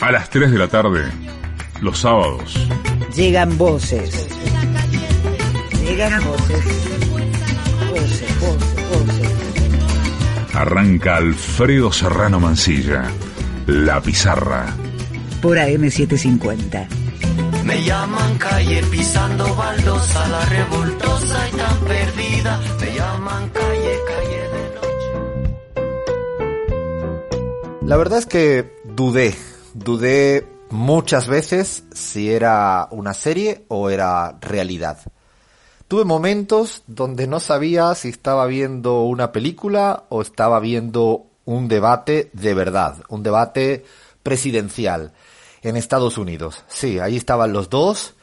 [0.00, 1.04] A las 3 de la tarde,
[1.80, 2.54] los sábados.
[3.16, 4.28] Llegan voces.
[5.82, 6.64] Llegan voces.
[7.90, 10.54] Voces, voces, voces.
[10.54, 13.10] Arranca Alfredo Serrano Mancilla.
[13.66, 14.66] La pizarra.
[15.42, 16.86] Por AM750.
[17.64, 22.60] Me llaman calle pisando baldosa, la revoltosa y tan perdida.
[22.80, 25.10] Me llaman calle, calle de noche.
[27.82, 29.34] La verdad es que dudé,
[29.74, 34.98] dudé muchas veces si era una serie o era realidad.
[35.88, 42.30] Tuve momentos donde no sabía si estaba viendo una película o estaba viendo un debate
[42.32, 43.84] de verdad, un debate
[44.22, 45.12] presidencial
[45.62, 46.64] en Estados Unidos.
[46.68, 48.14] Sí, ahí estaban los dos,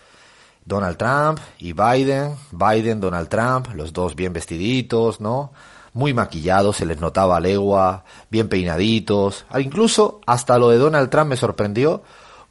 [0.65, 5.51] Donald Trump y Biden, Biden, Donald Trump, los dos bien vestiditos, ¿no?
[5.93, 9.45] Muy maquillados, se les notaba legua, bien peinaditos.
[9.49, 12.01] Ah, incluso hasta lo de Donald Trump me sorprendió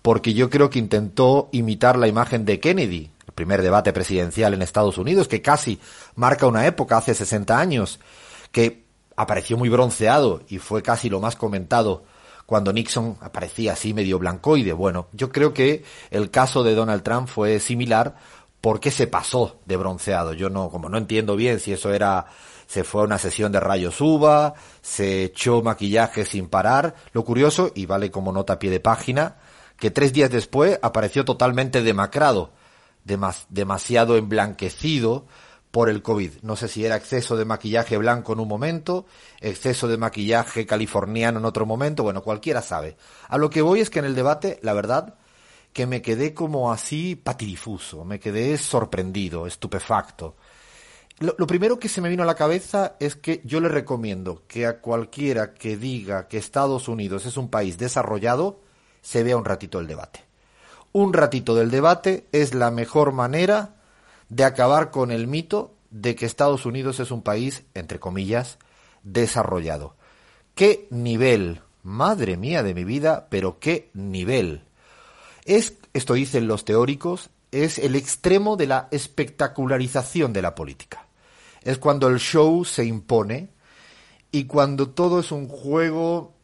[0.03, 4.63] porque yo creo que intentó imitar la imagen de Kennedy, el primer debate presidencial en
[4.63, 5.79] Estados Unidos, que casi
[6.17, 8.01] marca una época, hace 60 años,
[8.53, 8.85] que
[9.17, 12.05] apareció muy bronceado y fue casi lo más comentado
[12.47, 14.73] cuando Nixon aparecía así medio blancoide.
[14.73, 18.17] Bueno, yo creo que el caso de Donald Trump fue similar
[18.61, 20.33] porque se pasó de bronceado.
[20.33, 22.27] Yo no, como no entiendo bien si eso era,
[22.71, 26.95] se fue a una sesión de rayos uva, se echó maquillaje sin parar.
[27.13, 29.39] Lo curioso, y vale como nota a pie de página,
[29.77, 32.53] que tres días después apareció totalmente demacrado,
[33.49, 35.27] demasiado emblanquecido,
[35.73, 36.43] por el COVID.
[36.43, 39.05] No sé si era exceso de maquillaje blanco en un momento,
[39.41, 42.97] exceso de maquillaje californiano en otro momento, bueno, cualquiera sabe.
[43.27, 45.17] A lo que voy es que en el debate, la verdad,
[45.73, 50.37] que me quedé como así patidifuso, me quedé sorprendido, estupefacto.
[51.21, 54.65] Lo, primero que se me vino a la cabeza es que yo le recomiendo que
[54.65, 58.63] a cualquiera que diga que Estados Unidos es un país desarrollado,
[59.03, 60.25] se vea un ratito el debate.
[60.93, 63.75] Un ratito del debate es la mejor manera
[64.31, 68.57] de acabar con el mito de que Estados Unidos es un país, entre comillas,
[69.03, 69.97] desarrollado.
[70.55, 71.61] ¿Qué nivel?
[71.83, 74.65] Madre mía de mi vida, pero qué nivel.
[75.45, 81.10] Es, esto dicen los teóricos, es el extremo de la espectacularización de la política.
[81.63, 83.51] Es cuando el show se impone
[84.33, 86.35] y cuando todo es un juego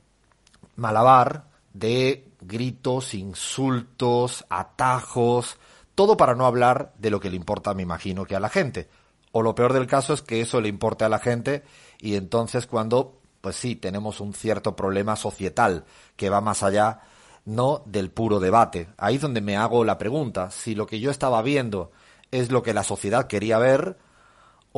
[0.77, 5.57] malabar de gritos, insultos, atajos,
[5.95, 8.89] todo para no hablar de lo que le importa, me imagino, que a la gente.
[9.33, 11.63] O lo peor del caso es que eso le importe a la gente
[12.01, 15.85] y entonces cuando, pues sí, tenemos un cierto problema societal
[16.17, 17.01] que va más allá,
[17.45, 18.89] no del puro debate.
[18.97, 21.93] Ahí es donde me hago la pregunta, si lo que yo estaba viendo
[22.31, 23.99] es lo que la sociedad quería ver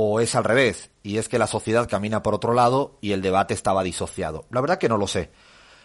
[0.00, 3.20] o es al revés, y es que la sociedad camina por otro lado y el
[3.20, 4.44] debate estaba disociado.
[4.48, 5.32] La verdad que no lo sé.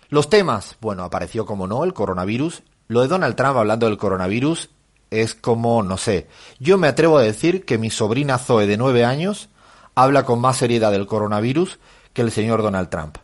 [0.09, 2.62] Los temas, bueno, apareció como no el coronavirus.
[2.90, 4.69] Lo de Donald Trump hablando del coronavirus
[5.09, 6.28] es como, no sé,
[6.59, 9.50] yo me atrevo a decir que mi sobrina Zoe de nueve años
[9.96, 11.79] habla con más seriedad del coronavirus
[12.13, 13.18] que el señor Donald Trump.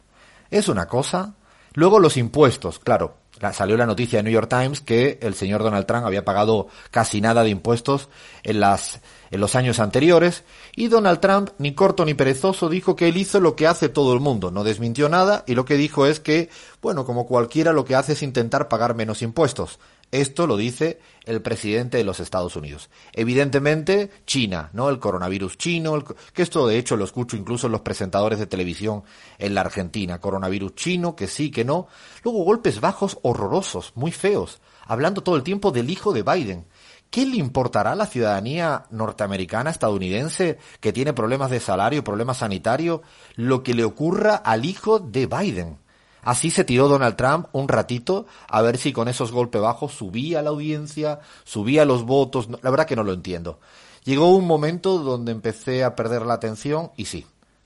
[0.49, 1.35] Es una cosa.
[1.75, 3.17] Luego los impuestos, claro,
[3.53, 7.21] salió la noticia de New York Times que el señor Donald Trump había pagado casi
[7.21, 8.09] nada de impuestos
[8.41, 9.01] en las
[9.31, 10.43] en los años anteriores
[10.75, 14.13] y Donald Trump ni corto ni perezoso dijo que él hizo lo que hace todo
[14.13, 16.49] el mundo, no desmintió nada y lo que dijo es que,
[16.81, 19.79] bueno, como cualquiera lo que hace es intentar pagar menos impuestos.
[20.11, 22.89] Esto lo dice el presidente de los Estados Unidos.
[23.13, 24.89] Evidentemente, China, ¿no?
[24.89, 26.03] El coronavirus chino,
[26.33, 29.03] que esto de hecho lo escucho incluso en los presentadores de televisión
[29.37, 30.19] en la Argentina.
[30.19, 31.87] Coronavirus chino, que sí, que no.
[32.23, 36.65] Luego golpes bajos horrorosos, muy feos, hablando todo el tiempo del hijo de Biden.
[37.09, 43.01] ¿Qué le importará a la ciudadanía norteamericana, estadounidense, que tiene problemas de salario, problemas sanitarios,
[43.35, 45.77] lo que le ocurra al hijo de Biden?
[46.21, 50.41] Así se tiró Donald Trump un ratito a ver si con esos golpes bajos subía
[50.41, 52.49] la audiencia, subía los votos.
[52.61, 53.59] La verdad que no lo entiendo.
[54.03, 57.25] Llegó un momento donde empecé a perder la atención y sí,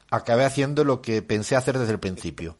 [0.09, 2.57] acabé haciendo lo que pensé hacer desde el principio.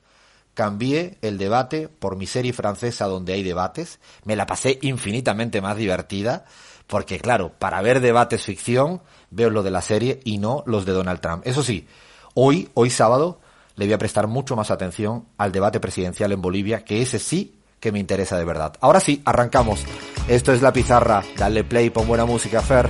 [0.54, 4.00] Cambié el debate por mi serie francesa donde hay debates.
[4.24, 6.46] Me la pasé infinitamente más divertida
[6.88, 9.02] porque claro, para ver debates ficción
[9.32, 11.46] veo lo de la serie y no los de Donald Trump.
[11.46, 11.88] Eso sí,
[12.34, 13.40] hoy, hoy sábado,
[13.76, 17.60] le voy a prestar mucho más atención al debate presidencial en Bolivia, que ese sí
[17.80, 18.74] que me interesa de verdad.
[18.80, 19.84] Ahora sí, arrancamos.
[20.28, 21.22] Esto es La Pizarra.
[21.38, 22.90] Dale play, pon buena música, Fer.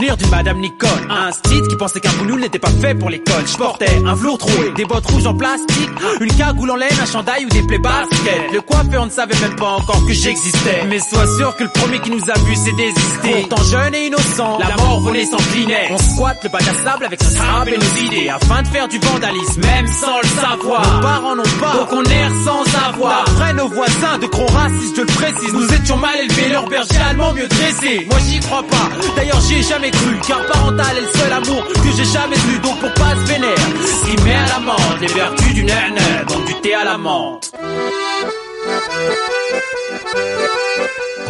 [0.00, 3.46] D'une Madame Nicole, un style qui pensait qu'un boulot n'était pas fait pour l'école.
[3.46, 7.04] Je portais un velours troué, des bottes rouges en plastique, une cagoule en laine, un
[7.04, 8.52] chandail ou des plaies baskets.
[8.52, 10.84] Le coiffeur ne savait même pas encore que j'existais.
[10.88, 13.46] Mais sois sûr que le premier qui nous a vu c'est désisté.
[13.46, 15.88] Pourtant jeune et innocent, la mort volait s'inclinait.
[15.90, 18.88] On squatte le bac à sable avec ce sable et nos idées afin de faire
[18.88, 20.94] du vandalisme, même sans le savoir.
[20.94, 23.24] Nos parents n'ont pas, donc on erre sans avoir.
[23.26, 26.96] Après nos voisins de gros racistes, je le précise, nous étions mal élevés, leur berger
[27.10, 28.06] allemand mieux dressé.
[28.08, 30.20] Moi j'y crois pas, d'ailleurs j'y ai jamais cru.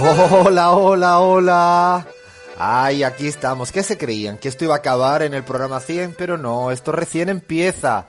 [0.02, 2.06] Hola, hola, hola.
[2.58, 3.72] Ay, aquí estamos.
[3.72, 4.38] ¿Qué se creían?
[4.38, 8.06] Que esto iba a acabar en el programa 100, pero no, esto recién empieza.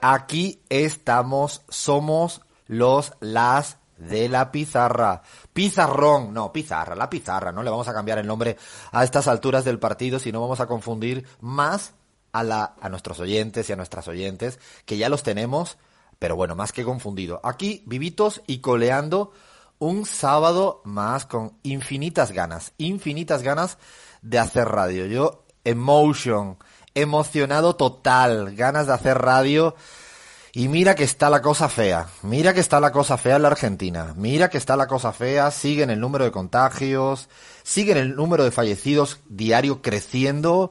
[0.00, 5.22] Aquí estamos, somos los las de la pizarra.
[5.54, 8.58] Pizarrón, no, pizarra, la pizarra, no le vamos a cambiar el nombre
[8.92, 11.94] a estas alturas del partido, sino vamos a confundir más
[12.32, 15.78] a, la, a nuestros oyentes y a nuestras oyentes, que ya los tenemos,
[16.18, 17.40] pero bueno, más que confundido.
[17.44, 19.32] Aquí, vivitos y coleando
[19.78, 23.78] un sábado más con infinitas ganas, infinitas ganas
[24.22, 25.06] de hacer radio.
[25.06, 26.58] Yo, emotion,
[26.94, 29.74] emocionado total, ganas de hacer radio.
[30.56, 33.48] Y mira que está la cosa fea, mira que está la cosa fea en la
[33.48, 37.28] Argentina, mira que está la cosa fea, siguen el número de contagios,
[37.64, 40.70] siguen el número de fallecidos diario creciendo,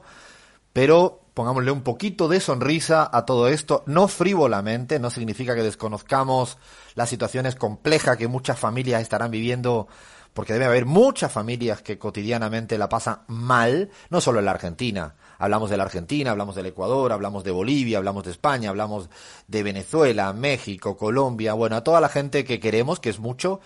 [0.72, 6.56] pero pongámosle un poquito de sonrisa a todo esto, no frívolamente, no significa que desconozcamos
[6.94, 9.86] las situaciones complejas que muchas familias estarán viviendo,
[10.32, 15.14] porque debe haber muchas familias que cotidianamente la pasan mal, no solo en la Argentina.
[15.38, 19.08] Hablamos de la Argentina, hablamos del Ecuador, hablamos de Bolivia, hablamos de España, hablamos
[19.48, 23.60] de Venezuela, México, Colombia, bueno, a toda la gente que queremos, que es mucho,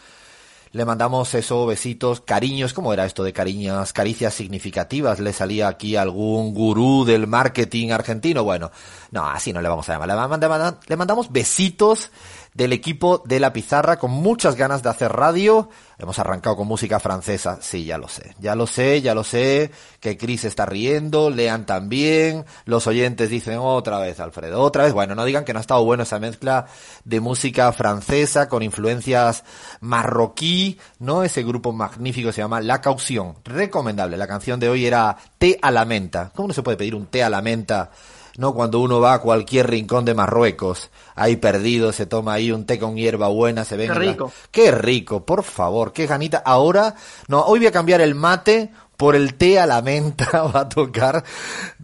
[0.73, 3.93] le mandamos eso, besitos, cariños, ¿cómo era esto de cariños?
[3.93, 8.71] Caricias significativas, le salía aquí algún gurú del marketing argentino, bueno,
[9.11, 12.11] no, así no le vamos a llamar, le, le mandamos besitos
[12.55, 15.69] del equipo de la pizarra con muchas ganas de hacer radio.
[15.99, 19.73] Hemos arrancado con música francesa, sí, ya lo sé, ya lo sé, ya lo sé,
[20.01, 25.17] que Chris está riendo, lean también, los oyentes dicen otra vez, Alfredo, otra vez, bueno,
[25.17, 26.67] no digan que no ha estado bueno esa mezcla
[27.05, 29.43] de música francesa con influencias
[29.81, 31.25] marroquí, ¿no?
[31.25, 35.73] Ese grupo magnífico se llama La Caución, recomendable, la canción de hoy era Té a
[35.73, 37.91] la menta, ¿cómo no se puede pedir un té a la menta?
[38.39, 38.55] ¿No?
[38.55, 42.79] Cuando uno va a cualquier rincón de Marruecos, ahí perdido, se toma ahí un té
[42.79, 43.89] con hierba buena, se ve.
[43.89, 44.33] Qué rico.
[44.53, 46.39] Qué rico, por favor, qué ganita.
[46.39, 46.95] Ahora,
[47.27, 50.69] no, hoy voy a cambiar el mate por el té a la menta va a
[50.69, 51.23] tocar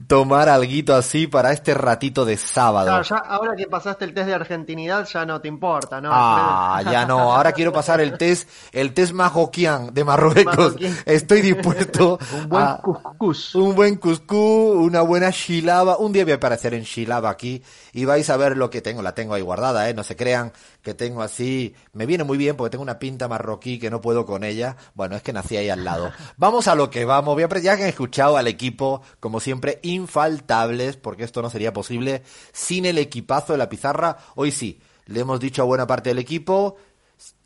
[0.09, 2.87] tomar alguito así para este ratito de sábado.
[2.87, 6.11] Claro, ya ahora que pasaste el test de argentinidad ya no te importa, ¿no?
[6.13, 7.33] Ah, ya no.
[7.33, 10.75] Ahora quiero pasar el test, el test majoquian de Marruecos.
[11.07, 13.55] Estoy dispuesto Un buen a cuscús.
[13.55, 15.97] un buen cuscús, una buena shilaba.
[15.99, 17.63] Un día voy a aparecer en shilaba aquí
[17.93, 19.03] y vais a ver lo que tengo.
[19.03, 19.95] La tengo ahí guardada, ¿eh?
[19.95, 20.53] No se crean
[20.85, 21.75] que tengo así.
[21.93, 24.77] Me viene muy bien porque tengo una pinta marroquí que no puedo con ella.
[24.95, 26.13] Bueno, es que nací ahí al lado.
[26.37, 27.35] Vamos a lo que vamos.
[27.35, 31.51] Voy a pre- ya que han escuchado al equipo, como siempre, infaltables, porque esto no
[31.51, 32.23] sería posible
[32.53, 34.19] sin el equipazo de la pizarra.
[34.37, 36.77] Hoy sí, le hemos dicho a buena parte del equipo,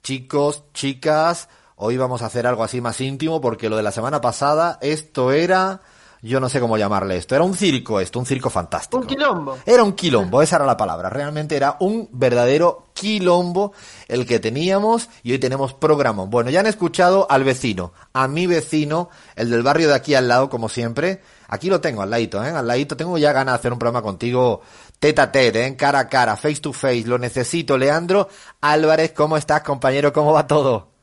[0.02, 4.20] chicos, chicas, hoy vamos a hacer algo así más íntimo, porque lo de la semana
[4.20, 5.80] pasada, esto era,
[6.22, 8.98] yo no sé cómo llamarle esto, era un circo esto, un circo fantástico.
[8.98, 9.58] Un quilombo.
[9.64, 11.10] Era un quilombo, esa era la palabra.
[11.10, 13.72] Realmente era un verdadero quilombo
[14.08, 16.24] el que teníamos y hoy tenemos programa.
[16.24, 20.28] Bueno, ya han escuchado al vecino, a mi vecino, el del barrio de aquí al
[20.28, 21.22] lado, como siempre.
[21.48, 22.50] Aquí lo tengo al ladito, ¿eh?
[22.50, 22.96] Al ladito.
[22.96, 24.60] Tengo ya ganas de hacer un programa contigo
[24.98, 25.76] tete a tete, ¿eh?
[25.76, 27.04] cara a cara, face to face.
[27.06, 27.78] Lo necesito.
[27.78, 28.28] Leandro
[28.60, 30.12] Álvarez, ¿cómo estás, compañero?
[30.12, 30.97] ¿Cómo va todo?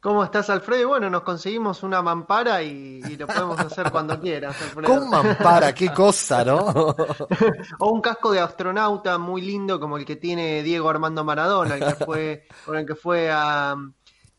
[0.00, 0.82] ¿Cómo estás, Alfredo?
[0.82, 4.88] Y bueno, nos conseguimos una mampara y, y lo podemos hacer cuando quieras, Alfredo.
[4.88, 6.94] Con mampara, qué cosa, ¿no?
[7.80, 11.84] O un casco de astronauta muy lindo como el que tiene Diego Armando Maradona, el
[11.84, 13.74] que fue, con el que fue a,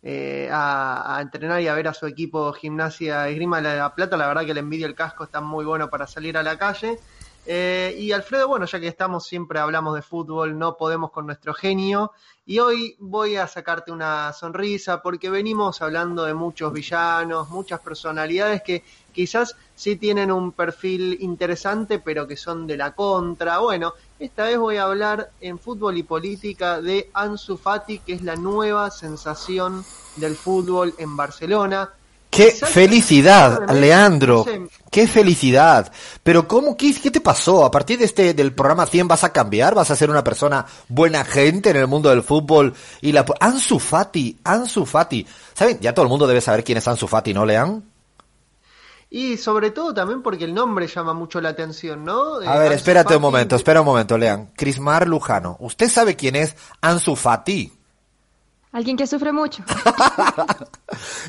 [0.01, 4.15] eh, a, a entrenar y a ver a su equipo Gimnasia Esgrima de la Plata.
[4.15, 6.99] La verdad que le envidio el casco, está muy bueno para salir a la calle.
[7.51, 11.53] Eh, y Alfredo, bueno, ya que estamos, siempre hablamos de fútbol, no podemos con nuestro
[11.53, 12.11] genio.
[12.49, 18.63] Y hoy voy a sacarte una sonrisa porque venimos hablando de muchos villanos, muchas personalidades
[18.63, 23.59] que quizás sí tienen un perfil interesante, pero que son de la contra.
[23.59, 28.23] Bueno, esta vez voy a hablar en fútbol y política de Ansu Fati, que es
[28.23, 31.93] la nueva sensación del fútbol en Barcelona.
[32.29, 34.45] ¡Qué felicidad, Leandro!
[34.91, 35.91] ¡Qué felicidad!
[36.23, 36.77] Pero ¿cómo?
[36.77, 37.65] ¿Qué, qué te pasó?
[37.65, 39.73] ¿A partir de este del programa 100 vas a cambiar?
[39.75, 42.73] ¿Vas a ser una persona buena gente en el mundo del fútbol?
[43.01, 45.25] Y la Ansu Fati, Ansu Fati.
[45.53, 45.79] ¿Saben?
[45.81, 47.83] Ya todo el mundo debe saber quién es Ansu Fati, ¿no, Lean?
[49.11, 52.35] Y sobre todo también porque el nombre llama mucho la atención, ¿no?
[52.39, 54.51] A Eh, ver, Ansu espérate un momento, espera un momento, Lean.
[54.55, 55.57] Crismar Lujano.
[55.59, 57.73] ¿Usted sabe quién es Ansu Fati?
[58.71, 59.63] Alguien que sufre mucho.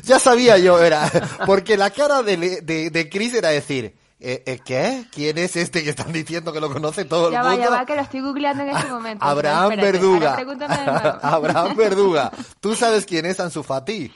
[0.03, 1.09] Ya sabía yo, era,
[1.45, 5.05] porque la cara de, de, de Chris era decir, eh, eh, ¿qué?
[5.11, 7.63] ¿Quién es este que están diciendo que lo conoce todo el Ya va, mundo?
[7.65, 9.23] ya va, que lo estoy googleando en este momento.
[9.25, 10.17] Abraham Verduga.
[10.31, 11.19] ahora pregúntame de nuevo.
[11.21, 12.31] Abraham Verduga.
[12.59, 14.11] ¿Tú sabes quién es Ansu Fati?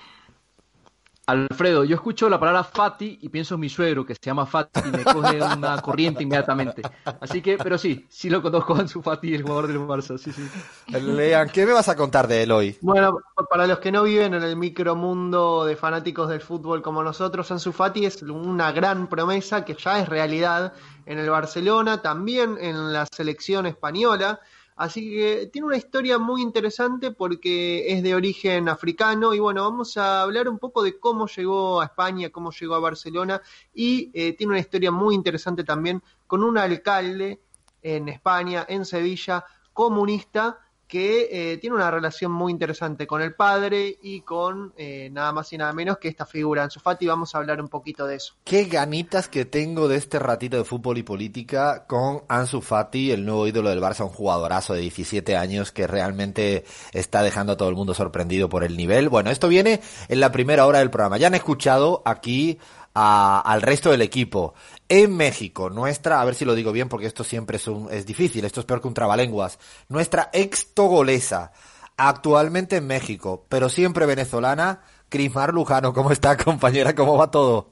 [1.28, 4.80] Alfredo, yo escucho la palabra Fati y pienso en mi suegro que se llama Fati
[4.88, 6.84] y me coge una corriente inmediatamente.
[7.20, 10.32] Así que, pero sí, sí lo conozco a Ansu Fati, el jugador del Barça, sí,
[10.32, 10.48] sí.
[10.92, 12.78] Lean, ¿qué me vas a contar de él hoy?
[12.82, 17.50] Bueno, para los que no viven en el micromundo de fanáticos del fútbol como nosotros,
[17.52, 20.74] Ansu Fati es una gran promesa que ya es realidad
[21.08, 24.42] en el Barcelona, también en la selección española.
[24.76, 29.96] Así que tiene una historia muy interesante porque es de origen africano y bueno, vamos
[29.96, 33.42] a hablar un poco de cómo llegó a España, cómo llegó a Barcelona
[33.74, 37.40] y eh, tiene una historia muy interesante también con un alcalde
[37.82, 40.60] en España, en Sevilla, comunista,
[40.96, 45.52] que eh, tiene una relación muy interesante con el padre y con eh, nada más
[45.52, 47.06] y nada menos que esta figura, Ansu Fati.
[47.06, 48.36] Vamos a hablar un poquito de eso.
[48.46, 53.26] Qué ganitas que tengo de este ratito de fútbol y política con Ansu Fati, el
[53.26, 57.68] nuevo ídolo del Barça, un jugadorazo de 17 años que realmente está dejando a todo
[57.68, 59.10] el mundo sorprendido por el nivel.
[59.10, 61.18] Bueno, esto viene en la primera hora del programa.
[61.18, 62.58] Ya han escuchado aquí
[62.96, 64.56] a- al resto del equipo.
[64.90, 68.06] En México, nuestra, a ver si lo digo bien porque esto siempre es, un- es
[68.06, 69.60] difícil, esto es peor que un trabalenguas,
[69.90, 71.52] nuestra ex togolesa,
[71.98, 75.94] actualmente en México, pero siempre venezolana, Crismar Lujano.
[75.94, 76.96] ¿Cómo está, compañera?
[76.96, 77.68] ¿Cómo va todo?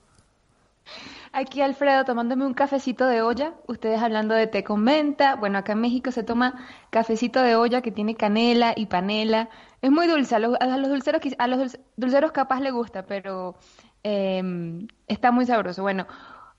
[1.35, 5.35] Aquí Alfredo tomándome un cafecito de olla, ustedes hablando de té con menta.
[5.35, 9.49] Bueno, acá en México se toma cafecito de olla que tiene canela y panela.
[9.81, 13.05] Es muy dulce, a los, a los dulceros, a los dulce- dulceros capaz le gusta,
[13.07, 13.55] pero
[14.03, 15.81] eh, está muy sabroso.
[15.81, 16.07] Bueno,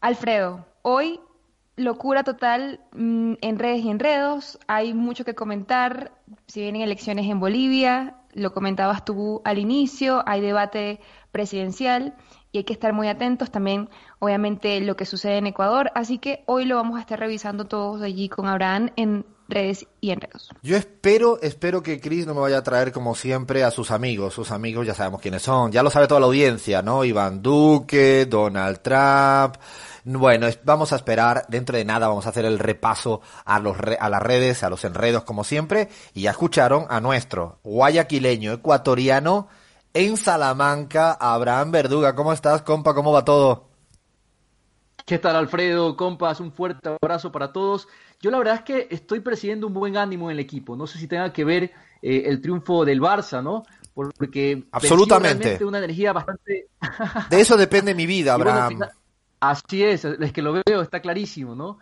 [0.00, 1.20] Alfredo, hoy
[1.76, 6.12] locura total mm, en redes y enredos, hay mucho que comentar,
[6.46, 11.00] si vienen elecciones en Bolivia, lo comentabas tú al inicio, hay debate
[11.32, 12.14] presidencial
[12.52, 13.88] y hay que estar muy atentos también,
[14.20, 18.02] obviamente, lo que sucede en Ecuador, así que hoy lo vamos a estar revisando todos
[18.02, 20.50] allí con Abraham en redes y enredos.
[20.62, 24.34] Yo espero, espero que Chris no me vaya a traer como siempre a sus amigos.
[24.34, 25.70] Sus amigos ya sabemos quiénes son.
[25.72, 27.04] Ya lo sabe toda la audiencia, ¿no?
[27.04, 29.56] Iván Duque, Donald Trump.
[30.04, 31.46] Bueno, vamos a esperar.
[31.48, 34.70] Dentro de nada vamos a hacer el repaso a, los re- a las redes, a
[34.70, 35.88] los enredos como siempre.
[36.14, 39.48] Y ya escucharon a nuestro guayaquileño ecuatoriano
[39.92, 42.14] en Salamanca, Abraham Verduga.
[42.14, 42.94] ¿Cómo estás, compa?
[42.94, 43.73] ¿Cómo va todo?
[45.04, 45.96] ¿Qué tal, Alfredo?
[45.96, 47.88] Compas, un fuerte abrazo para todos.
[48.20, 50.76] Yo la verdad es que estoy presidiendo un buen ánimo en el equipo.
[50.76, 51.64] No sé si tenga que ver
[52.00, 53.64] eh, el triunfo del Barça, ¿no?
[53.92, 55.62] Porque Absolutamente.
[55.64, 56.68] una energía bastante
[57.30, 58.80] De eso depende mi vida, bueno, Abraham.
[59.40, 61.78] así es, es que lo veo, está clarísimo, ¿no?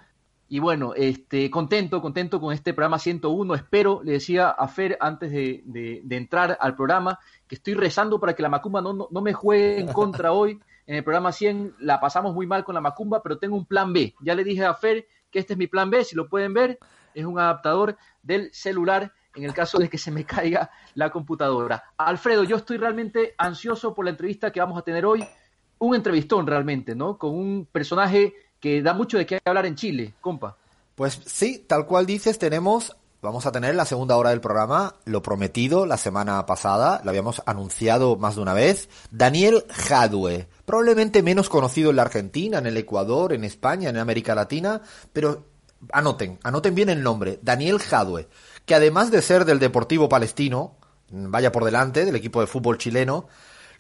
[0.49, 3.55] Y bueno, este, contento, contento con este programa 101.
[3.55, 8.21] Espero, le decía a Fer antes de, de- de entrar al programa, que estoy rezando
[8.21, 10.61] para que la Macumba no, no, no me juegue en contra hoy.
[10.87, 13.93] En el programa 100 la pasamos muy mal con la Macumba, pero tengo un plan
[13.93, 14.15] B.
[14.21, 16.79] Ya le dije a Fer que este es mi plan B, si lo pueden ver,
[17.15, 21.83] es un adaptador del celular en el caso de que se me caiga la computadora.
[21.97, 25.27] Alfredo, yo estoy realmente ansioso por la entrevista que vamos a tener hoy
[25.79, 27.19] un entrevistón realmente, ¿no?
[27.19, 30.57] Con un personaje que da mucho de qué hablar en Chile, compa.
[30.95, 35.23] Pues sí, tal cual dices, tenemos, vamos a tener la segunda hora del programa, lo
[35.23, 41.51] prometido la semana pasada, lo habíamos anunciado más de una vez, Daniel Jadue, probablemente menos
[41.51, 44.81] conocido en la Argentina, en el Ecuador, en España, en América Latina,
[45.13, 45.45] pero
[45.93, 48.27] anoten, anoten bien el nombre, Daniel Jadue,
[48.65, 50.79] que además de ser del Deportivo Palestino,
[51.11, 53.29] vaya por delante, del equipo de fútbol chileno,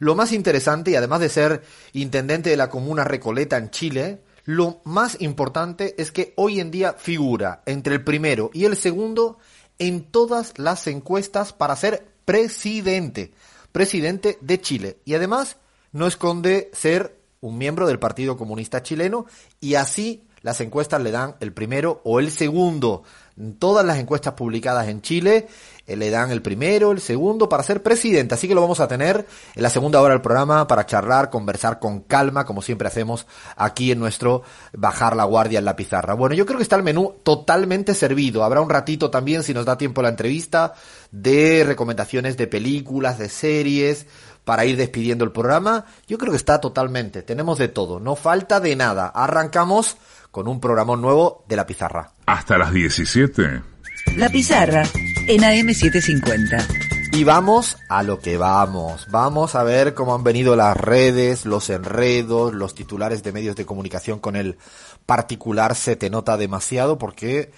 [0.00, 1.62] lo más interesante, y además de ser
[1.94, 6.92] intendente de la comuna Recoleta en Chile, lo más importante es que hoy en día
[6.92, 9.38] figura entre el primero y el segundo
[9.78, 13.32] en todas las encuestas para ser presidente,
[13.72, 14.98] presidente de Chile.
[15.06, 15.56] Y además
[15.92, 19.26] no esconde ser un miembro del Partido Comunista Chileno
[19.60, 23.04] y así las encuestas le dan el primero o el segundo.
[23.58, 25.48] Todas las encuestas publicadas en Chile
[25.86, 28.34] eh, le dan el primero, el segundo para ser presidente.
[28.34, 31.78] Así que lo vamos a tener en la segunda hora del programa para charlar, conversar
[31.78, 36.14] con calma, como siempre hacemos aquí en nuestro Bajar la Guardia en la Pizarra.
[36.14, 38.44] Bueno, yo creo que está el menú totalmente servido.
[38.44, 40.74] Habrá un ratito también, si nos da tiempo la entrevista,
[41.10, 44.06] de recomendaciones de películas, de series,
[44.44, 45.86] para ir despidiendo el programa.
[46.06, 47.22] Yo creo que está totalmente.
[47.22, 48.00] Tenemos de todo.
[48.00, 49.08] No falta de nada.
[49.08, 49.96] Arrancamos
[50.30, 52.12] con un programón nuevo de la pizarra.
[52.26, 53.62] Hasta las 17.
[54.16, 54.82] La Pizarra
[55.28, 56.90] en AM750.
[57.12, 59.06] Y vamos a lo que vamos.
[59.10, 63.66] Vamos a ver cómo han venido las redes, los enredos, los titulares de medios de
[63.66, 64.56] comunicación con el
[65.04, 67.52] particular se te nota demasiado porque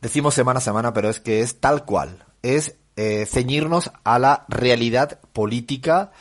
[0.00, 2.24] decimos semana a semana, pero es que es tal cual.
[2.42, 6.12] Es eh, ceñirnos a la realidad política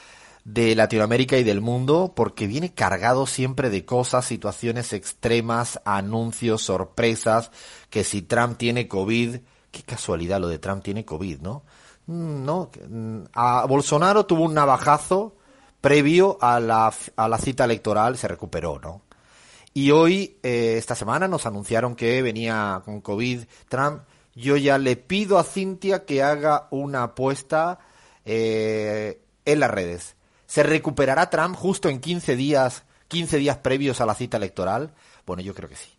[0.44, 7.52] de Latinoamérica y del mundo porque viene cargado siempre de cosas, situaciones extremas, anuncios, sorpresas,
[7.90, 9.38] que si Trump tiene COVID,
[9.72, 11.64] qué casualidad lo de Trump tiene COVID, ¿no?
[12.08, 15.36] Mm, no, mm, a Bolsonaro tuvo un navajazo
[15.80, 19.02] previo a la, a la cita electoral, se recuperó, ¿no?
[19.74, 24.02] Y hoy, eh, esta semana, nos anunciaron que venía con COVID Trump.
[24.36, 27.80] Yo ya le pido a Cintia que haga una apuesta
[28.26, 30.16] eh, en las redes.
[30.48, 34.94] ¿Se recuperará Trump justo en 15 días, 15 días previos a la cita electoral?
[35.26, 35.90] Bueno, yo creo que sí.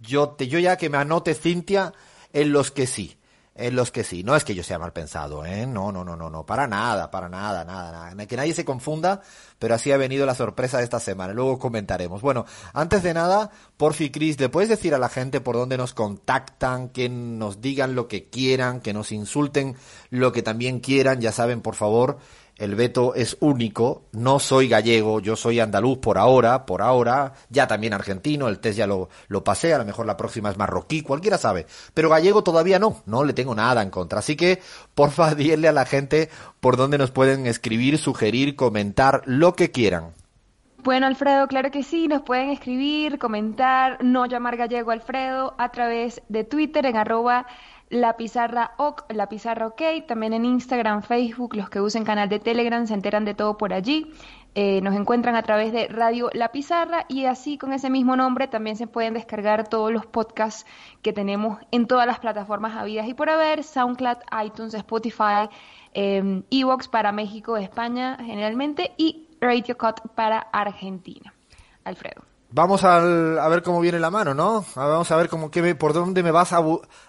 [0.00, 1.92] Yo, te, yo ya que me anote Cintia
[2.32, 3.17] en los que sí
[3.58, 4.22] en los que sí.
[4.22, 5.66] No es que yo sea mal pensado, ¿eh?
[5.66, 8.26] No, no, no, no, no, para nada, para nada, nada, nada.
[8.26, 9.20] Que nadie se confunda,
[9.58, 11.32] pero así ha venido la sorpresa de esta semana.
[11.32, 12.22] Luego comentaremos.
[12.22, 15.92] Bueno, antes de nada, porfi Cris, ¿le puedes decir a la gente por dónde nos
[15.92, 19.76] contactan, que nos digan lo que quieran, que nos insulten
[20.10, 21.20] lo que también quieran?
[21.20, 22.18] Ya saben, por favor,
[22.58, 27.66] el veto es único, no soy gallego, yo soy andaluz por ahora, por ahora, ya
[27.66, 31.02] también argentino, el test ya lo, lo pasé, a lo mejor la próxima es marroquí,
[31.02, 34.60] cualquiera sabe, pero gallego todavía no, no le tengo nada en contra, así que
[34.94, 36.28] porfa dile a la gente
[36.60, 40.12] por dónde nos pueden escribir, sugerir, comentar, lo que quieran.
[40.82, 46.22] Bueno, Alfredo, claro que sí, nos pueden escribir, comentar, no llamar gallego Alfredo a través
[46.28, 47.46] de Twitter en arroba
[47.90, 52.38] la Pizarra OK, La Pizarra OK, también en Instagram, Facebook, los que usen canal de
[52.38, 54.12] Telegram se enteran de todo por allí.
[54.54, 58.48] Eh, nos encuentran a través de Radio La Pizarra y así con ese mismo nombre
[58.48, 60.66] también se pueden descargar todos los podcasts
[61.02, 65.48] que tenemos en todas las plataformas habidas y por haber, SoundCloud, iTunes, Spotify,
[65.94, 71.32] eh, Evox para México, España generalmente y Radio Cut para Argentina.
[71.84, 72.22] Alfredo.
[72.50, 72.98] Vamos a
[73.48, 74.64] ver cómo viene la mano, ¿no?
[74.74, 76.60] Vamos a ver cómo, qué por dónde me vas a,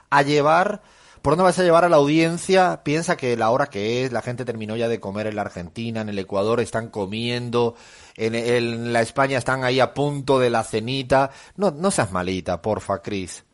[0.09, 0.81] a llevar,
[1.21, 2.81] por dónde vas a llevar a la audiencia.
[2.83, 6.01] Piensa que la hora que es, la gente terminó ya de comer en la Argentina,
[6.01, 7.75] en el Ecuador están comiendo,
[8.15, 11.31] en, la España están ahí a punto de la cenita.
[11.55, 13.45] No, no seas malita, porfa, Cris.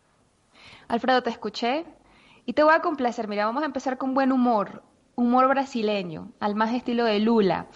[0.88, 1.86] Alfredo, te escuché
[2.46, 3.28] y te voy a complacer.
[3.28, 4.84] Mira, vamos a empezar con buen humor,
[5.16, 7.68] humor brasileño, al más estilo de Lula.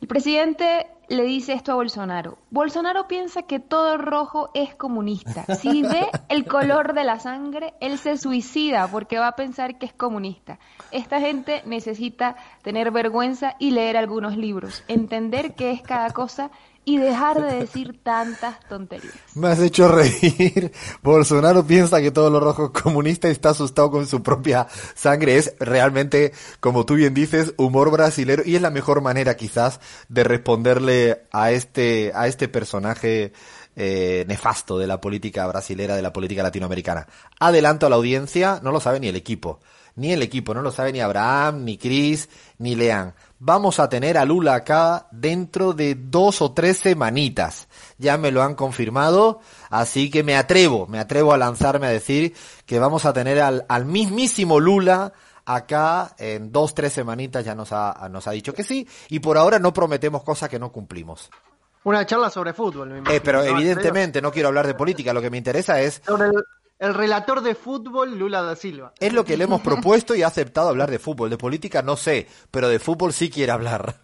[0.00, 2.38] El presidente le dice esto a Bolsonaro.
[2.50, 5.44] Bolsonaro piensa que todo rojo es comunista.
[5.54, 9.86] Si ve el color de la sangre, él se suicida porque va a pensar que
[9.86, 10.58] es comunista.
[10.90, 16.50] Esta gente necesita tener vergüenza y leer algunos libros, entender qué es cada cosa
[16.88, 19.12] y dejar de decir tantas tonterías.
[19.34, 20.70] Me has hecho reír.
[21.02, 25.36] Bolsonaro piensa que todo lo rojo es comunista y está asustado con su propia sangre.
[25.36, 30.22] Es realmente, como tú bien dices, humor brasilero y es la mejor manera quizás de
[30.22, 33.32] responderle a este, a este personaje
[33.74, 37.08] eh, nefasto de la política brasilera, de la política latinoamericana.
[37.40, 39.58] Adelanto a la audiencia, no lo sabe ni el equipo.
[39.96, 44.18] Ni el equipo, no lo sabe ni Abraham, ni Chris, ni Lean vamos a tener
[44.18, 47.68] a Lula acá dentro de dos o tres semanitas.
[47.98, 52.34] Ya me lo han confirmado, así que me atrevo, me atrevo a lanzarme a decir
[52.64, 55.12] que vamos a tener al, al mismísimo Lula
[55.44, 59.38] acá en dos, tres semanitas ya nos ha, nos ha dicho que sí, y por
[59.38, 61.30] ahora no prometemos cosas que no cumplimos.
[61.84, 65.38] Una charla sobre fútbol, eh, pero evidentemente no quiero hablar de política, lo que me
[65.38, 66.44] interesa es el
[66.78, 68.92] relator de fútbol Lula da Silva.
[69.00, 71.30] Es lo que le hemos propuesto y ha aceptado hablar de fútbol.
[71.30, 73.96] De política no sé, pero de fútbol sí quiere hablar.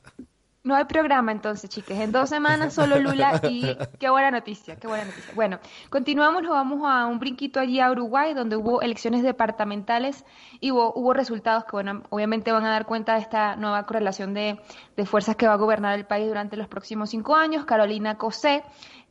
[0.65, 1.99] No hay programa entonces, chiques.
[1.99, 5.33] En dos semanas solo Lula y qué buena noticia, qué buena noticia.
[5.35, 5.59] Bueno,
[5.91, 10.25] continuamos, nos vamos a un brinquito allí a Uruguay, donde hubo elecciones departamentales
[10.61, 14.35] y hubo, hubo resultados que, bueno, obviamente van a dar cuenta de esta nueva correlación
[14.35, 14.61] de,
[14.97, 17.65] de fuerzas que va a gobernar el país durante los próximos cinco años.
[17.65, 18.63] Carolina Cosé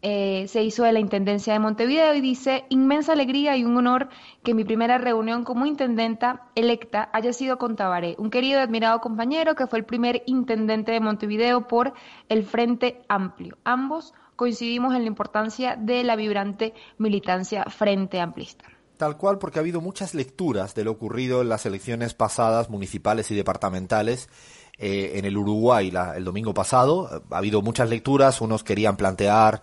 [0.02, 4.10] eh, se hizo de la Intendencia de Montevideo y dice, inmensa alegría y un honor
[4.44, 9.00] que mi primera reunión como intendenta electa haya sido con Tabaré, un querido y admirado
[9.00, 11.94] compañero que fue el primer intendente de Montevideo por
[12.30, 13.58] el Frente Amplio.
[13.64, 18.66] Ambos coincidimos en la importancia de la vibrante militancia Frente Amplista.
[18.98, 23.30] Tal cual, porque ha habido muchas lecturas de lo ocurrido en las elecciones pasadas, municipales
[23.32, 24.30] y departamentales,
[24.78, 27.24] eh, en el Uruguay el domingo pasado.
[27.30, 29.62] Ha habido muchas lecturas, unos querían plantear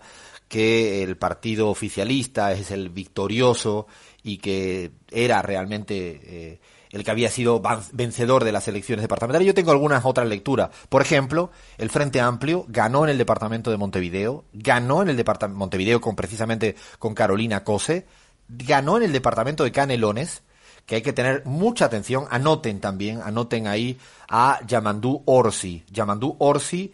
[0.49, 3.87] que el partido oficialista es el victorioso
[4.23, 6.59] y que era realmente eh,
[6.91, 7.61] el que había sido
[7.93, 9.45] vencedor de las elecciones departamentales.
[9.45, 10.71] Yo tengo algunas otras lecturas.
[10.89, 15.59] Por ejemplo, el Frente Amplio ganó en el departamento de Montevideo, ganó en el departamento
[15.59, 18.07] Montevideo con precisamente con Carolina Cose,
[18.47, 20.41] ganó en el departamento de Canelones,
[20.87, 22.25] que hay que tener mucha atención.
[22.31, 25.83] Anoten también, anoten ahí a Yamandú Orsi.
[25.91, 26.91] Yamandú Orsi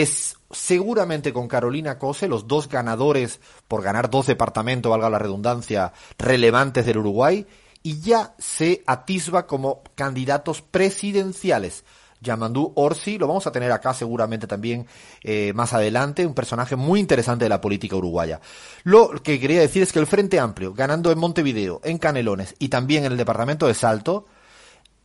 [0.00, 5.92] es seguramente con Carolina Cose los dos ganadores por ganar dos departamentos, valga la redundancia,
[6.16, 7.46] relevantes del Uruguay
[7.82, 11.84] y ya se atisba como candidatos presidenciales.
[12.22, 14.86] Yamandú Orsi, lo vamos a tener acá seguramente también
[15.24, 18.40] eh, más adelante, un personaje muy interesante de la política uruguaya.
[18.84, 22.68] Lo que quería decir es que el Frente Amplio, ganando en Montevideo, en Canelones y
[22.68, 24.26] también en el departamento de Salto,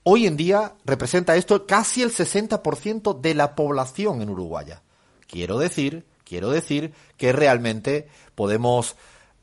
[0.09, 4.81] hoy en día representa esto casi el 60% de la población en Uruguaya.
[5.27, 8.95] Quiero decir, quiero decir que realmente podemos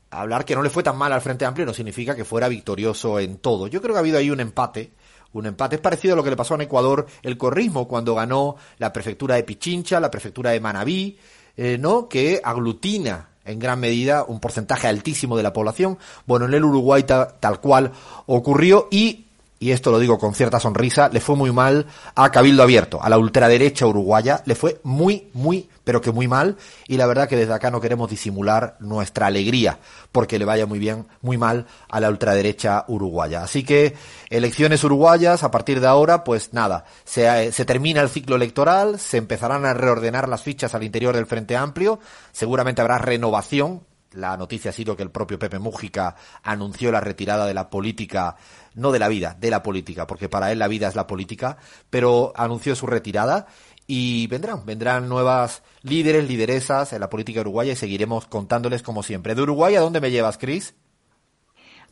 [0.09, 3.19] hablar que no le fue tan mal al Frente Amplio no significa que fuera victorioso
[3.19, 3.67] en todo.
[3.67, 4.91] Yo creo que ha habido ahí un empate
[5.33, 5.75] un empate.
[5.75, 9.35] Es parecido a lo que le pasó en Ecuador el corrismo cuando ganó la prefectura
[9.35, 11.19] de Pichincha, la prefectura de Manabí,
[11.57, 12.09] eh, ¿no?
[12.09, 15.99] Que aglutina en gran medida un porcentaje altísimo de la población.
[16.25, 17.91] Bueno, en el Uruguay tal cual
[18.25, 19.24] ocurrió y
[19.59, 23.09] y esto lo digo con cierta sonrisa, le fue muy mal a Cabildo Abierto, a
[23.09, 27.37] la ultraderecha uruguaya, le fue muy, muy, pero que muy mal, y la verdad que
[27.37, 29.79] desde acá no queremos disimular nuestra alegría,
[30.11, 33.43] porque le vaya muy bien, muy mal a la ultraderecha uruguaya.
[33.43, 33.95] Así que
[34.29, 39.17] elecciones uruguayas, a partir de ahora, pues nada, se, se termina el ciclo electoral, se
[39.17, 41.99] empezarán a reordenar las fichas al interior del Frente Amplio,
[42.33, 43.81] seguramente habrá renovación,
[44.15, 48.35] la noticia ha sido que el propio Pepe Mújica anunció la retirada de la política
[48.75, 51.57] no de la vida, de la política, porque para él la vida es la política,
[51.89, 53.47] pero anunció su retirada
[53.87, 59.35] y vendrán, vendrán nuevas líderes, lideresas en la política uruguaya y seguiremos contándoles como siempre.
[59.35, 60.75] ¿De Uruguay a dónde me llevas, Cris?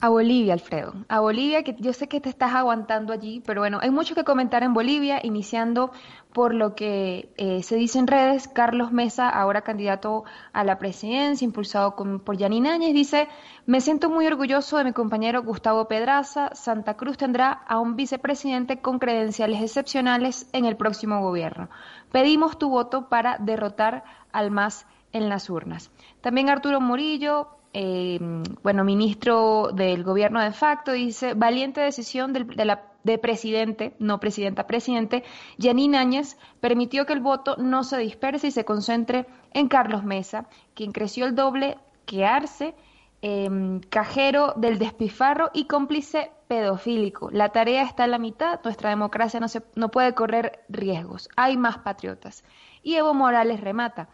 [0.03, 0.95] A Bolivia, Alfredo.
[1.07, 4.25] A Bolivia, que yo sé que te estás aguantando allí, pero bueno, hay mucho que
[4.25, 5.93] comentar en Bolivia, iniciando
[6.33, 8.49] por lo que eh, se dice en redes.
[8.49, 13.29] Carlos Mesa, ahora candidato a la presidencia, impulsado por Yanina Áñez, dice,
[13.65, 16.49] me siento muy orgulloso de mi compañero Gustavo Pedraza.
[16.53, 21.69] Santa Cruz tendrá a un vicepresidente con credenciales excepcionales en el próximo gobierno.
[22.11, 25.91] Pedimos tu voto para derrotar al MAS en las urnas.
[26.19, 28.19] También Arturo Murillo, eh,
[28.61, 34.67] bueno, ministro del gobierno de facto, dice, valiente decisión de, la, de presidente, no presidenta,
[34.67, 35.23] presidente,
[35.59, 40.47] Janine Áñez permitió que el voto no se disperse y se concentre en Carlos Mesa,
[40.75, 42.75] quien creció el doble que Arce,
[43.23, 47.31] em, cajero del despifarro y cómplice pedofílico.
[47.31, 51.57] La tarea está en la mitad, nuestra democracia no, se, no puede correr riesgos, hay
[51.57, 52.43] más patriotas.
[52.83, 54.09] Y Evo Morales remata.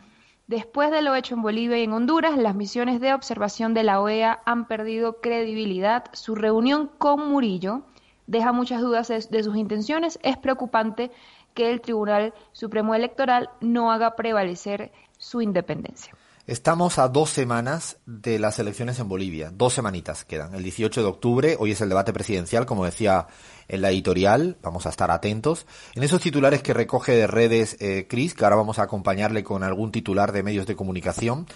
[0.50, 4.02] Después de lo hecho en Bolivia y en Honduras, las misiones de observación de la
[4.02, 6.06] OEA han perdido credibilidad.
[6.14, 7.84] Su reunión con Murillo
[8.26, 10.18] deja muchas dudas de, sus intenciones.
[10.24, 11.12] Es preocupante
[11.54, 16.16] que el Tribunal Supremo Electoral no haga prevalecer su independencia.
[16.48, 19.52] Estamos a dos semanas de las elecciones en Bolivia.
[19.54, 20.56] Dos semanitas quedan.
[20.56, 23.28] El 18 de octubre, hoy es el debate presidencial, como decía
[23.70, 24.58] en la editorial.
[24.62, 25.66] Vamos a estar atentos.
[25.96, 29.64] En esos titulares que recoge de redes eh, Chris, que ahora vamos a acompañarle con
[29.64, 31.48] algún titular de medios de comunicación,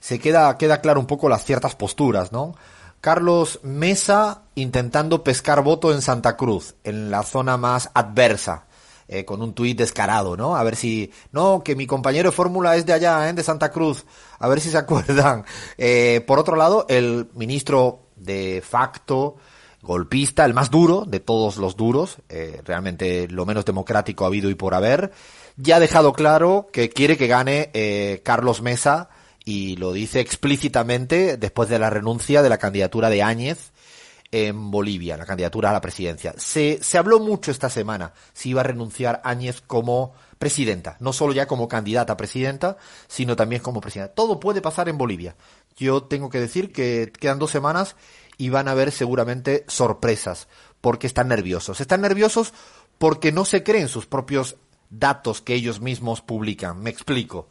[0.00, 2.56] se queda, queda claro un poco las ciertas posturas, ¿no?
[3.00, 8.64] Carlos Mesa intentando pescar voto en Santa Cruz, en la zona más adversa
[9.10, 10.54] eh, con un tuit descarado, ¿no?
[10.54, 13.32] A ver si, no, que mi compañero fórmula es de allá, ¿eh?
[13.32, 14.04] de Santa Cruz,
[14.38, 15.46] a ver si se acuerdan.
[15.78, 19.36] Eh, por otro lado, el ministro de facto,
[19.88, 24.50] golpista, el más duro de todos los duros, eh, realmente lo menos democrático ha habido
[24.50, 25.12] y por haber,
[25.56, 29.08] ya ha dejado claro que quiere que gane eh, Carlos Mesa
[29.46, 33.72] y lo dice explícitamente después de la renuncia de la candidatura de Áñez
[34.30, 36.34] en Bolivia, la candidatura a la presidencia.
[36.36, 41.32] Se, se habló mucho esta semana si iba a renunciar Áñez como presidenta, no solo
[41.32, 44.12] ya como candidata a presidenta, sino también como presidenta.
[44.12, 45.34] Todo puede pasar en Bolivia.
[45.78, 47.96] Yo tengo que decir que quedan dos semanas
[48.38, 50.48] y van a haber seguramente sorpresas,
[50.80, 51.80] porque están nerviosos.
[51.80, 52.54] Están nerviosos
[52.96, 54.56] porque no se creen sus propios
[54.88, 56.80] datos que ellos mismos publican.
[56.80, 57.48] Me explico.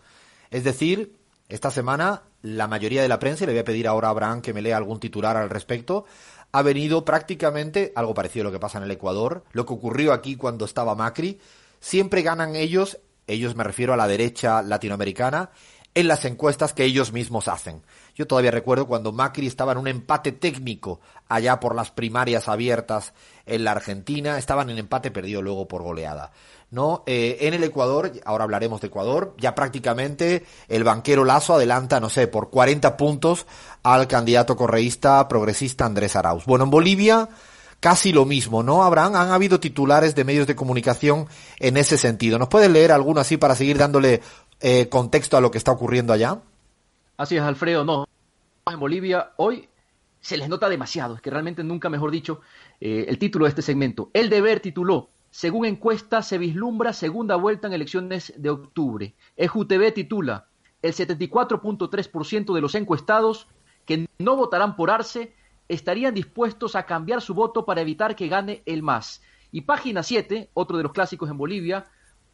[0.50, 1.17] Es decir,
[1.50, 4.41] esta semana la mayoría de la prensa, y le voy a pedir ahora a Abraham
[4.41, 6.06] que me lea algún titular al respecto,
[6.52, 10.13] ha venido prácticamente algo parecido a lo que pasa en el Ecuador, lo que ocurrió
[10.13, 11.39] aquí cuando estaba Macri.
[11.80, 15.52] Siempre ganan ellos, ellos me refiero a la derecha latinoamericana,
[15.93, 17.82] en las encuestas que ellos mismos hacen.
[18.17, 20.99] Yo todavía recuerdo cuando Macri estaba en un empate técnico
[21.30, 23.13] allá por las primarias abiertas
[23.45, 26.32] en la Argentina, estaban en empate perdido luego por goleada.
[26.71, 27.03] ¿no?
[27.06, 32.10] Eh, en el Ecuador, ahora hablaremos de Ecuador, ya prácticamente el banquero Lazo adelanta, no
[32.10, 33.45] sé, por 40 puntos
[33.84, 36.45] al candidato correísta progresista Andrés Arauz.
[36.45, 37.30] Bueno, en Bolivia
[37.80, 39.15] casi lo mismo, ¿no, Abraham?
[39.15, 41.27] Han habido titulares de medios de comunicación
[41.60, 42.39] en ese sentido.
[42.39, 44.21] ¿Nos puedes leer alguno así para seguir dándole
[44.60, 46.39] eh, contexto a lo que está ocurriendo allá?
[47.17, 48.08] Así es, Alfredo, no.
[48.71, 49.67] En Bolivia hoy
[50.19, 52.41] se les nota demasiado, es que realmente nunca mejor dicho
[52.80, 54.12] eh, el título de este segmento.
[54.13, 59.15] El deber tituló, según encuesta se vislumbra segunda vuelta en elecciones de octubre.
[59.36, 60.47] EJUTV titula,
[60.84, 63.47] el 74.3% de los encuestados
[63.86, 65.34] que no votarán por Arce
[65.67, 69.23] estarían dispuestos a cambiar su voto para evitar que gane el MAS.
[69.51, 71.86] Y página 7, otro de los clásicos en Bolivia,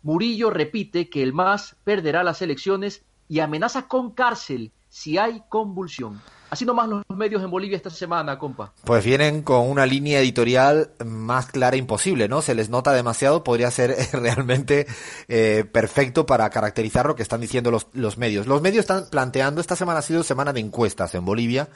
[0.01, 6.21] Murillo repite que el MAS perderá las elecciones y amenaza con cárcel si hay convulsión.
[6.51, 8.73] Así nomás los medios en Bolivia esta semana, compa.
[8.83, 12.43] Pues vienen con una línea editorial más clara imposible, ¿no?
[12.43, 14.85] Se les nota demasiado, podría ser realmente
[15.29, 18.45] eh, perfecto para caracterizar lo que están diciendo los, los medios.
[18.45, 21.69] Los medios están planteando, esta semana ha sido semana de encuestas en Bolivia,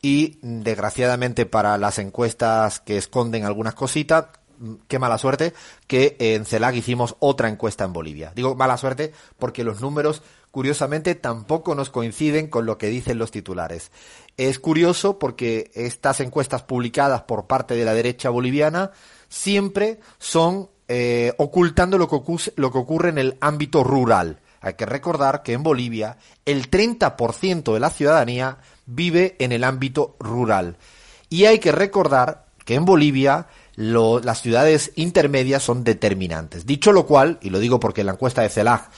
[0.00, 4.28] y desgraciadamente para las encuestas que esconden algunas cositas,
[4.88, 5.52] qué mala suerte
[5.86, 8.32] que en CELAC hicimos otra encuesta en Bolivia.
[8.34, 10.22] Digo mala suerte porque los números,
[10.56, 13.90] curiosamente, tampoco nos coinciden con lo que dicen los titulares.
[14.38, 18.90] Es curioso porque estas encuestas publicadas por parte de la derecha boliviana
[19.28, 24.40] siempre son eh, ocultando lo que, ocurre, lo que ocurre en el ámbito rural.
[24.62, 26.16] Hay que recordar que en Bolivia
[26.46, 30.78] el 30% de la ciudadanía vive en el ámbito rural.
[31.28, 36.64] Y hay que recordar que en Bolivia las ciudades intermedias son determinantes.
[36.64, 38.88] Dicho lo cual, y lo digo porque en la encuesta de CELAG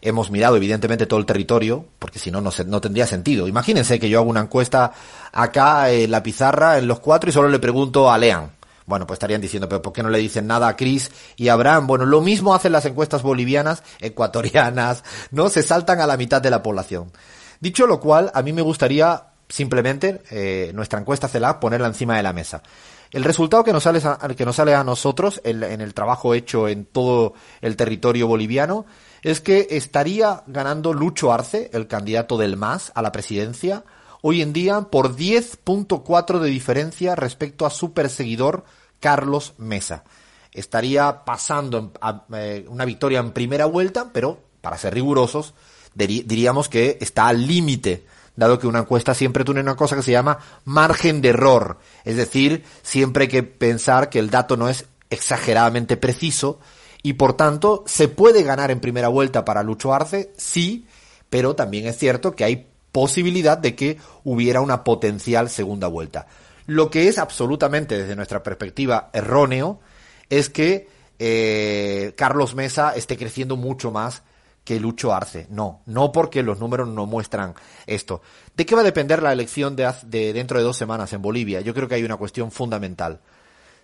[0.00, 3.48] hemos mirado evidentemente todo el territorio, porque si no, no, no tendría sentido.
[3.48, 4.92] Imagínense que yo hago una encuesta
[5.32, 8.52] acá en la pizarra, en los cuatro, y solo le pregunto a Lean.
[8.86, 11.52] Bueno, pues estarían diciendo, pero ¿por qué no le dicen nada a Cris y a
[11.52, 11.86] Abraham?
[11.86, 15.50] Bueno, lo mismo hacen las encuestas bolivianas, ecuatorianas, ¿no?
[15.50, 17.12] Se saltan a la mitad de la población.
[17.60, 22.22] Dicho lo cual, a mí me gustaría simplemente eh, nuestra encuesta CELAG ponerla encima de
[22.22, 22.62] la mesa.
[23.10, 26.68] El resultado que nos sale a, que nos sale a nosotros en el trabajo hecho
[26.68, 28.86] en todo el territorio boliviano
[29.22, 33.84] es que estaría ganando Lucho Arce, el candidato del MAS a la presidencia,
[34.22, 38.64] hoy en día por 10.4 de diferencia respecto a su perseguidor
[39.00, 40.04] Carlos Mesa.
[40.52, 41.92] Estaría pasando
[42.32, 45.54] eh, una victoria en primera vuelta, pero para ser rigurosos,
[45.94, 48.04] diríamos que está al límite
[48.38, 51.78] dado que una encuesta siempre tiene una cosa que se llama margen de error.
[52.04, 56.60] Es decir, siempre hay que pensar que el dato no es exageradamente preciso
[57.08, 60.84] y por tanto se puede ganar en primera vuelta para Lucho Arce, sí,
[61.30, 66.26] pero también es cierto que hay posibilidad de que hubiera una potencial segunda vuelta.
[66.66, 69.80] Lo que es absolutamente desde nuestra perspectiva erróneo
[70.28, 70.86] es que
[71.18, 74.22] eh, Carlos Mesa esté creciendo mucho más
[74.62, 75.46] que Lucho Arce.
[75.48, 77.54] No, no porque los números no muestran
[77.86, 78.20] esto.
[78.54, 81.62] ¿De qué va a depender la elección de, de, dentro de dos semanas en Bolivia?
[81.62, 83.22] Yo creo que hay una cuestión fundamental.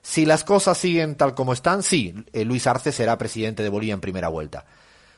[0.06, 3.94] Si las cosas siguen tal como están, sí, eh, Luis Arce será presidente de Bolivia
[3.94, 4.66] en primera vuelta.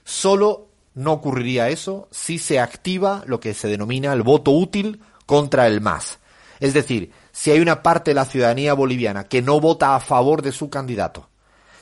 [0.05, 5.67] Solo no ocurriría eso si se activa lo que se denomina el voto útil contra
[5.67, 6.21] el MAS.
[6.61, 10.41] Es decir, si hay una parte de la ciudadanía boliviana que no vota a favor
[10.41, 11.29] de su candidato,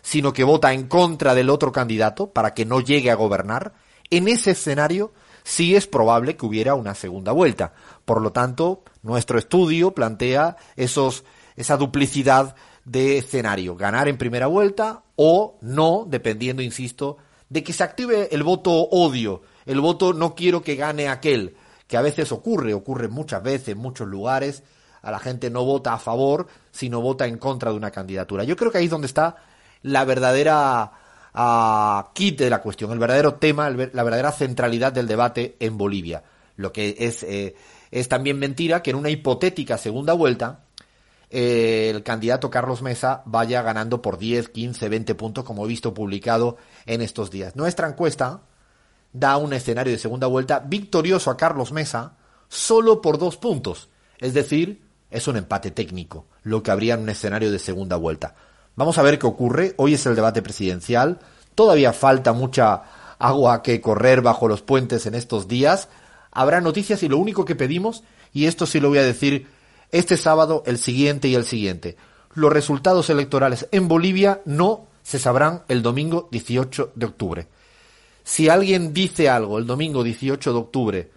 [0.00, 3.74] sino que vota en contra del otro candidato para que no llegue a gobernar,
[4.08, 5.12] en ese escenario
[5.42, 7.74] sí es probable que hubiera una segunda vuelta.
[8.06, 15.02] Por lo tanto, nuestro estudio plantea esos, esa duplicidad de escenario, ganar en primera vuelta
[15.16, 17.16] o no, dependiendo, insisto,
[17.48, 21.96] de que se active el voto odio, el voto no quiero que gane aquel, que
[21.96, 24.62] a veces ocurre, ocurre muchas veces en muchos lugares,
[25.02, 28.44] a la gente no vota a favor, sino vota en contra de una candidatura.
[28.44, 29.36] Yo creo que ahí es donde está
[29.82, 30.92] la verdadera
[31.34, 35.76] uh, kit de la cuestión, el verdadero tema, el, la verdadera centralidad del debate en
[35.76, 36.22] Bolivia.
[36.56, 37.54] Lo que es, eh,
[37.90, 40.64] es también mentira que en una hipotética segunda vuelta
[41.34, 46.58] el candidato Carlos Mesa vaya ganando por 10, 15, 20 puntos, como he visto publicado
[46.86, 47.56] en estos días.
[47.56, 48.42] Nuestra encuesta
[49.12, 52.16] da un escenario de segunda vuelta victorioso a Carlos Mesa
[52.48, 53.88] solo por dos puntos.
[54.18, 58.36] Es decir, es un empate técnico, lo que habría en un escenario de segunda vuelta.
[58.76, 59.74] Vamos a ver qué ocurre.
[59.76, 61.18] Hoy es el debate presidencial.
[61.56, 62.82] Todavía falta mucha
[63.18, 65.88] agua que correr bajo los puentes en estos días.
[66.30, 69.48] Habrá noticias y lo único que pedimos, y esto sí lo voy a decir
[69.90, 71.96] este sábado, el siguiente y el siguiente,
[72.34, 77.46] los resultados electorales en Bolivia no se sabrán el domingo 18 de octubre.
[78.22, 81.10] Si alguien dice algo el domingo 18 de octubre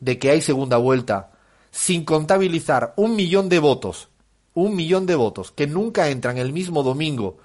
[0.00, 1.32] de que hay segunda vuelta
[1.70, 4.08] sin contabilizar un millón de votos
[4.54, 7.36] un millón de votos que nunca entran el mismo domingo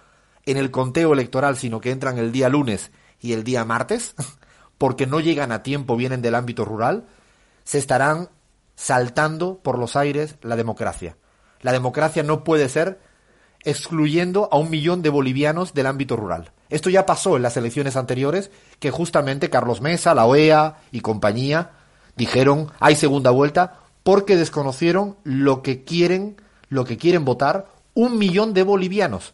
[0.45, 4.15] en el conteo electoral, sino que entran el día lunes y el día martes,
[4.77, 7.07] porque no llegan a tiempo, vienen del ámbito rural,
[7.63, 8.29] se estarán
[8.79, 11.17] saltando por los aires la democracia.
[11.59, 13.01] La democracia no puede ser
[13.65, 16.53] excluyendo a un millón de bolivianos del ámbito rural.
[16.69, 21.71] Esto ya pasó en las elecciones anteriores, que justamente Carlos Mesa, la OEA y compañía
[22.15, 26.37] dijeron hay segunda vuelta porque desconocieron lo que quieren,
[26.69, 29.33] lo que quieren votar un millón de bolivianos.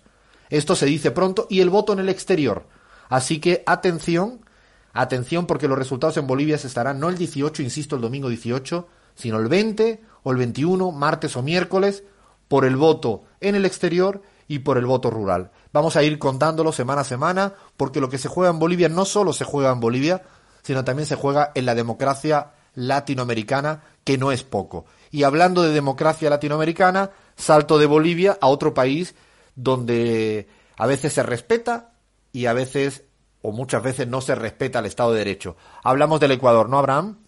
[0.49, 2.67] Esto se dice pronto y el voto en el exterior.
[3.09, 4.43] Así que atención,
[4.91, 8.87] atención porque los resultados en Bolivia se estarán no el 18, insisto, el domingo 18,
[9.15, 12.03] sino el 20 o el 21, martes o miércoles,
[12.47, 15.51] por el voto en el exterior y por el voto rural.
[15.73, 19.05] Vamos a ir contándolo semana a semana porque lo que se juega en Bolivia no
[19.05, 20.23] solo se juega en Bolivia,
[20.61, 24.85] sino también se juega en la democracia latinoamericana, que no es poco.
[25.11, 29.15] Y hablando de democracia latinoamericana, salto de Bolivia a otro país
[29.55, 30.47] donde
[30.77, 31.93] a veces se respeta
[32.31, 33.03] y a veces
[33.41, 35.55] o muchas veces no se respeta el Estado de Derecho.
[35.83, 37.19] Hablamos del Ecuador, ¿no, Abraham?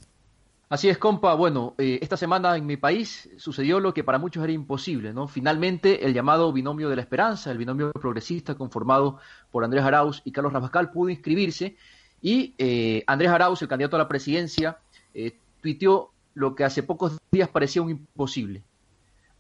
[0.70, 1.34] Así es, compa.
[1.34, 5.28] Bueno, eh, esta semana en mi país sucedió lo que para muchos era imposible, ¿no?
[5.30, 9.18] Finalmente, el llamado binomio de la esperanza, el binomio progresista conformado
[9.50, 11.78] por Andrés Arauz y Carlos Rabascal, pudo inscribirse
[12.22, 14.78] y eh, Andrés Arauz, el candidato a la presidencia,
[15.14, 18.62] eh, tuiteó lo que hace pocos días parecía un imposible.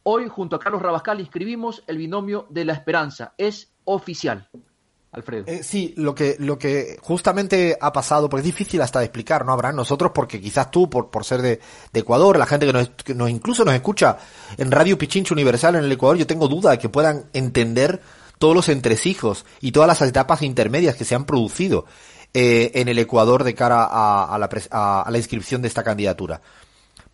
[0.03, 3.33] Hoy, junto a Carlos Rabascal, inscribimos el binomio de la esperanza.
[3.37, 4.47] Es oficial.
[5.47, 9.45] Eh, sí, lo que, lo que justamente ha pasado, porque es difícil hasta de explicar,
[9.45, 9.77] ¿no, Abraham?
[9.77, 11.59] Nosotros, porque quizás tú, por, por ser de,
[11.93, 14.17] Ecuador, la gente que nos, que nos, incluso nos escucha
[14.57, 18.01] en Radio Pichincho Universal en el Ecuador, yo tengo duda de que puedan entender
[18.37, 21.85] todos los entresijos y todas las etapas intermedias que se han producido
[22.33, 26.41] eh, en el Ecuador de cara a, la, a, la, inscripción de esta candidatura.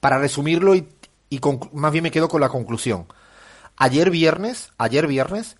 [0.01, 0.87] Para resumirlo y,
[1.29, 1.39] y
[1.71, 3.07] más bien me quedo con la conclusión.
[3.77, 5.55] Ayer viernes, ayer viernes,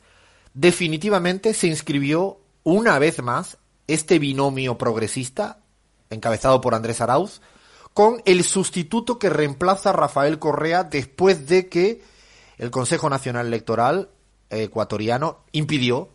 [0.54, 5.60] definitivamente se inscribió una vez más este binomio progresista,
[6.10, 7.42] encabezado por Andrés Arauz,
[7.94, 12.02] con el sustituto que reemplaza a Rafael Correa después de que
[12.58, 14.10] el Consejo Nacional Electoral
[14.50, 16.10] ecuatoriano impidió,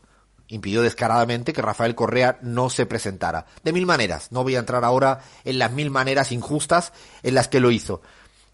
[0.48, 3.46] impidió descaradamente que Rafael Correa no se presentara.
[3.62, 4.33] De mil maneras.
[4.33, 8.01] No voy a entrar ahora en las mil maneras injustas en las que lo hizo.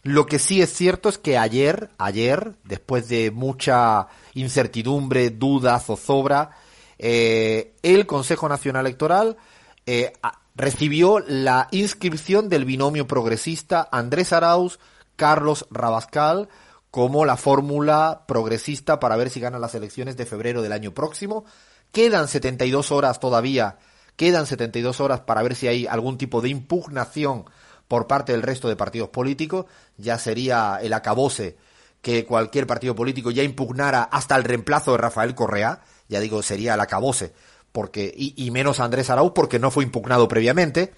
[0.04, 6.50] Lo que sí es cierto es que ayer, ayer, después de mucha incertidumbre, duda, zozobra,
[6.98, 9.38] eh, el Consejo Nacional Electoral
[9.86, 10.12] eh,
[10.54, 14.78] recibió la inscripción del binomio progresista Andrés Arauz,
[15.16, 16.50] Carlos Rabascal,
[16.90, 21.46] como la fórmula progresista para ver si ganan las elecciones de febrero del año próximo.
[21.92, 23.78] Quedan 72 horas todavía,
[24.16, 27.46] quedan 72 horas para ver si hay algún tipo de impugnación
[27.88, 29.66] por parte del resto de partidos políticos,
[29.96, 31.56] ya sería el acabose
[32.04, 36.74] que cualquier partido político ya impugnara hasta el reemplazo de Rafael Correa, ya digo, sería
[36.74, 37.32] el acabose,
[37.72, 40.92] porque, y, menos Andrés Arauz porque no fue impugnado previamente.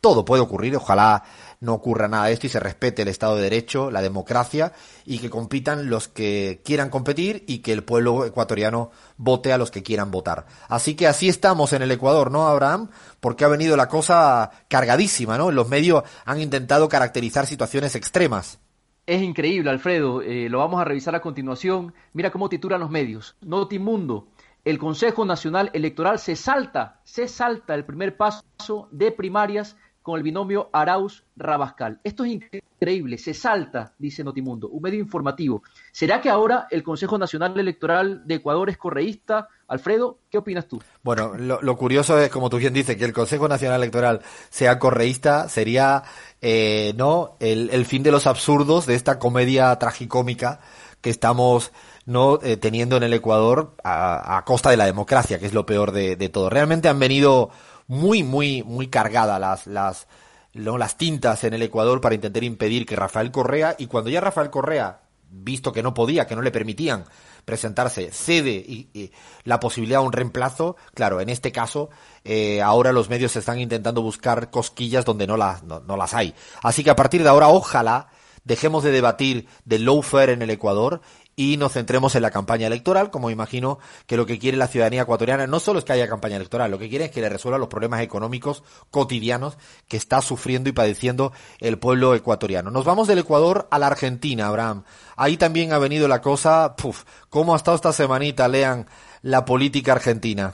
[0.00, 1.24] Todo puede ocurrir, ojalá
[1.60, 4.72] no ocurra nada de esto y se respete el Estado de Derecho, la democracia
[5.04, 9.70] y que compitan los que quieran competir y que el pueblo ecuatoriano vote a los
[9.70, 10.46] que quieran votar.
[10.68, 12.88] Así que así estamos en el Ecuador, ¿no, Abraham?
[13.20, 15.50] Porque ha venido la cosa cargadísima, ¿no?
[15.50, 18.58] Los medios han intentado caracterizar situaciones extremas.
[19.06, 20.22] Es increíble, Alfredo.
[20.22, 21.92] Eh, lo vamos a revisar a continuación.
[22.14, 23.36] Mira cómo titulan los medios.
[23.42, 24.28] Notimundo.
[24.64, 29.76] El Consejo Nacional Electoral se salta, se salta el primer paso de primarias
[30.10, 32.00] con el binomio Arauz-Rabascal.
[32.02, 35.62] Esto es increíble, se salta, dice Notimundo, un medio informativo.
[35.92, 39.46] ¿Será que ahora el Consejo Nacional Electoral de Ecuador es correísta?
[39.68, 40.82] Alfredo, ¿qué opinas tú?
[41.04, 45.48] Bueno, lo, curioso es, como tú bien dices, que el Consejo Nacional Electoral sea correísta
[45.48, 46.02] sería,
[46.42, 50.58] eh, ¿no?, el, fin de los absurdos de esta comedia tragicómica
[51.00, 51.70] que estamos
[52.04, 55.92] no eh, teniendo en el Ecuador a, costa de la democracia, que es lo peor
[55.92, 56.50] de, de todo.
[56.50, 57.50] Realmente han venido
[57.90, 60.06] muy, muy, muy cargada las, las,
[60.52, 64.48] las tintas en el Ecuador para intentar impedir que Rafael Correa, y cuando ya Rafael
[64.48, 67.04] Correa, visto que no podía, que no le permitían
[67.44, 69.10] presentarse, cede y,
[69.42, 71.90] la posibilidad de un reemplazo, claro, en este caso,
[72.22, 76.32] eh, ahora los medios están intentando buscar cosquillas donde no las, no, no las hay.
[76.62, 78.08] Así que a partir de ahora, ojalá
[78.44, 81.00] dejemos de debatir del lawfare en el Ecuador
[81.40, 85.02] y nos centremos en la campaña electoral, como imagino que lo que quiere la ciudadanía
[85.02, 87.56] ecuatoriana no solo es que haya campaña electoral, lo que quiere es que le resuelva
[87.56, 89.56] los problemas económicos cotidianos
[89.88, 92.70] que está sufriendo y padeciendo el pueblo ecuatoriano.
[92.70, 94.84] Nos vamos del Ecuador a la Argentina, Abraham.
[95.16, 98.46] Ahí también ha venido la cosa, puf, ¿cómo ha estado esta semanita?
[98.46, 98.86] Lean
[99.22, 100.52] la política argentina.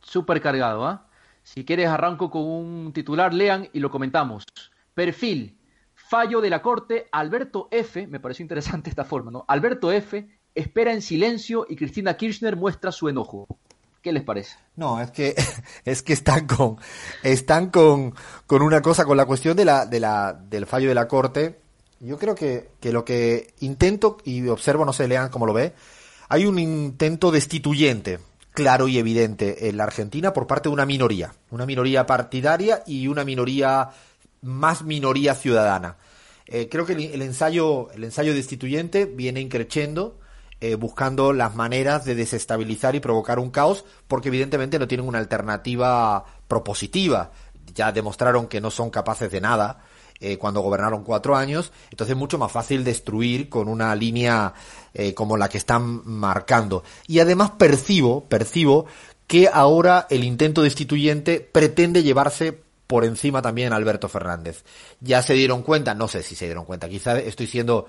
[0.00, 1.08] Súper cargado, ¿ah?
[1.42, 4.44] Si quieres arranco con un titular, lean y lo comentamos.
[4.94, 5.58] Perfil,
[6.10, 9.44] Fallo de la Corte, Alberto F., me pareció interesante esta forma, ¿no?
[9.46, 10.26] Alberto F.
[10.56, 13.46] espera en silencio y Cristina Kirchner muestra su enojo.
[14.02, 14.56] ¿Qué les parece?
[14.74, 15.36] No, es que
[15.84, 16.78] es que están con
[17.22, 18.12] están con,
[18.48, 21.60] con una cosa con la cuestión de la, de la del fallo de la corte.
[22.00, 25.74] Yo creo que, que lo que intento y observo, no sé, lean cómo lo ve,
[26.28, 28.18] hay un intento destituyente
[28.52, 33.06] claro y evidente en la Argentina por parte de una minoría, una minoría partidaria y
[33.06, 33.90] una minoría
[34.42, 35.96] más minoría ciudadana.
[36.52, 40.18] Eh, creo que el, ensayo, el ensayo destituyente viene increciendo,
[40.60, 45.18] eh, buscando las maneras de desestabilizar y provocar un caos, porque evidentemente no tienen una
[45.18, 47.30] alternativa propositiva.
[47.72, 49.84] Ya demostraron que no son capaces de nada
[50.18, 54.52] eh, cuando gobernaron cuatro años, entonces es mucho más fácil destruir con una línea
[55.14, 56.82] como la que están marcando.
[57.06, 58.86] Y además percibo, percibo
[59.28, 62.58] que ahora el intento destituyente pretende llevarse
[62.90, 64.64] por encima también Alberto Fernández.
[64.98, 67.86] Ya se dieron cuenta, no sé si se dieron cuenta, quizá estoy siendo,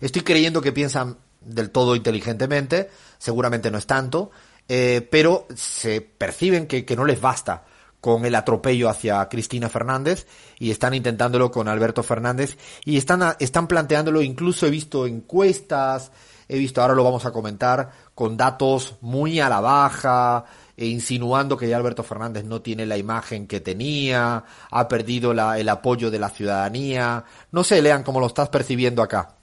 [0.00, 4.32] estoy creyendo que piensan del todo inteligentemente, seguramente no es tanto,
[4.68, 7.66] eh, pero se perciben que, que no les basta
[8.00, 10.26] con el atropello hacia Cristina Fernández
[10.58, 16.10] y están intentándolo con Alberto Fernández y están, están planteándolo, incluso he visto encuestas,
[16.48, 20.44] he visto, ahora lo vamos a comentar, con datos muy a la baja,
[20.76, 25.58] e insinuando que ya Alberto Fernández no tiene la imagen que tenía, ha perdido la-
[25.58, 27.24] el apoyo de la ciudadanía.
[27.52, 29.36] No sé, Lean, cómo lo estás percibiendo acá.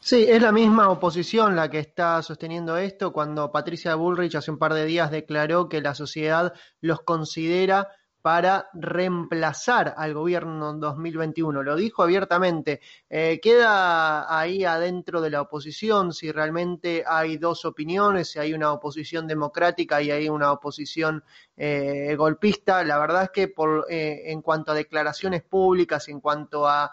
[0.00, 4.58] Sí, es la misma oposición la que está sosteniendo esto cuando Patricia Bullrich hace un
[4.58, 7.88] par de días declaró que la sociedad los considera
[8.22, 11.62] para reemplazar al gobierno en 2021.
[11.62, 12.80] Lo dijo abiertamente.
[13.10, 18.72] Eh, queda ahí adentro de la oposición si realmente hay dos opiniones, si hay una
[18.72, 21.24] oposición democrática y hay una oposición
[21.56, 22.84] eh, golpista.
[22.84, 26.92] La verdad es que por, eh, en cuanto a declaraciones públicas, en cuanto a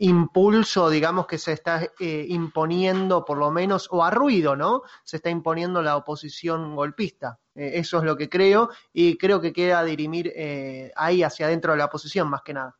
[0.00, 4.82] impulso, digamos, que se está eh, imponiendo, por lo menos, o a ruido, ¿no?
[5.04, 7.38] Se está imponiendo la oposición golpista.
[7.60, 11.72] Eh, eso es lo que creo, y creo que queda dirimir eh, ahí hacia adentro
[11.72, 12.74] de la oposición, más que nada.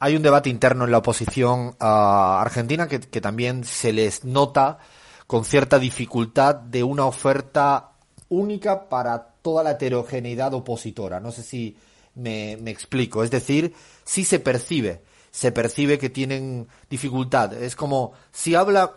[0.00, 4.78] Hay un debate interno en la oposición a Argentina que, también se les nota
[5.28, 7.92] con cierta dificultad de una oferta
[8.28, 11.20] única para toda la heterogeneidad opositora.
[11.20, 11.76] No sé si
[12.16, 13.22] me, me explico.
[13.22, 13.72] Es decir,
[14.04, 17.54] sí se percibe, se percibe que tienen dificultad.
[17.54, 18.94] Es como si habla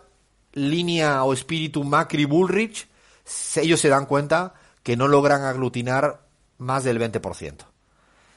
[0.52, 2.88] línea o espíritu Macri-Bullrich,
[3.24, 6.26] se- ellos se dan cuenta que no logran aglutinar
[6.58, 7.66] más del 20%.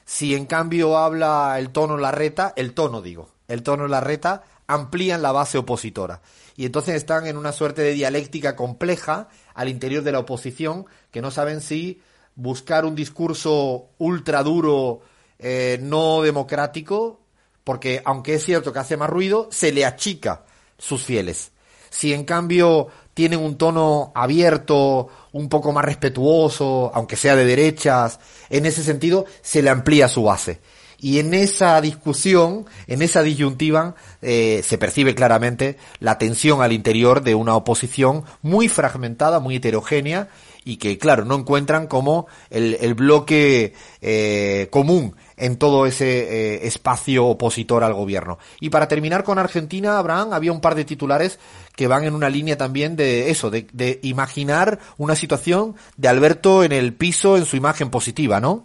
[0.04, 5.32] Si en cambio habla el tono Larreta, el tono digo, el tono Larreta, amplían la
[5.32, 6.20] base opositora.
[6.56, 11.22] Y entonces están en una suerte de dialéctica compleja al interior de la oposición que
[11.22, 12.00] no saben si
[12.34, 15.00] buscar un discurso ultra duro,
[15.38, 17.20] eh, no democrático,
[17.64, 20.44] porque aunque es cierto que hace más ruido, se le achica
[20.78, 21.52] sus fieles.
[21.96, 28.20] Si en cambio tienen un tono abierto, un poco más respetuoso, aunque sea de derechas,
[28.50, 30.60] en ese sentido se le amplía su base.
[30.98, 37.22] Y en esa discusión, en esa disyuntiva, eh, se percibe claramente la tensión al interior
[37.22, 40.28] de una oposición muy fragmentada, muy heterogénea,
[40.62, 43.72] y que, claro, no encuentran como el, el bloque
[44.02, 46.06] eh, común en todo ese
[46.54, 48.38] eh, espacio opositor al gobierno.
[48.60, 51.38] Y para terminar con Argentina, Abraham, había un par de titulares
[51.74, 56.72] que van en una línea también de eso, de, imaginar una situación de Alberto en
[56.72, 58.64] el piso en su imagen positiva, ¿no?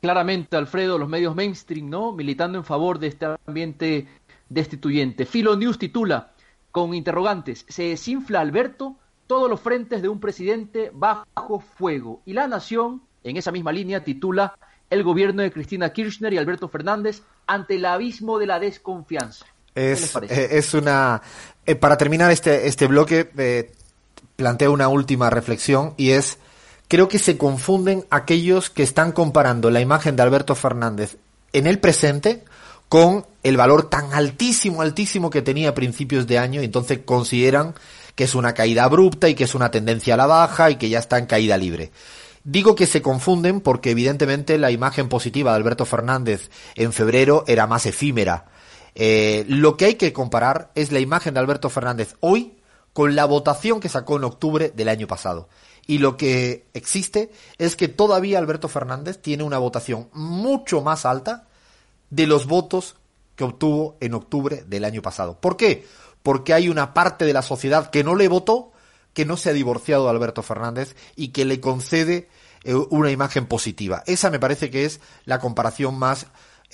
[0.00, 2.12] Claramente, Alfredo, los medios mainstream, ¿no?
[2.12, 4.06] Militando en favor de este ambiente
[4.50, 5.24] destituyente.
[5.24, 6.32] Filo News titula
[6.70, 8.96] con interrogantes: ¿Se desinfla Alberto?
[9.26, 12.20] Todos los frentes de un presidente bajo fuego.
[12.26, 14.58] Y La Nación, en esa misma línea, titula
[14.90, 19.46] El gobierno de Cristina Kirchner y Alberto Fernández ante el abismo de la desconfianza.
[19.74, 19.96] Eh,
[20.52, 21.20] es una.
[21.66, 23.72] eh, para terminar este, este bloque, eh,
[24.36, 26.38] planteo una última reflexión y es.
[26.86, 31.16] Creo que se confunden aquellos que están comparando la imagen de Alberto Fernández
[31.52, 32.44] en el presente
[32.88, 37.74] con el valor tan altísimo, altísimo que tenía a principios de año y entonces consideran
[38.14, 40.88] que es una caída abrupta y que es una tendencia a la baja y que
[40.88, 41.90] ya está en caída libre.
[42.44, 47.66] Digo que se confunden porque evidentemente la imagen positiva de Alberto Fernández en febrero era
[47.66, 48.46] más efímera.
[48.94, 52.54] Eh, lo que hay que comparar es la imagen de Alberto Fernández hoy
[52.92, 55.48] con la votación que sacó en octubre del año pasado.
[55.86, 61.46] Y lo que existe es que todavía Alberto Fernández tiene una votación mucho más alta
[62.10, 62.94] de los votos
[63.36, 65.38] que obtuvo en octubre del año pasado.
[65.40, 65.86] ¿Por qué?
[66.22, 68.72] Porque hay una parte de la sociedad que no le votó,
[69.14, 72.28] que no se ha divorciado de Alberto Fernández y que le concede
[72.64, 74.02] eh, una imagen positiva.
[74.06, 76.26] Esa me parece que es la comparación más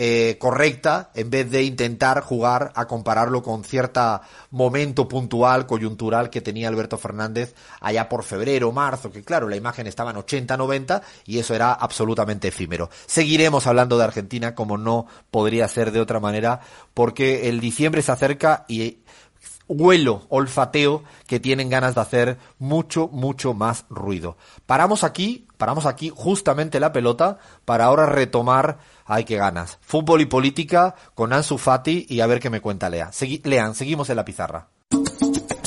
[0.03, 6.41] eh, correcta en vez de intentar jugar a compararlo con cierta momento puntual, coyuntural que
[6.41, 11.03] tenía Alberto Fernández allá por febrero, marzo, que claro, la imagen estaba en 80, 90
[11.26, 12.88] y eso era absolutamente efímero.
[13.05, 16.61] Seguiremos hablando de Argentina como no podría ser de otra manera
[16.95, 18.99] porque el diciembre se acerca y
[19.71, 24.37] huelo, olfateo, que tienen ganas de hacer mucho, mucho más ruido.
[24.66, 30.27] Paramos aquí, paramos aquí justamente la pelota para ahora retomar, ay qué ganas, fútbol y
[30.27, 33.11] política con Ansu Fati y a ver qué me cuenta Lea.
[33.12, 34.66] Segui- Lean, seguimos en la pizarra.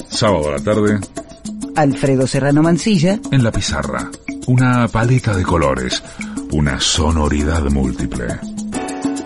[0.09, 0.99] Sábado a la tarde,
[1.75, 4.11] Alfredo Serrano Mancilla en la pizarra.
[4.47, 6.03] Una paleta de colores,
[6.51, 8.27] una sonoridad múltiple.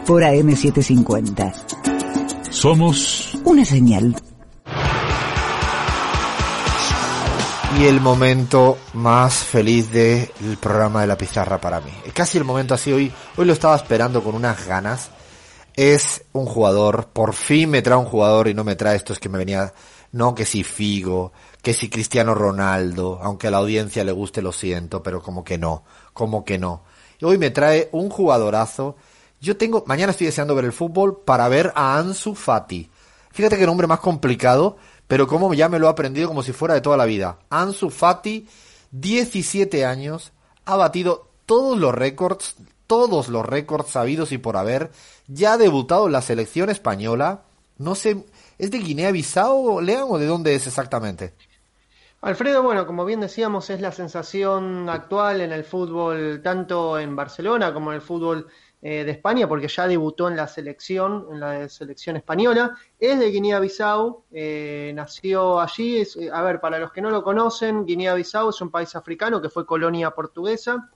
[0.06, 1.54] por AM750.
[2.50, 4.16] Somos Una señal.
[7.76, 11.92] Y el momento más feliz del programa de la pizarra para mí.
[12.14, 15.12] Casi el momento así hoy, hoy lo estaba esperando con unas ganas.
[15.76, 19.30] Es un jugador, por fin me trae un jugador y no me trae estos que
[19.30, 19.74] me venía,
[20.12, 24.54] no que si Figo, que si Cristiano Ronaldo, aunque a la audiencia le guste lo
[24.54, 26.84] siento, pero como que no, como que no.
[27.20, 28.96] Y hoy me trae un jugadorazo.
[29.40, 32.90] Yo tengo, mañana estoy deseando ver el fútbol para ver a Ansu Fati.
[33.32, 34.78] Fíjate qué nombre más complicado,
[35.08, 37.40] pero como ya me lo he aprendido como si fuera de toda la vida.
[37.50, 38.48] Ansu Fati,
[38.92, 40.32] 17 años,
[40.66, 42.56] ha batido todos los récords,
[42.88, 44.92] todos los récords sabidos y por haber,
[45.28, 47.42] ya ha debutado en la selección española.
[47.78, 48.26] No sé,
[48.58, 51.34] ¿es de Guinea-Bissau, Lean, o de dónde es exactamente?
[52.22, 57.74] Alfredo, bueno, como bien decíamos, es la sensación actual en el fútbol, tanto en Barcelona
[57.74, 58.48] como en el fútbol
[58.80, 62.78] eh, de España, porque ya debutó en la selección, en la selección española.
[63.00, 65.98] Es de Guinea-Bissau, eh, nació allí.
[65.98, 69.50] Eh, a ver, para los que no lo conocen, Guinea-Bissau es un país africano que
[69.50, 70.92] fue colonia portuguesa.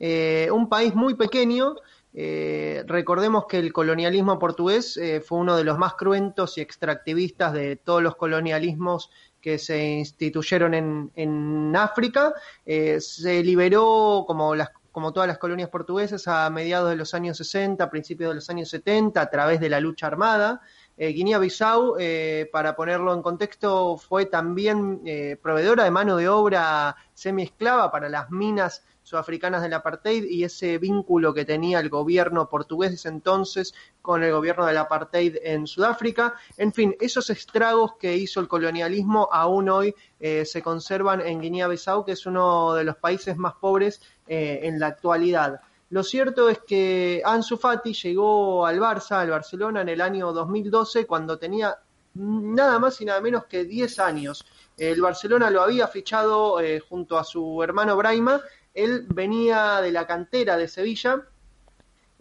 [0.00, 1.76] Eh, un país muy pequeño.
[2.12, 7.76] Eh, recordemos que el colonialismo portugués fue uno de los más cruentos y extractivistas de
[7.76, 12.34] todos los colonialismos que se instituyeron en, en África.
[12.66, 17.90] Se liberó, como, las, como todas las colonias portuguesas, a mediados de los años 60,
[17.90, 20.60] principios de los años 70, a través de la lucha armada.
[20.96, 26.96] Eh, Guinea-Bissau, eh, para ponerlo en contexto, fue también eh, proveedora de mano de obra
[27.14, 32.90] semi-esclava para las minas sudafricanas del apartheid y ese vínculo que tenía el gobierno portugués
[32.90, 36.34] de ese entonces con el gobierno del apartheid en Sudáfrica.
[36.56, 42.04] En fin, esos estragos que hizo el colonialismo aún hoy eh, se conservan en Guinea-Bissau,
[42.04, 45.60] que es uno de los países más pobres eh, en la actualidad.
[45.90, 51.04] Lo cierto es que Ansu Fati llegó al Barça, al Barcelona, en el año 2012,
[51.04, 51.76] cuando tenía
[52.14, 54.46] nada más y nada menos que 10 años.
[54.76, 58.40] El Barcelona lo había fichado eh, junto a su hermano Braima.
[58.74, 61.22] Él venía de la cantera de Sevilla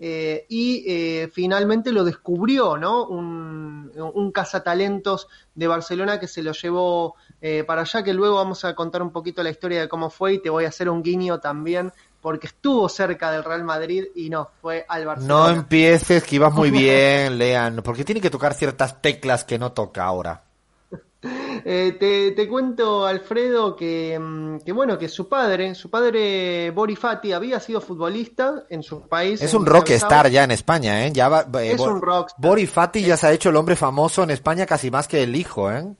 [0.01, 3.05] eh, y eh, finalmente lo descubrió, ¿no?
[3.05, 8.63] Un, un cazatalentos de Barcelona que se lo llevó eh, para allá, que luego vamos
[8.63, 11.03] a contar un poquito la historia de cómo fue y te voy a hacer un
[11.03, 11.91] guiño también
[12.21, 15.43] porque estuvo cerca del Real Madrid y no, fue al Barcelona.
[15.43, 19.73] No empieces, que ibas muy bien, Lean, porque tiene que tocar ciertas teclas que no
[19.73, 20.43] toca ahora.
[21.21, 27.33] Eh, te, te, cuento, Alfredo, que, que, bueno, que su padre, su padre Bori Fati,
[27.33, 29.41] había sido futbolista en su país.
[29.41, 31.11] Es un rockstar ya en España, ¿eh?
[31.11, 32.41] Ya va, eh, es Bo un rockstar.
[32.41, 35.35] Bori Fati ya se ha hecho el hombre famoso en España casi más que el
[35.35, 35.93] hijo, ¿eh?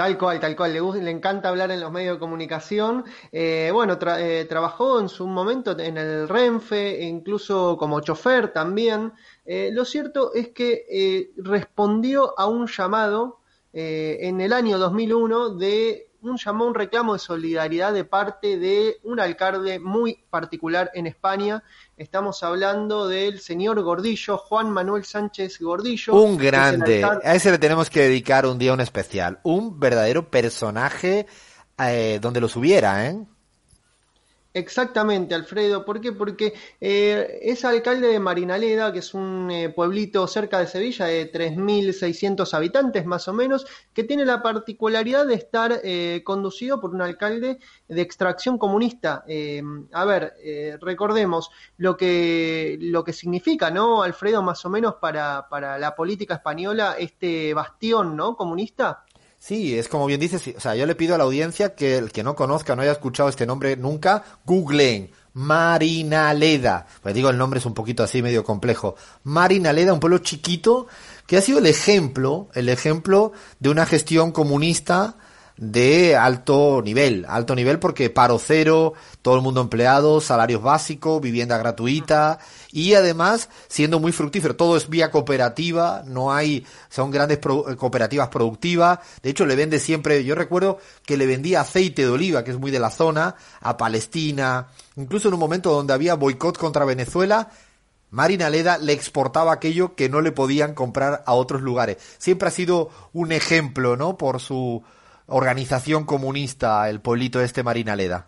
[0.00, 0.72] Tal cual, tal cual.
[0.72, 3.04] Le, le, encanta hablar en los medios de comunicación.
[3.32, 9.12] Eh, bueno, tra eh, trabajó en su momento en el Renfe, incluso como chofer también.
[9.44, 13.39] Eh, lo cierto es que respondió a un llamado
[13.72, 19.20] en el año 2001 de un llamó un reclamo de solidaridad de parte de un
[19.20, 21.62] alcalde muy particular en España.
[21.96, 26.14] Estamos hablando del señor Gordillo, Juan Manuel Sánchez Gordillo.
[26.14, 27.04] Un grande.
[27.04, 29.40] A ese le tenemos que dedicar un día un especial.
[29.42, 31.26] Un verdadero personaje
[31.78, 33.16] eh, donde los hubiera, ¿eh?
[34.52, 35.84] Exactamente, Alfredo.
[35.84, 36.10] ¿Por qué?
[36.10, 41.30] Porque eh, es alcalde de Marinaleda, que es un eh, pueblito cerca de Sevilla de
[41.30, 47.00] 3.600 habitantes más o menos, que tiene la particularidad de estar eh, conducido por un
[47.00, 49.22] alcalde de extracción comunista.
[49.28, 50.34] Eh, a ver,
[50.80, 56.34] recordemos lo que, lo que significa, ¿no, Alfredo, más o menos para, para la política
[56.34, 58.36] española este bastión, ¿no?
[58.36, 59.04] Comunista.
[59.40, 62.12] Sí, es como bien dices, o sea, yo le pido a la audiencia que el
[62.12, 66.86] que no conozca, no haya escuchado este nombre nunca, googleen Marinaleda.
[67.02, 68.96] Pues digo, el nombre es un poquito así medio complejo.
[69.24, 70.88] Marinaleda, un pueblo chiquito
[71.26, 75.16] que ha sido el ejemplo, el ejemplo de una gestión comunista
[75.56, 81.56] de alto nivel, alto nivel porque paro cero, todo el mundo empleado, salarios básicos, vivienda
[81.56, 82.40] gratuita
[82.72, 88.28] y además siendo muy fructífero, todo es vía cooperativa, no hay, son grandes pro, cooperativas
[88.28, 92.52] productivas, de hecho le vende siempre, yo recuerdo que le vendía aceite de oliva, que
[92.52, 96.84] es muy de la zona, a Palestina, incluso en un momento donde había boicot contra
[96.84, 97.50] Venezuela,
[98.10, 101.96] Marinaleda le exportaba aquello que no le podían comprar a otros lugares.
[102.18, 104.16] Siempre ha sido un ejemplo, ¿no?
[104.16, 104.82] Por su
[105.26, 108.26] organización comunista, el pueblito este Marinaleda.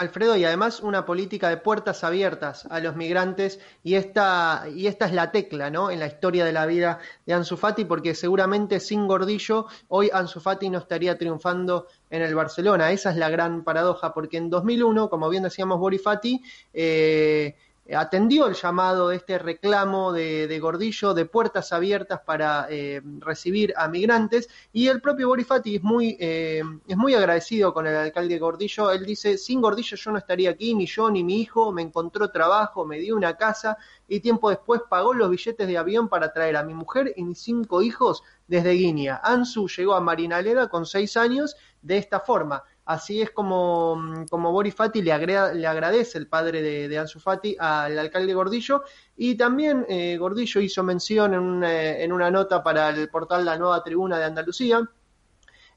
[0.00, 5.04] Alfredo, y además una política de puertas abiertas a los migrantes, y esta, y esta
[5.04, 5.90] es la tecla, ¿no?
[5.90, 10.40] En la historia de la vida de Ansu Fati, porque seguramente sin Gordillo, hoy Ansu
[10.40, 12.90] Fati no estaría triunfando en el Barcelona.
[12.92, 16.42] Esa es la gran paradoja, porque en 2001, como bien decíamos Borifati,
[16.72, 17.56] eh,
[17.96, 23.88] atendió el llamado de este reclamo de, Gordillo de puertas abiertas para eh, recibir a
[23.88, 28.90] migrantes y el propio Borifati es muy, eh, es muy agradecido con el alcalde Gordillo.
[28.90, 32.30] Él dice, sin Gordillo yo no estaría aquí, ni yo ni mi hijo, me encontró
[32.30, 33.76] trabajo, me dio una casa
[34.06, 37.40] y tiempo después pagó los billetes de avión para traer a mi mujer y mis
[37.40, 39.20] cinco hijos desde Guinea.
[39.22, 42.64] Ansu llegó a Marinaleda con seis años de esta forma.
[42.84, 45.16] Así es como, como Boris Fati le,
[45.54, 48.82] le agradece el padre de, de, Ansu Fati al alcalde Gordillo.
[49.16, 53.56] Y también eh, Gordillo hizo mención en una, en una nota para el portal La
[53.56, 54.88] Nueva Tribuna de Andalucía.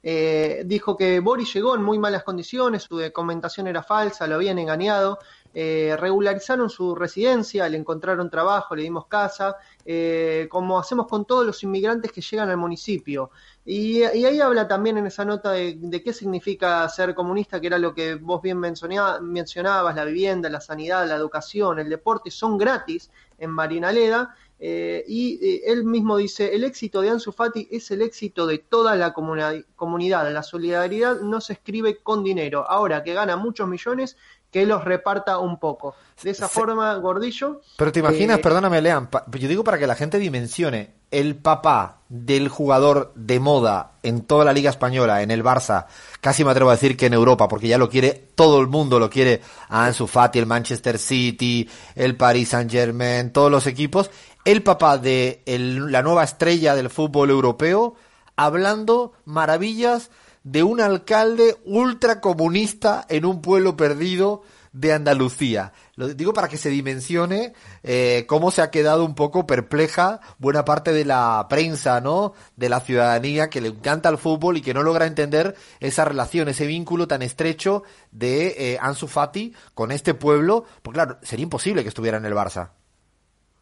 [0.05, 4.59] Eh, dijo que Boris llegó en muy malas condiciones, su documentación era falsa, lo habían
[4.59, 5.17] engañado,
[5.55, 11.45] eh, regularizaron su residencia, le encontraron trabajo, le dimos casa, eh, como hacemos con todos
[11.45, 13.29] los inmigrantes que llegan al municipio.
[13.63, 17.93] Y, ahí habla también en esa nota de, qué significa ser comunista, que era lo
[17.93, 23.51] que vos bien mencionabas, la vivienda, la sanidad, la educación, el deporte, son gratis en
[23.51, 24.35] Marinaleda.
[24.65, 28.95] Eh, y él mismo dice, el éxito de Ansu Fati es el éxito de toda
[28.95, 30.31] la comunidad.
[30.31, 32.65] La solidaridad no se escribe con dinero.
[32.69, 34.15] Ahora que gana muchos millones,
[34.53, 35.95] que los reparta un poco.
[36.21, 37.61] De esa forma, Gordillo.
[37.75, 42.01] Pero te imaginas, eh, perdóname, Lean, yo digo para que la gente dimensione, el papá
[42.07, 45.87] del jugador de moda en toda la Liga Española, en el Barça,
[46.21, 48.99] casi me atrevo a decir que en Europa, porque ya lo quiere, todo el mundo
[48.99, 54.11] lo quiere, a Ansu Fati, el Manchester City, el Paris Saint Germain, todos los equipos,
[54.45, 57.95] el papá de la nueva estrella del fútbol europeo,
[58.35, 60.11] hablando maravillas
[60.43, 65.71] de un alcalde ultracomunista en un pueblo perdido de Andalucía.
[65.95, 70.65] Lo digo para que se dimensione eh, cómo se ha quedado un poco perpleja buena
[70.65, 72.33] parte de la prensa, ¿no?
[72.55, 76.49] De la ciudadanía que le encanta el fútbol y que no logra entender esa relación,
[76.49, 80.65] ese vínculo tan estrecho de eh, Ansu Fati con este pueblo.
[80.81, 82.71] Porque claro, sería imposible que estuviera en el Barça.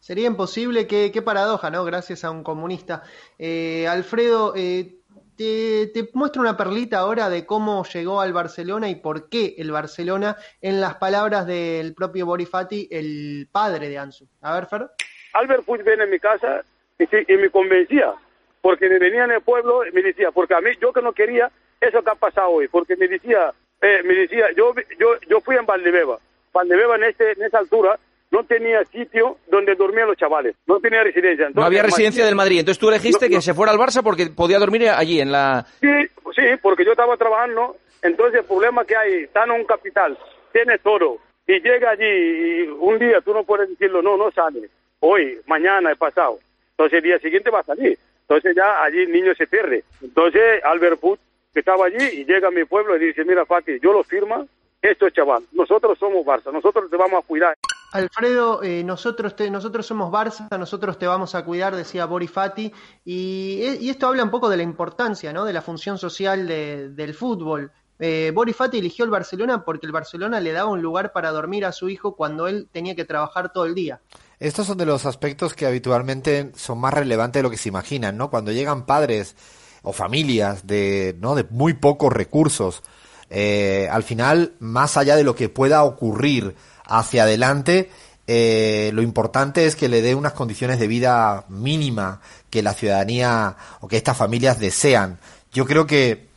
[0.02, 1.84] Sería imposible, qué, qué paradoja, ¿no?
[1.84, 3.04] Gracias a un comunista.
[3.38, 5.01] Eh, Alfredo, eh,
[5.36, 10.36] te, muestro una perlita ahora de cómo llegó al Barcelona y por qué el Barcelona,
[10.60, 14.28] en las palabras del propio Borifati, el padre de Ansu.
[14.40, 14.88] A ver, Fer.
[15.32, 16.64] Albert Puig viene a mi casa
[16.98, 18.12] y, me convencía,
[18.60, 21.12] porque me venía en el pueblo y me decía, porque a mí, yo que no
[21.12, 25.40] quería eso que ha pasado hoy, porque me decía, eh, me decía, yo, yo, yo
[25.40, 26.18] fui en Valdebeba,
[26.52, 27.98] Valdebeba en, este, en esa altura,
[28.32, 31.50] no tenía sitio donde dormían los chavales, no tenía residencia.
[31.54, 34.58] no había residencia del Madrid, entonces tú elegiste que se fuera al Barça porque podía
[34.58, 35.66] dormir allí en la...
[35.80, 40.18] Sí, sí, porque yo estaba trabajando, entonces el problema que hay, está en un capital,
[40.50, 44.70] tiene todo, y llega allí y un día tú no puedes decirlo, no, no sale,
[45.00, 46.38] hoy, mañana, he pasado,
[46.70, 49.84] entonces el día siguiente va a salir, entonces ya allí el niño se pierde.
[50.00, 51.20] Entonces Albert Put,
[51.52, 54.46] que estaba allí, y llega a mi pueblo y dice, mira Fati, yo lo firma,
[54.80, 57.54] esto es chaval, nosotros somos Barça, nosotros te vamos a cuidar.
[57.92, 62.72] Alfredo, eh, nosotros, nosotros somos Barça, nosotros te vamos a cuidar, decía Borifati,
[63.04, 65.44] y, y esto habla un poco de la importancia, ¿no?
[65.44, 67.70] De la función social del fútbol.
[67.98, 68.34] Eh,
[68.72, 72.16] eligió el Barcelona porque el Barcelona le daba un lugar para dormir a su hijo
[72.16, 74.00] cuando él tenía que trabajar todo el día.
[74.40, 78.16] Estos son de los aspectos que habitualmente son más relevantes de lo que se imaginan,
[78.16, 78.28] ¿no?
[78.28, 79.36] Cuando llegan padres
[79.82, 81.34] o familias de, ¿no?
[81.34, 82.82] de muy pocos recursos,
[83.30, 87.90] eh, al final, más allá de lo que pueda ocurrir hacia adelante,
[88.26, 92.20] eh, lo importante es que le dé unas condiciones de vida mínima
[92.50, 95.18] que la ciudadanía o que estas familias desean.
[95.52, 96.28] Yo creo que,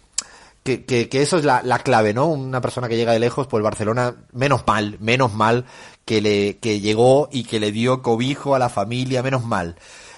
[0.64, 2.26] que, eso es la, la, clave, ¿no?
[2.28, 5.66] Una persona que llega de lejos, pues Barcelona, menos mal, menos mal
[6.06, 9.76] que le que llegó y que le dio cobijo a la familia, menos mal.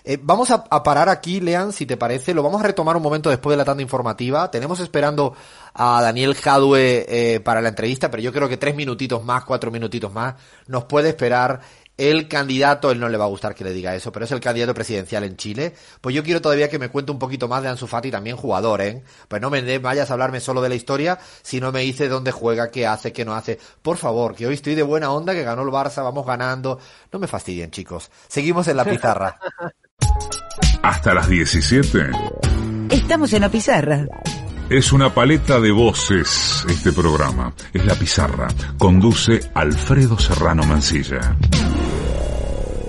[0.10, 2.34] Eh, vamos a, parar aquí, Lean, si te parece.
[2.34, 4.50] Lo vamos a retomar un momento después de la tanda informativa.
[4.50, 5.34] Tenemos esperando
[5.80, 9.70] a Daniel Jadue eh, para la entrevista, pero yo creo que tres minutitos más, cuatro
[9.70, 10.34] minutitos más,
[10.66, 11.62] nos puede esperar
[11.98, 14.40] el candidato, él no le va a gustar que le diga eso, pero es el
[14.40, 15.74] candidato presidencial en Chile.
[16.02, 18.82] Pues yo quiero todavía que me cuente un poquito más de Ansu Fati, también jugador,
[18.82, 19.04] ¿eh?
[19.28, 22.70] Pues no me vayas a hablarme solo de la historia, sino me dice dónde juega,
[22.70, 23.60] qué hace, qué no hace.
[23.82, 26.80] Por favor, que hoy estoy de buena onda, que ganó el Barça, vamos ganando.
[27.12, 28.12] No me fastidien, chicos.
[28.28, 29.40] Seguimos en la pizarra.
[30.82, 32.12] Hasta las 17.
[32.92, 34.06] Estamos en la pizarra.
[34.70, 37.54] Es una paleta de voces este programa.
[37.74, 38.50] Es la pizarra.
[38.78, 41.38] Conduce Alfredo Serrano Mancilla.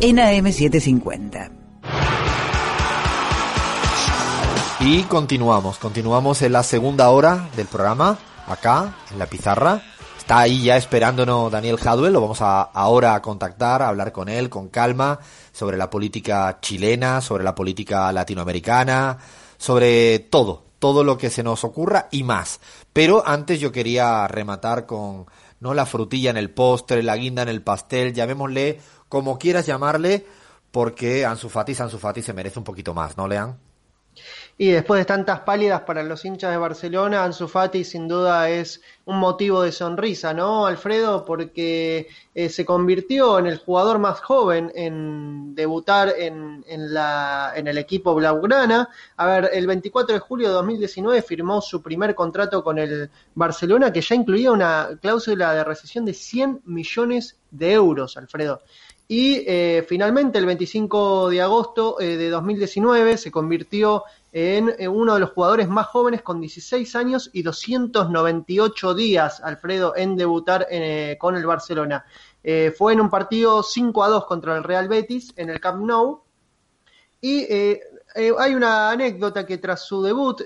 [0.01, 1.53] en AM750.
[4.81, 8.19] Y continuamos, continuamos en la segunda hora del programa,
[8.49, 9.81] acá, en la pizarra.
[10.19, 14.29] Está ahí ya esperándonos Daniel Hadwell, lo vamos a ahora a contactar, a hablar con
[14.29, 15.21] él con calma
[15.53, 19.17] sobre la política chilena, sobre la política latinoamericana,
[19.57, 22.61] sobre todo, todo lo que se nos ocurra y más.
[22.93, 25.27] Pero antes yo quería rematar con
[25.61, 30.27] no la frutilla en el postre, la guinda en el pastel, llamémosle como quieras llamarle,
[30.71, 33.68] porque Ansu Fati, Ansu se merece un poquito más, ¿no, Lean?
[34.61, 38.83] Y después de tantas pálidas para los hinchas de Barcelona, Ansu Fati sin duda es
[39.05, 41.25] un motivo de sonrisa, ¿no, Alfredo?
[41.25, 47.79] Porque eh, se convirtió en el jugador más joven en debutar en, la, en el
[47.79, 48.89] equipo Blaugrana.
[49.17, 53.93] A ver, el 24 de julio de 2019 firmó su primer contrato con el Barcelona,
[53.93, 58.63] que ya incluía una cláusula de recesión de 100 millones de euros, Alfredo.
[59.11, 65.15] Y eh, finalmente, el 25 de agosto eh, de 2019, se convirtió en, en, uno
[65.15, 71.17] de los jugadores más jóvenes con 16 años y 298 días, Alfredo, en debutar eh,
[71.19, 72.05] con el Barcelona.
[72.45, 75.83] Eh, fue en un partido 5 a 2 contra el Real Betis en el Camp
[75.83, 76.21] Nou.
[77.23, 77.81] Y eh,
[78.39, 80.43] hay una anécdota que tras su debut,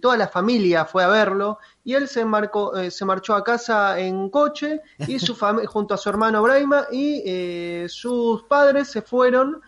[0.00, 4.28] toda la familia fue a verlo y él se, marcó, se marchó a casa en
[4.28, 5.34] coche y su
[5.66, 9.62] junto a su hermano Braima y sus padres se fueron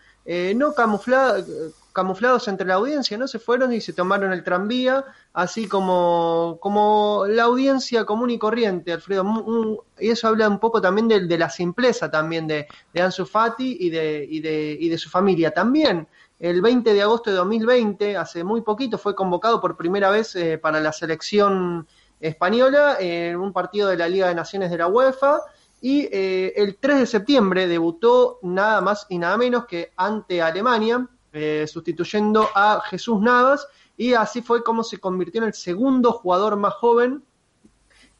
[0.55, 1.45] no camuflados
[1.99, 3.27] camuflados entre la audiencia, ¿no?
[3.27, 5.03] Se fueron y se tomaron el tranvía,
[5.33, 9.25] así como, como la audiencia común y corriente, Alfredo.
[9.99, 13.77] y eso habla un poco también de, de la simpleza también de, de Ansu Fati
[13.79, 15.51] y de, y, de, y de su familia.
[15.51, 16.07] También
[16.39, 20.57] el 20 de agosto de 2020, hace muy poquito, fue convocado por primera vez eh,
[20.57, 21.85] para la selección
[22.19, 25.41] española en un partido de la Liga de Naciones de la UEFA.
[25.81, 31.07] Y eh, el 3 de septiembre debutó nada más y nada menos que ante Alemania
[31.31, 36.57] eh, sustituyendo a Jesús Navas y así fue como se convirtió en el segundo jugador
[36.57, 37.23] más joven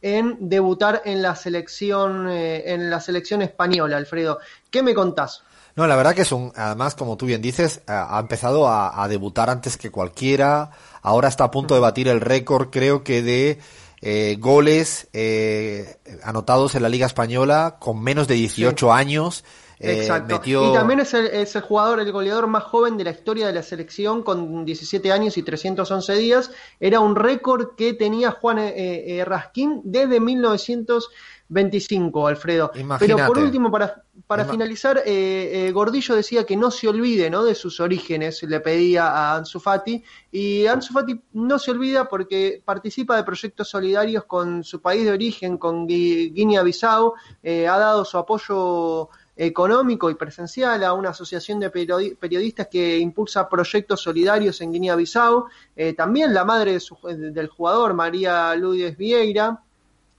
[0.01, 4.39] en debutar en la selección eh, en la selección española, Alfredo.
[4.69, 5.43] ¿Qué me contás?
[5.75, 9.07] No, la verdad que es un, además, como tú bien dices, ha empezado a, a
[9.07, 10.71] debutar antes que cualquiera.
[11.01, 13.59] Ahora está a punto de batir el récord, creo que de
[14.01, 18.91] eh, goles eh, anotados en la Liga Española con menos de 18 sí.
[18.91, 19.43] años.
[19.79, 20.35] Eh, Exacto.
[20.35, 20.69] Metió...
[20.69, 23.53] Y también es el, es el, jugador, el goleador más joven de la historia de
[23.53, 26.51] la selección con 17 años y 311 días.
[26.79, 32.71] Era un récord que tenía Juan eh, eh, Raskin desde 1925, Alfredo.
[32.75, 33.15] Imagínate.
[33.15, 37.43] Pero por último, para, para finalizar, eh, Gordillo decía que no se olvide ¿no?
[37.43, 40.03] de sus orígenes, le pedía a Ansu Fati.
[40.31, 45.13] Y Ansu Fati no se olvida porque participa de proyectos solidarios con su país de
[45.13, 47.15] origen, con Guinea-Bissau.
[47.43, 49.09] ha dado su apoyo
[49.39, 55.45] económico y presencial a una asociación de periodistas que impulsa proyectos solidarios en Guinea-Bissau.
[55.77, 59.63] Eh, también la madre de su, del jugador, María Lourdes Vieira,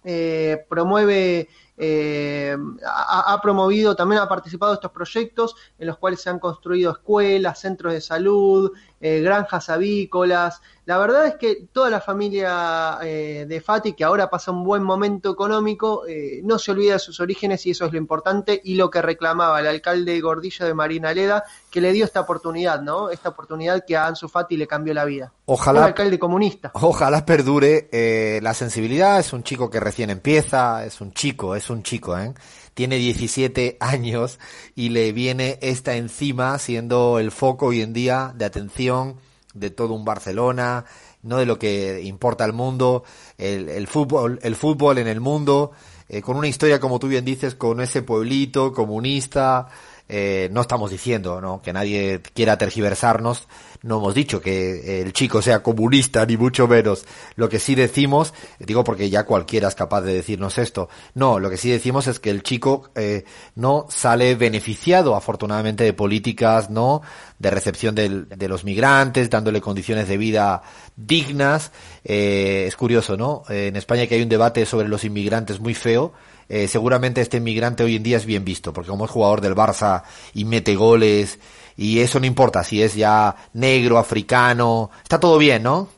[0.03, 1.51] eh, promueve
[1.83, 2.55] eh,
[2.85, 6.93] ha, ha, promovido, también ha participado de estos proyectos en los cuales se han construido
[6.93, 10.61] escuelas, centros de salud, eh, granjas avícolas.
[10.85, 14.83] La verdad es que toda la familia eh, de Fati, que ahora pasa un buen
[14.83, 18.75] momento económico, eh, no se olvida de sus orígenes y eso es lo importante y
[18.75, 23.09] lo que reclamaba el alcalde Gordillo de Marina Leda, que le dio esta oportunidad, ¿no?
[23.09, 25.33] Esta oportunidad que a Ansu Fati le cambió la vida.
[25.47, 26.71] Ojalá, un alcalde comunista.
[26.75, 29.19] Ojalá perdure eh, la sensibilidad.
[29.19, 32.35] Es un chico que recién empieza, es un chico, es un chico, ¿eh?
[32.75, 34.39] tiene 17 años
[34.75, 39.17] y le viene esta encima siendo el foco hoy en día de atención
[39.55, 40.85] de todo un Barcelona,
[41.23, 43.05] no de lo que importa al mundo,
[43.39, 45.73] el, fútbol, el fútbol en el mundo,
[46.09, 49.69] eh, con una historia como tú bien dices, con ese pueblito comunista,
[50.11, 51.63] eh, no estamos diciendo ¿no?
[51.63, 53.47] que nadie quiera tergiversarnos,
[53.83, 57.07] no hemos dicho que el chico sea comunista, ni mucho menos.
[57.37, 61.49] Lo que sí decimos, digo porque ya cualquiera es capaz de decirnos esto, no, lo
[61.49, 67.03] que sí decimos es que el chico eh, no sale beneficiado, afortunadamente, de políticas, ¿no?
[67.39, 70.63] De recepción de los migrantes, dándole condiciones de vida
[70.97, 71.73] dignas.
[72.05, 73.45] Eh, es curioso, ¿no?
[73.49, 76.13] En España que hay un debate sobre los inmigrantes muy feo,
[76.51, 79.55] eh, seguramente este inmigrante hoy en día es bien visto, porque como es jugador del
[79.55, 80.03] Barça
[80.35, 81.39] y mete goles,
[81.77, 85.89] y eso no importa si es ya negro, africano, está todo bien, ¿no?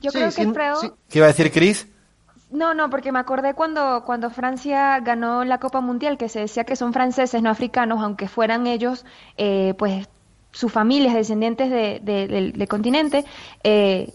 [0.00, 0.92] Yo sí, creo sí, que sí.
[1.10, 1.86] ¿Qué iba a decir Cris?
[2.50, 6.64] No, no, porque me acordé cuando, cuando Francia ganó la Copa Mundial, que se decía
[6.64, 9.04] que son franceses, no africanos, aunque fueran ellos,
[9.36, 10.08] eh, pues,
[10.52, 13.26] sus familias, descendientes de, de, del, del, continente,
[13.62, 14.10] eh,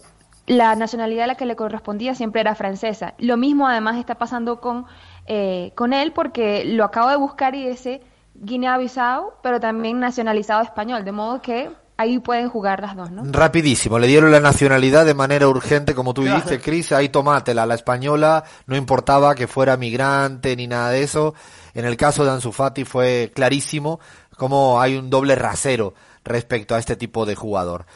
[0.46, 3.14] la nacionalidad a la que le correspondía siempre era francesa.
[3.18, 4.86] Lo mismo además está pasando con,
[5.26, 8.02] eh, con él porque lo acabo de buscar y ese
[8.34, 13.22] Guinea-Bissau, pero también nacionalizado español, de modo que ahí pueden jugar las dos, ¿no?
[13.30, 17.74] Rapidísimo, le dieron la nacionalidad de manera urgente, como tú dijiste, Cris, ahí tomátela, la
[17.74, 21.34] española, no importaba que fuera migrante ni nada de eso.
[21.74, 24.00] En el caso de Ansu Fati fue clarísimo
[24.36, 25.94] como hay un doble rasero
[26.24, 27.86] respecto a este tipo de jugador.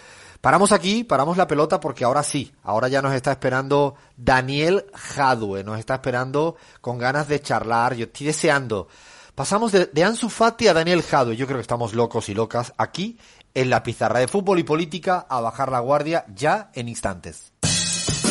[0.46, 5.64] Paramos aquí, paramos la pelota porque ahora sí, ahora ya nos está esperando Daniel Jadue,
[5.64, 8.86] nos está esperando con ganas de charlar, yo estoy deseando.
[9.34, 12.74] Pasamos de, de Ansu Fati a Daniel Jadue, yo creo que estamos locos y locas
[12.76, 13.18] aquí
[13.54, 17.52] en la pizarra de fútbol y política a bajar la guardia ya en instantes.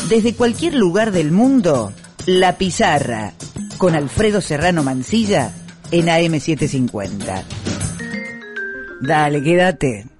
[0.07, 1.91] Desde cualquier lugar del mundo,
[2.28, 3.34] La Pizarra,
[3.78, 5.51] con Alfredo Serrano Mancilla
[5.91, 7.43] en AM750.
[9.01, 10.14] Dale, quédate.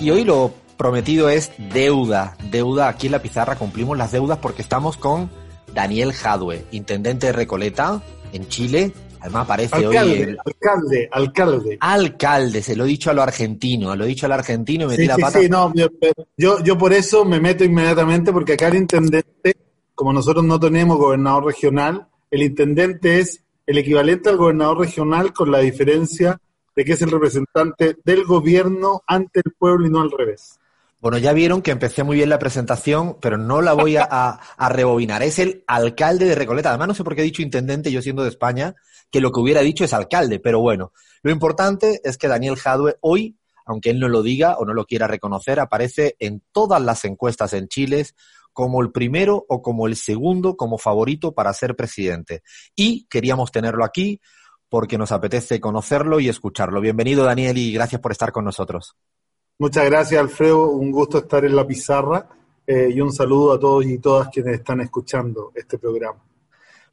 [0.00, 2.88] Y hoy lo prometido es deuda, deuda.
[2.88, 5.30] Aquí en la pizarra cumplimos las deudas porque estamos con
[5.74, 8.92] Daniel Jadue, intendente de Recoleta, en Chile.
[9.20, 10.38] Además aparece alcalde, hoy el...
[10.42, 11.78] Alcalde, alcalde.
[11.80, 15.02] Alcalde, se lo he dicho a lo argentino, lo he dicho al argentino y metí
[15.02, 15.40] Sí, la sí, pata.
[15.40, 15.88] sí, no, yo,
[16.38, 19.54] yo, yo por eso me meto inmediatamente porque acá el intendente,
[19.94, 25.50] como nosotros no tenemos gobernador regional, el intendente es el equivalente al gobernador regional con
[25.50, 26.40] la diferencia
[26.80, 30.58] de que es el representante del gobierno ante el pueblo y no al revés.
[30.98, 34.68] Bueno, ya vieron que empecé muy bien la presentación, pero no la voy a, a-
[34.70, 35.22] rebobinar.
[35.22, 36.70] Es el alcalde de Recoleta.
[36.70, 38.76] Además, no sé por qué he dicho intendente, yo siendo de España,
[39.10, 40.92] que lo que hubiera dicho es alcalde, pero bueno.
[41.22, 44.86] Lo importante es que Daniel Jadue hoy, aunque él no lo diga o no lo
[44.86, 48.06] quiera reconocer, aparece en todas las encuestas en Chile
[48.54, 52.42] como el primero o como el segundo como favorito para ser presidente.
[52.74, 54.18] Y queríamos tenerlo aquí
[54.70, 56.80] porque nos apetece conocerlo y escucharlo.
[56.80, 58.96] Bienvenido, Daniel, y gracias por estar con nosotros.
[59.58, 60.70] Muchas gracias, Alfredo.
[60.70, 62.26] Un gusto estar en la pizarra
[62.66, 66.22] eh, y un saludo a todos y todas quienes están escuchando este programa.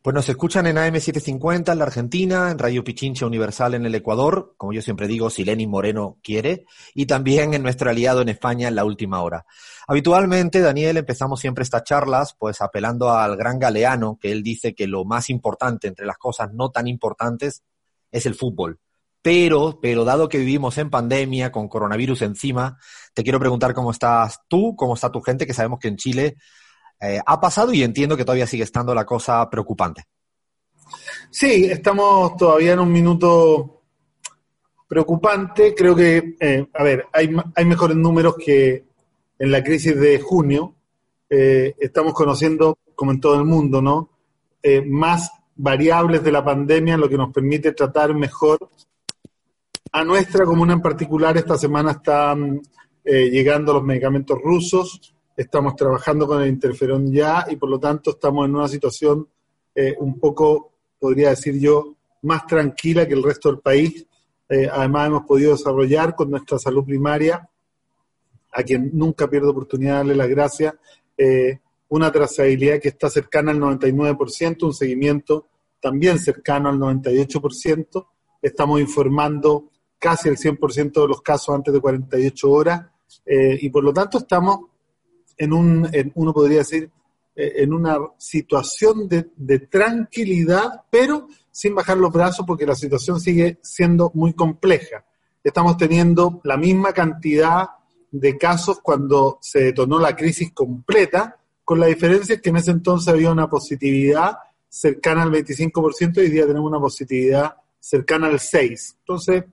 [0.01, 4.53] Pues nos escuchan en AM750 en la Argentina, en Radio Pichincha Universal en el Ecuador,
[4.55, 8.67] como yo siempre digo, si Lenin Moreno quiere, y también en nuestro aliado en España
[8.67, 9.45] en la última hora.
[9.87, 14.87] Habitualmente, Daniel, empezamos siempre estas charlas pues apelando al gran Galeano, que él dice que
[14.87, 17.63] lo más importante entre las cosas no tan importantes
[18.11, 18.79] es el fútbol.
[19.21, 22.77] Pero, pero dado que vivimos en pandemia, con coronavirus encima,
[23.13, 26.37] te quiero preguntar cómo estás tú, cómo está tu gente, que sabemos que en Chile
[26.99, 30.05] eh, ha pasado y entiendo que todavía sigue estando la cosa preocupante.
[31.29, 33.83] Sí, estamos todavía en un minuto
[34.87, 35.75] preocupante.
[35.75, 38.85] Creo que, eh, a ver, hay, hay mejores números que
[39.37, 40.73] en la crisis de junio.
[41.29, 44.11] Eh, estamos conociendo, como en todo el mundo, ¿no?
[44.85, 48.69] Más variables de la pandemia, lo que nos permite tratar mejor
[49.93, 51.37] a nuestra comuna en particular.
[51.37, 52.61] Esta semana están
[53.05, 55.15] llegando los medicamentos rusos.
[55.37, 59.27] Estamos trabajando con el interferón ya y por lo tanto estamos en una situación
[59.75, 64.03] eh, un poco, podría decir yo, más tranquila que el resto del país.
[64.49, 67.47] Eh, además hemos podido desarrollar con nuestra salud primaria,
[68.51, 70.73] a quien nunca pierdo oportunidad de darle las gracias,
[71.15, 71.59] eh,
[71.89, 75.45] una trazabilidad que está cercana al 99%, un seguimiento
[75.79, 78.07] también cercano al 98%.
[78.41, 79.69] Estamos informando
[79.99, 82.87] casi el 100% de los casos antes de 48 horas
[83.25, 84.59] y por lo tanto estamos
[85.37, 86.89] en un, uno podría decir,
[87.35, 93.19] eh, en una situación de, de tranquilidad, pero sin bajar los brazos porque la situación
[93.19, 95.05] sigue siendo muy compleja.
[95.43, 97.69] Estamos teniendo la misma cantidad
[98.11, 103.07] de casos cuando se detonó la crisis completa, con la diferencia que en ese entonces
[103.09, 104.37] había una positividad
[104.69, 108.95] cercana al 25% y hoy día tenemos una positividad cercana al 6%.
[108.99, 109.43] Entonces,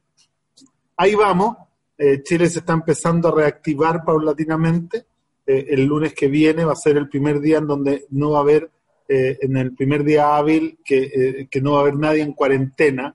[0.97, 1.57] ahí vamos.
[1.97, 5.07] Eh, Chile se está empezando a reactivar paulatinamente.
[5.47, 8.39] Eh, el lunes que viene va a ser el primer día en donde no va
[8.39, 8.71] a haber,
[9.09, 12.33] eh, en el primer día hábil, que, eh, que no va a haber nadie en
[12.33, 13.15] cuarentena,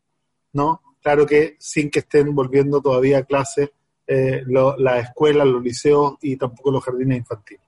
[0.53, 0.81] ¿no?
[1.01, 3.71] Claro que sin que estén volviendo todavía a clase
[4.11, 7.61] eh, lo- las escuelas, los liceos y tampoco los jardines infantiles.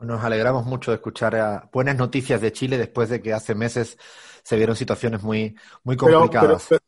[0.00, 3.98] Nos alegramos mucho de escuchar eh, buenas noticias de Chile después de que hace meses
[4.42, 5.54] se vieron situaciones muy,
[5.84, 6.66] muy Pero, pero, complicadas.
[6.68, 6.80] pero-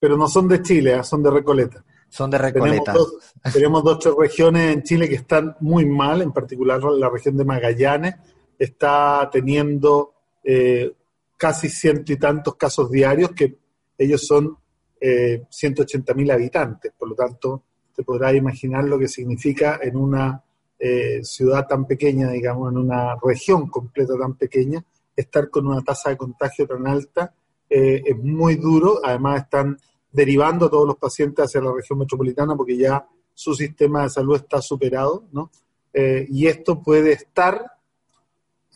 [0.00, 1.84] pero no son de Chile, son de Recoleta.
[2.12, 2.92] Son de Tenemos Recoleta.
[2.92, 3.16] dos,
[3.54, 7.44] tenemos dos tres regiones en Chile que están muy mal, en particular la región de
[7.46, 8.16] Magallanes.
[8.58, 10.12] Está teniendo
[10.44, 10.92] eh,
[11.38, 13.56] casi ciento y tantos casos diarios, que
[13.96, 14.58] ellos son
[15.00, 17.62] eh, 180 mil habitantes, por lo tanto,
[17.96, 20.44] te podrás imaginar lo que significa en una
[20.78, 24.84] eh, ciudad tan pequeña, digamos, en una región completa tan pequeña,
[25.16, 27.32] estar con una tasa de contagio tan alta
[27.74, 29.78] eh, es muy duro, además están
[30.12, 34.36] derivando a todos los pacientes hacia la región metropolitana porque ya su sistema de salud
[34.36, 35.50] está superado, ¿no?
[35.92, 37.72] Eh, y esto puede estar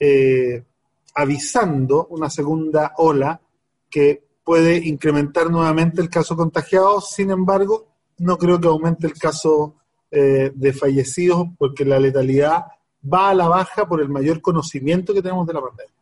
[0.01, 0.65] eh,
[1.15, 3.41] avisando una segunda ola
[3.89, 7.87] que puede incrementar nuevamente el caso contagiado, sin embargo,
[8.19, 9.75] no creo que aumente el caso
[10.11, 12.67] eh, de fallecidos porque la letalidad
[13.13, 15.96] va a la baja por el mayor conocimiento que tenemos de la pandemia.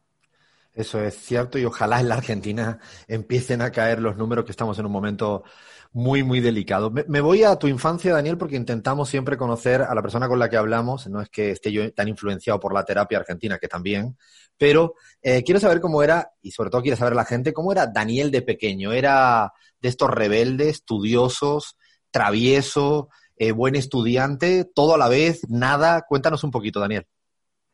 [0.74, 4.76] Eso es cierto y ojalá en la Argentina empiecen a caer los números que estamos
[4.78, 5.44] en un momento
[5.92, 6.90] muy, muy delicado.
[6.90, 10.50] Me, voy a tu infancia, Daniel, porque intentamos siempre conocer a la persona con la
[10.50, 11.06] que hablamos.
[11.06, 14.16] No es que esté yo tan influenciado por la terapia argentina, que también,
[14.58, 17.86] pero eh, quiero saber cómo era, y sobre todo quiere saber la gente, cómo era
[17.86, 18.92] Daniel de pequeño.
[18.92, 21.76] ¿Era de estos rebeldes, estudiosos,
[22.10, 26.02] travieso, eh, buen estudiante, todo a la vez, nada?
[26.08, 27.06] Cuéntanos un poquito, Daniel.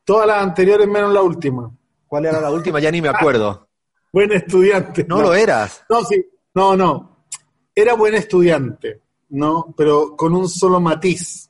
[0.05, 1.72] Todas las anteriores menos la última.
[2.11, 2.80] ¿Cuál era la última?
[2.80, 3.68] Ya ni me acuerdo.
[4.12, 5.04] buen estudiante.
[5.08, 5.84] ¿No, lo eras?
[5.88, 6.20] No, sí.
[6.52, 7.24] No, no.
[7.72, 9.72] Era buen estudiante, ¿no?
[9.76, 11.48] Pero con un solo matiz.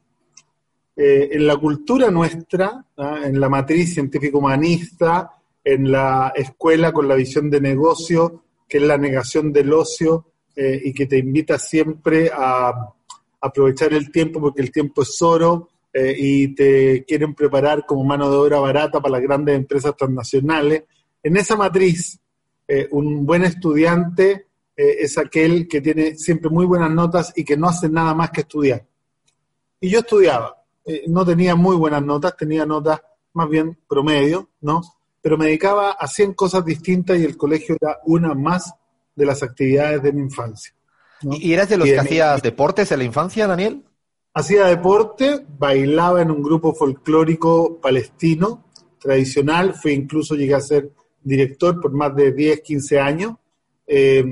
[0.95, 5.31] Eh, en la cultura nuestra, en la matriz científico-humanista,
[5.65, 10.79] en la escuela con la visión de negocio, que es la negación del ocio eh,
[10.85, 12.93] y que te invita siempre a
[13.41, 18.31] aprovechar el tiempo porque el tiempo es oro, eh, y te quieren preparar como mano
[18.31, 20.85] de obra barata para las grandes empresas transnacionales.
[21.23, 22.21] En esa matriz,
[22.69, 27.57] eh, un buen estudiante eh, es aquel que tiene siempre muy buenas notas y que
[27.57, 28.87] no hace nada más que estudiar.
[29.81, 30.57] Y yo estudiaba,
[31.07, 33.01] no tenía muy buenas notas, tenía notas
[33.33, 34.83] más bien promedio, ¿no?
[35.23, 38.75] Pero me dedicaba a 100 cosas distintas y el colegio era una más
[39.15, 40.75] de las actividades de mi infancia.
[41.23, 43.85] ¿Y eras de los que hacías deportes en la infancia, Daniel?
[44.33, 48.65] Hacía deporte, bailaba en un grupo folclórico palestino
[49.01, 53.35] tradicional, fui incluso llegué a ser director por más de 10, 15 años.
[53.87, 54.23] Eh,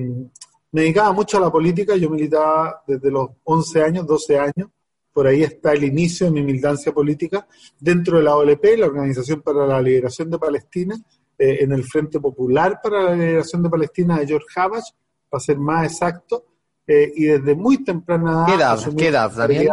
[0.71, 4.69] me dedicaba mucho a la política, yo militaba desde los 11 años, 12 años,
[5.13, 7.49] por ahí está el inicio de mi militancia política,
[7.81, 10.97] dentro de la OLP, la Organización para la Liberación de Palestina,
[11.37, 14.85] eh, en el Frente Popular para la Liberación de Palestina de George Habach,
[15.29, 16.45] para ser más exacto,
[16.87, 18.79] eh, y desde muy temprana edad...
[18.97, 19.71] ¿Qué edad, Daniel?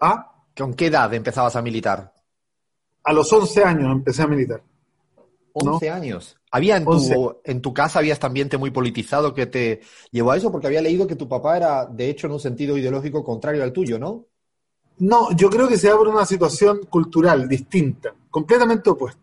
[0.00, 0.32] ¿Ah?
[0.56, 2.12] ¿Con qué edad empezabas a militar?
[3.04, 4.62] A los 11 años empecé a militar.
[5.52, 6.36] 11 años.
[6.50, 9.80] ¿Había en tu, en tu casa habías este ambiente muy politizado que te
[10.10, 10.50] llevó a eso?
[10.50, 13.72] Porque había leído que tu papá era, de hecho, en un sentido ideológico contrario al
[13.72, 14.26] tuyo, ¿no?
[14.98, 19.20] No, yo creo que se abre una situación cultural distinta, completamente opuesta.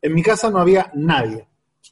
[0.00, 1.48] En mi casa no había nadie,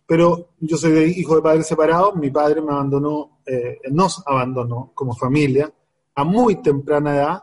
[0.06, 5.16] pero yo soy hijo de padres separados, mi padre me abandonó, eh, nos abandonó como
[5.16, 5.72] familia
[6.14, 7.42] a muy temprana edad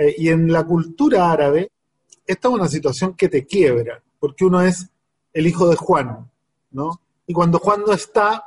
[0.00, 1.70] eh, y en la cultura árabe,
[2.26, 4.88] esta es una situación que te quiebra, porque uno es
[5.30, 6.26] el hijo de Juan,
[6.70, 7.02] ¿no?
[7.26, 8.42] Y cuando Juan no está,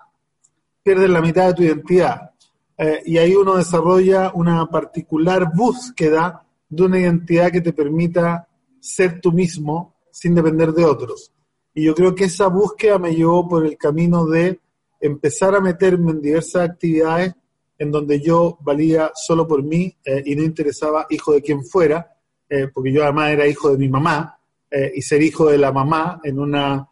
[0.81, 2.31] pierdes la mitad de tu identidad.
[2.75, 8.47] Eh, y ahí uno desarrolla una particular búsqueda de una identidad que te permita
[8.79, 11.31] ser tú mismo sin depender de otros.
[11.75, 14.59] Y yo creo que esa búsqueda me llevó por el camino de
[14.99, 17.35] empezar a meterme en diversas actividades
[17.83, 22.15] en donde yo valía solo por mí eh, y no interesaba hijo de quien fuera,
[22.49, 24.39] eh, porque yo además era hijo de mi mamá,
[24.71, 26.89] eh, y ser hijo de la mamá en una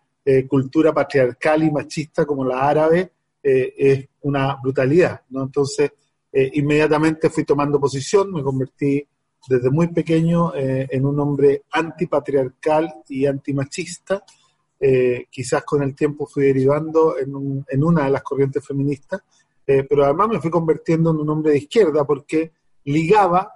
[0.48, 3.12] cultura patriarcal y machista como la árabe
[3.42, 5.42] es una brutalidad, ¿no?
[5.42, 5.92] Entonces,
[6.32, 9.04] inmediatamente fui tomando posición, me convertí
[9.50, 14.24] desde muy pequeño en un hombre antipatriarcal y antimachista,
[15.28, 19.24] quizás con el tiempo fui derivando en, en una de las corrientes feministas,
[19.72, 22.52] eh, pero además me fui convirtiendo en un hombre de izquierda porque
[22.84, 23.54] ligaba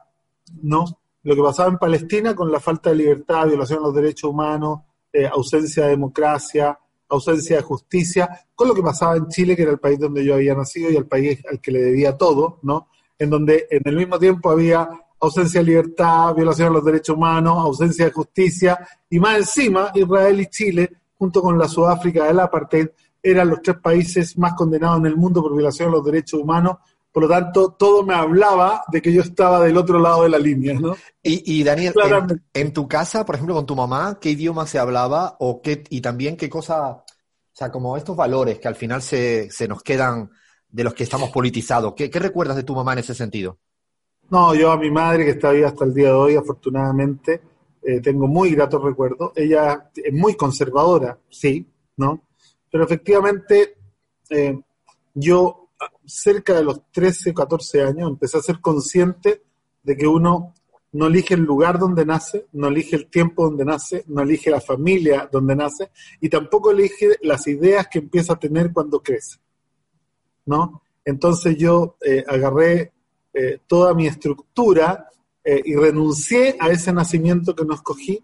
[0.62, 0.86] ¿no?
[1.24, 4.80] lo que pasaba en Palestina con la falta de libertad, violación de los derechos humanos,
[5.12, 9.72] eh, ausencia de democracia, ausencia de justicia, con lo que pasaba en Chile, que era
[9.72, 12.88] el país donde yo había nacido y el país al que le debía todo, ¿no?
[13.20, 14.88] En donde en el mismo tiempo había
[15.20, 20.40] ausencia de libertad, violación de los derechos humanos, ausencia de justicia, y más encima Israel
[20.40, 22.88] y Chile, junto con la Sudáfrica del apartheid,
[23.26, 26.78] eran los tres países más condenados en el mundo por violación de los derechos humanos.
[27.12, 30.38] Por lo tanto, todo me hablaba de que yo estaba del otro lado de la
[30.38, 30.96] línea, ¿no?
[31.24, 31.94] Y, Daniel,
[32.54, 35.38] en, tu casa, por ejemplo, con tu mamá, ¿qué idioma se hablaba?
[35.40, 37.06] O qué, y también qué cosa, o
[37.54, 40.30] sea, como estos valores que al final se, se nos quedan
[40.70, 41.94] de los que estamos politizados.
[41.96, 43.58] ¿Qué, recuerdas de tu mamá en ese sentido?
[44.30, 47.42] No, yo a mi madre, que está viva hasta el día de hoy, afortunadamente,
[47.82, 49.32] eh, tengo muy gratos recuerdos.
[49.36, 51.66] Ella es muy conservadora, sí,
[51.96, 52.22] ¿no?
[52.76, 53.78] Pero efectivamente,
[54.30, 54.60] eh,
[55.14, 55.70] yo
[56.06, 59.44] cerca de los 13 o 14 años empecé a ser consciente
[59.82, 60.54] de que uno
[60.92, 64.60] no elige el lugar donde nace, no elige el tiempo donde nace, no elige la
[64.60, 69.38] familia donde nace y tampoco elige las ideas que empieza a tener cuando crece.
[70.46, 70.82] ¿No?
[71.06, 72.92] Entonces yo eh, agarré
[73.34, 75.10] eh, toda mi estructura
[75.46, 78.22] y renuncié a ese nacimiento que no escogí,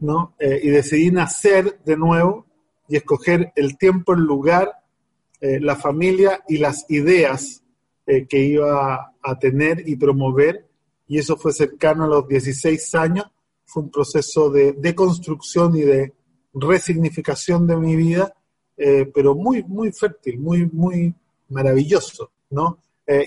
[0.00, 0.34] ¿no?
[0.40, 2.49] y decidí nacer de nuevo
[2.90, 4.80] y escoger el tiempo, el lugar
[5.42, 7.62] eh, la familia y las ideas
[8.06, 10.66] eh, que iba a tener y promover,
[11.08, 13.24] y eso fue cercano a los 16 años,
[13.64, 16.12] fue un proceso de deconstrucción y de
[16.52, 18.34] resignificación de mi vida,
[18.76, 21.14] eh, pero muy, muy fértil, muy, muy
[21.48, 22.78] maravilloso, ¿no?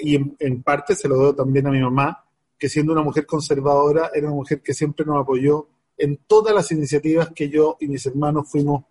[0.01, 2.23] Y en, en parte se lo debo también a mi mamá,
[2.57, 6.71] que siendo una mujer conservadora, era una mujer que siempre nos apoyó en todas las
[6.71, 8.85] iniciativas que yo y mis hermanos fuimos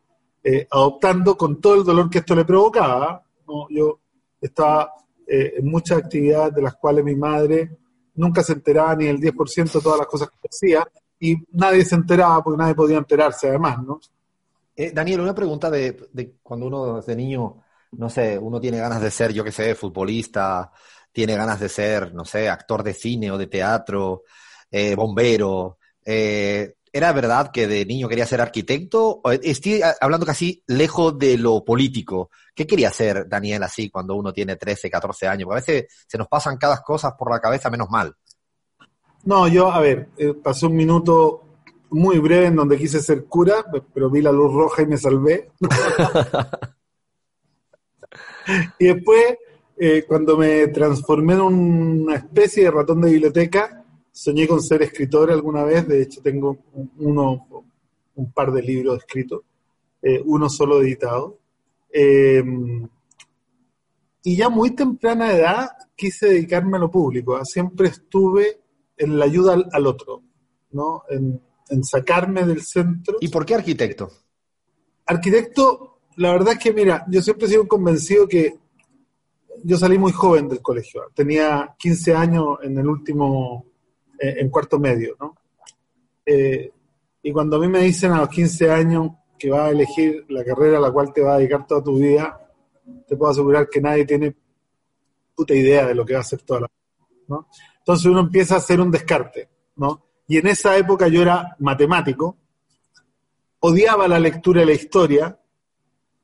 [0.45, 3.23] eh, adoptando con todo el dolor que esto le provocaba.
[3.71, 4.01] Yo
[4.41, 4.93] estaba
[5.27, 7.71] eh, en muchas actividades de las cuales mi madre
[8.15, 10.87] nunca se enteraba ni el 10% de todas las cosas que hacía
[11.21, 14.01] y nadie se enteraba porque nadie podía enterarse además, ¿no?
[14.75, 17.63] Eh, Daniel, una pregunta de, cuando uno desde niño,
[17.93, 20.73] no sé, uno tiene ganas de ser, yo qué sé, futbolista,
[21.13, 24.23] tiene ganas de ser, no sé, actor de cine o de teatro,
[24.97, 25.79] bombero.
[26.05, 29.21] Eh, ¿Era verdad que de niño quería ser arquitecto?
[29.25, 32.31] O Estoy a- hablando casi lejos de lo político.
[32.55, 35.47] ¿Qué quería ser Daniel así cuando uno tiene 13, 14 años?
[35.47, 38.15] Porque a veces se nos pasan cada cosas por la cabeza menos mal.
[39.25, 41.45] No, yo, a ver, eh, pasé un minuto
[41.91, 43.65] muy breve en donde quise ser cura,
[43.95, 45.51] pero vi la luz roja y me salvé.
[48.79, 49.37] y después,
[49.79, 53.82] eh, cuando me transformé en una especie de ratón de biblioteca,
[54.13, 55.89] soñé con ser escritor alguna vez.
[55.89, 57.47] De hecho, tengo un- uno,
[58.15, 59.43] un par de libros escritos,
[60.03, 61.39] eh, uno solo editado.
[61.93, 62.43] Eh,
[64.25, 67.37] y ya muy temprana edad quise dedicarme a lo público.
[67.37, 67.45] ¿ah?
[67.45, 68.61] Siempre estuve
[68.97, 70.23] en la ayuda al, al otro,
[70.73, 71.03] ¿no?
[71.11, 71.41] En,
[71.71, 73.17] en sacarme del centro.
[73.21, 74.11] ¿Y por qué arquitecto?
[75.07, 78.59] Arquitecto, la verdad es que, mira, yo siempre he sido convencido que
[79.65, 81.03] yo salí muy joven del colegio.
[81.15, 83.65] Tenía 15 años en el último,
[84.23, 85.37] en cuarto medio, ¿no?
[86.25, 86.71] Eh,
[87.23, 90.45] y cuando a mí me dicen a los 15 años que vas a elegir la
[90.45, 92.41] carrera a la cual te vas a dedicar toda tu vida,
[93.07, 94.35] te puedo asegurar que nadie tiene
[95.35, 97.49] puta idea de lo que va a hacer toda la vida, ¿no?
[97.79, 100.05] Entonces uno empieza a hacer un descarte, ¿no?
[100.29, 102.37] Y en esa época yo era matemático,
[103.61, 105.39] odiaba la lectura y la historia,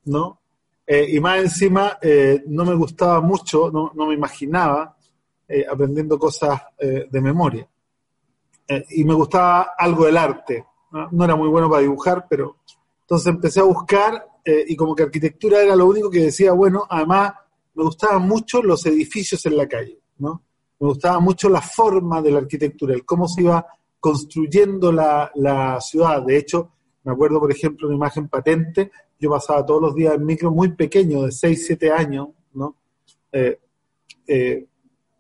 [0.05, 0.41] ¿no?
[0.87, 4.97] Eh, y más encima eh, no me gustaba mucho, no, no me imaginaba
[5.51, 7.67] eh, aprendiendo cosas eh, de memoria.
[8.69, 10.67] Eh, y me gustaba algo del arte.
[11.11, 11.25] ¿no?
[11.25, 12.59] Era muy bueno para dibujar, pero
[13.01, 16.87] entonces empecé a buscar eh, y como que arquitectura era lo único que decía, bueno,
[16.89, 17.33] además
[17.75, 20.43] me gustaban mucho los edificios en la calle, ¿no?
[20.81, 23.67] Me gustaba mucho la forma de la arquitectura, el cómo se iba
[23.99, 26.23] construyendo la, la ciudad.
[26.23, 26.71] De hecho,
[27.05, 30.73] me acuerdo, por ejemplo, una imagen patente, yo pasaba todos los días en micro muy
[30.73, 32.77] pequeño, de 6, 7 años, ¿no?
[33.33, 33.59] Eh,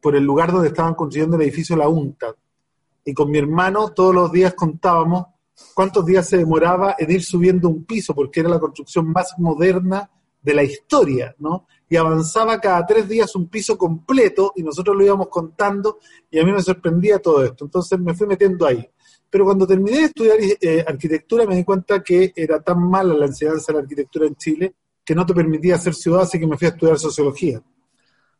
[0.01, 2.34] por el lugar donde estaban construyendo el edificio La UNCTAD.
[3.09, 5.28] Y con mi hermano todos los días contábamos
[5.72, 10.11] cuántos días se demoraba en ir subiendo un piso, porque era la construcción más moderna
[10.42, 11.66] de la historia, ¿no?
[11.88, 16.00] Y avanzaba cada tres días un piso completo y nosotros lo íbamos contando
[16.30, 17.64] y a mí me sorprendía todo esto.
[17.64, 18.86] Entonces me fui metiendo ahí.
[19.30, 23.24] Pero cuando terminé de estudiar eh, arquitectura me di cuenta que era tan mala la
[23.24, 26.59] enseñanza de la arquitectura en Chile que no te permitía hacer ciudad, así que me
[26.59, 27.62] fui a estudiar sociología.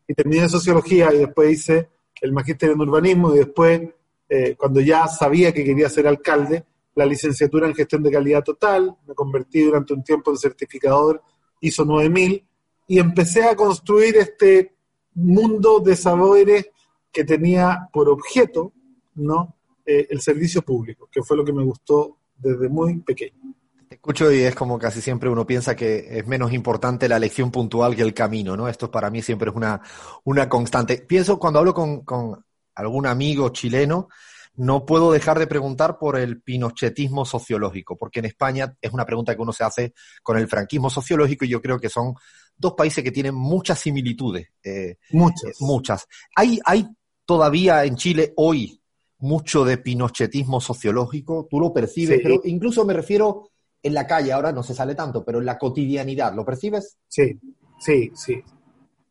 [0.07, 1.89] Y terminé sociología y después hice
[2.21, 3.81] el magíster en urbanismo y después,
[4.29, 6.65] eh, cuando ya sabía que quería ser alcalde,
[6.95, 11.23] la licenciatura en gestión de calidad total, me convertí durante un tiempo en certificador
[11.61, 12.45] ISO 9000
[12.89, 14.75] y empecé a construir este
[15.15, 16.71] mundo de saberes
[17.13, 18.73] que tenía por objeto,
[19.15, 19.55] ¿no?
[19.85, 23.55] Eh, el servicio público, que fue lo que me gustó desde muy pequeño.
[23.89, 27.51] Te escucho y es como casi siempre uno piensa que es menos importante la lección
[27.51, 28.69] puntual que el camino, ¿no?
[28.69, 29.81] Esto para mí siempre es una,
[30.25, 30.99] una constante.
[30.99, 32.45] Pienso cuando hablo con, con
[32.79, 34.09] algún amigo chileno,
[34.55, 39.35] no puedo dejar de preguntar por el pinochetismo sociológico, porque en España es una pregunta
[39.35, 42.15] que uno se hace con el franquismo sociológico y yo creo que son
[42.57, 44.49] dos países que tienen muchas similitudes.
[44.65, 45.51] Eh, muchas.
[45.51, 46.07] Eh, muchas.
[46.35, 46.89] ¿Hay, ¿Hay
[47.25, 48.81] todavía en Chile hoy
[49.19, 51.47] mucho de pinochetismo sociológico?
[51.51, 52.17] ¿Tú lo percibes?
[52.17, 52.23] Sí.
[52.23, 53.51] Pero incluso me refiero
[53.83, 56.97] en la calle, ahora no se sale tanto, pero en la cotidianidad, ¿lo percibes?
[57.09, 57.39] Sí,
[57.79, 58.43] sí, sí.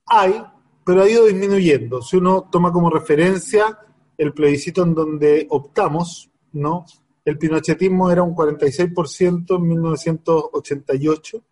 [0.08, 0.42] Hay,
[0.88, 2.02] pero ha ido disminuyendo.
[2.02, 3.78] Si uno toma como referencia
[4.18, 6.86] el plebiscito en donde optamos, ¿no?
[7.26, 11.44] El pinochetismo era un 46% en 1988.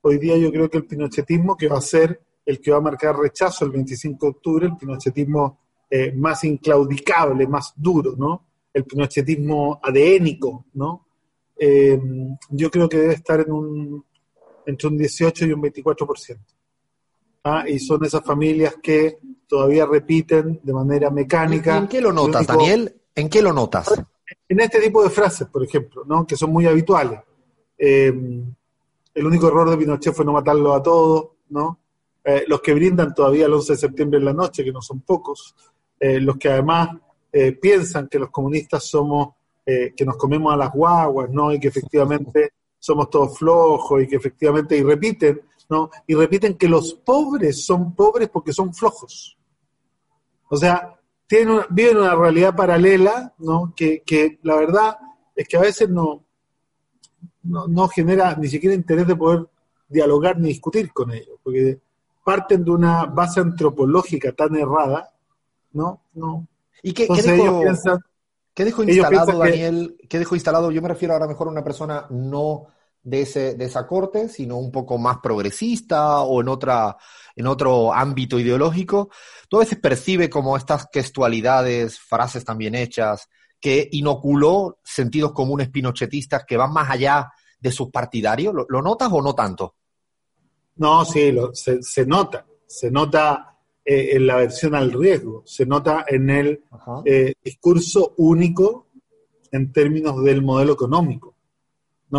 [0.00, 2.82] Hoy día yo creo que el pinochetismo, que va a ser el que va a
[2.82, 5.58] marcar rechazo el 25 de octubre, el pinochetismo
[5.90, 8.46] eh, más inclaudicable, más duro, ¿no?
[8.72, 11.08] El pinochetismo adénico, ¿no?
[11.58, 12.00] Eh,
[12.50, 14.04] yo creo que debe estar en un,
[14.66, 16.38] entre un 18 y un 24%.
[17.44, 17.64] ¿Ah?
[17.68, 21.76] Y son esas familias que todavía repiten de manera mecánica.
[21.76, 22.94] ¿Y ¿En qué lo notas, único- Daniel?
[23.14, 24.04] ¿En qué lo notas?
[24.48, 26.26] En este tipo de frases, por ejemplo, ¿no?
[26.26, 27.20] que son muy habituales.
[27.78, 28.12] Eh,
[29.14, 31.78] el único error de Pinochet fue no matarlo a todos, ¿no?
[32.24, 35.00] eh, los que brindan todavía el 11 de septiembre en la noche, que no son
[35.02, 35.54] pocos,
[36.00, 36.88] eh, los que además
[37.30, 39.34] eh, piensan que los comunistas somos,
[39.66, 41.50] que nos comemos a las guaguas, ¿no?
[41.50, 45.90] Y que efectivamente somos todos flojos y que efectivamente, y repiten, ¿no?
[46.06, 49.36] Y repiten que los pobres son pobres porque son flojos.
[50.48, 53.72] O sea, tienen viven una realidad paralela, ¿no?
[53.74, 54.98] Que, que la verdad
[55.34, 56.24] es que a veces no,
[57.44, 59.46] no, no genera ni siquiera interés de poder
[59.88, 61.78] dialogar ni discutir con ellos, porque
[62.24, 65.12] parten de una base antropológica tan errada,
[65.72, 66.02] ¿no?
[66.14, 66.46] no.
[66.82, 67.62] ¿Y qué, ¿qué dejó,
[68.54, 69.96] ¿qué instalado, Daniel?
[70.08, 70.70] ¿Qué dejó instalado?
[70.70, 72.66] Yo me refiero ahora mejor a una persona no
[73.04, 76.96] de, ese, de esa corte, sino un poco más progresista o en, otra,
[77.36, 79.10] en otro ámbito ideológico.
[79.48, 83.28] Tú a veces percibe como estas gestualidades, frases tan bien hechas,
[83.60, 88.54] que inoculó sentidos comunes pinochetistas que van más allá de sus partidarios.
[88.68, 89.76] ¿Lo, notas o no tanto?
[90.76, 92.44] No, sí, lo, se, se, nota.
[92.66, 93.54] Se nota
[93.84, 96.64] eh, en la versión al riesgo, se nota en el
[97.04, 98.88] eh, discurso único
[99.52, 101.33] en términos del modelo económico.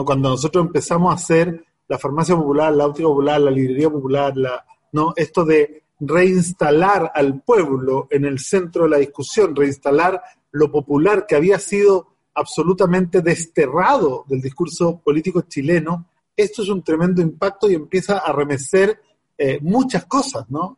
[0.03, 4.65] Cuando nosotros empezamos a hacer la farmacia popular, la óptica popular, la librería popular, la,
[4.91, 5.13] ¿no?
[5.15, 11.35] esto de reinstalar al pueblo en el centro de la discusión, reinstalar lo popular que
[11.35, 18.17] había sido absolutamente desterrado del discurso político chileno, esto es un tremendo impacto y empieza
[18.17, 18.99] a remecer
[19.37, 20.77] eh, muchas cosas, ¿no?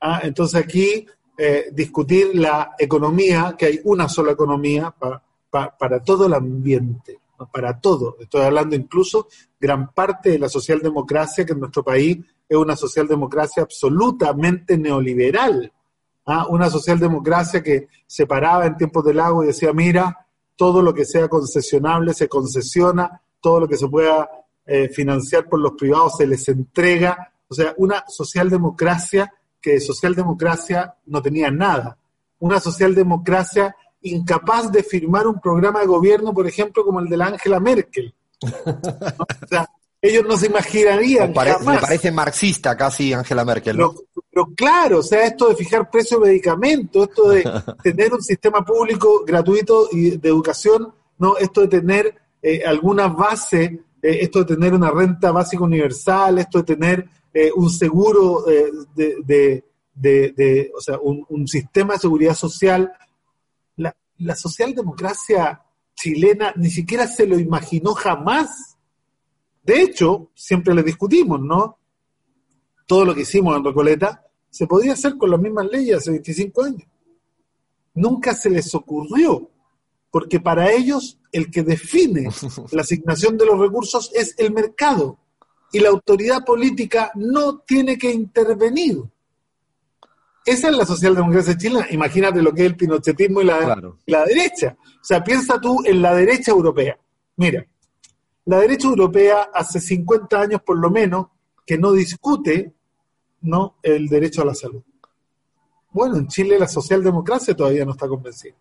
[0.00, 1.06] Ah, entonces aquí
[1.38, 4.94] eh, discutir la economía, que hay una sola economía
[5.50, 8.16] para todo el ambiente, para todo.
[8.20, 12.18] Estoy hablando incluso gran parte de la socialdemocracia, que en nuestro país
[12.48, 15.72] es una socialdemocracia absolutamente neoliberal,
[16.26, 16.46] ¿ah?
[16.48, 20.26] una socialdemocracia que se paraba en tiempos del lago y decía, mira,
[20.56, 24.28] todo lo que sea concesionable se concesiona, todo lo que se pueda
[24.66, 30.96] eh, financiar por los privados se les entrega, o sea, una socialdemocracia que de socialdemocracia
[31.06, 31.98] no tenía nada,
[32.38, 37.26] una socialdemocracia incapaz de firmar un programa de gobierno, por ejemplo, como el de la
[37.26, 38.14] Angela Merkel.
[38.42, 39.68] O sea,
[40.02, 41.28] ellos no se imaginarían.
[41.28, 43.76] Me parece marxista casi Angela Merkel.
[43.76, 43.94] ¿no?
[44.30, 47.44] Pero, claro, o sea, esto de fijar precio de medicamentos, esto de
[47.82, 53.64] tener un sistema público gratuito y de educación, no, esto de tener eh, alguna base,
[54.02, 58.44] eh, esto de tener una renta básica universal, esto de tener eh, un seguro
[58.94, 59.64] de,
[59.94, 62.90] de, o sea, un, sistema de seguridad social.
[64.20, 65.62] La, socialdemocracia
[65.94, 68.70] chilena ni siquiera se lo imaginó jamás
[69.62, 71.78] de hecho, siempre le discutimos, ¿no?
[72.86, 76.64] Todo lo que hicimos en Recoleta se podía hacer con las mismas leyes hace 25
[76.64, 76.82] años.
[77.94, 79.50] Nunca se les ocurrió,
[80.10, 82.28] porque para ellos el que define
[82.72, 85.18] la asignación de los recursos es el mercado
[85.72, 89.02] y la autoridad política no tiene que intervenir.
[90.44, 91.86] Esa es la socialdemocracia chilena.
[91.90, 94.76] Imagínate lo que es el pinochetismo y la, y la derecha.
[94.80, 96.98] O sea, piensa tú en la derecha europea.
[97.36, 97.66] Mira,
[98.46, 101.26] la derecha europea hace 50 años por lo menos
[101.66, 102.72] que no discute
[103.42, 103.76] ¿no?
[103.82, 104.82] el derecho a la salud.
[105.92, 108.54] Bueno, en Chile la socialdemocracia todavía no está convencida.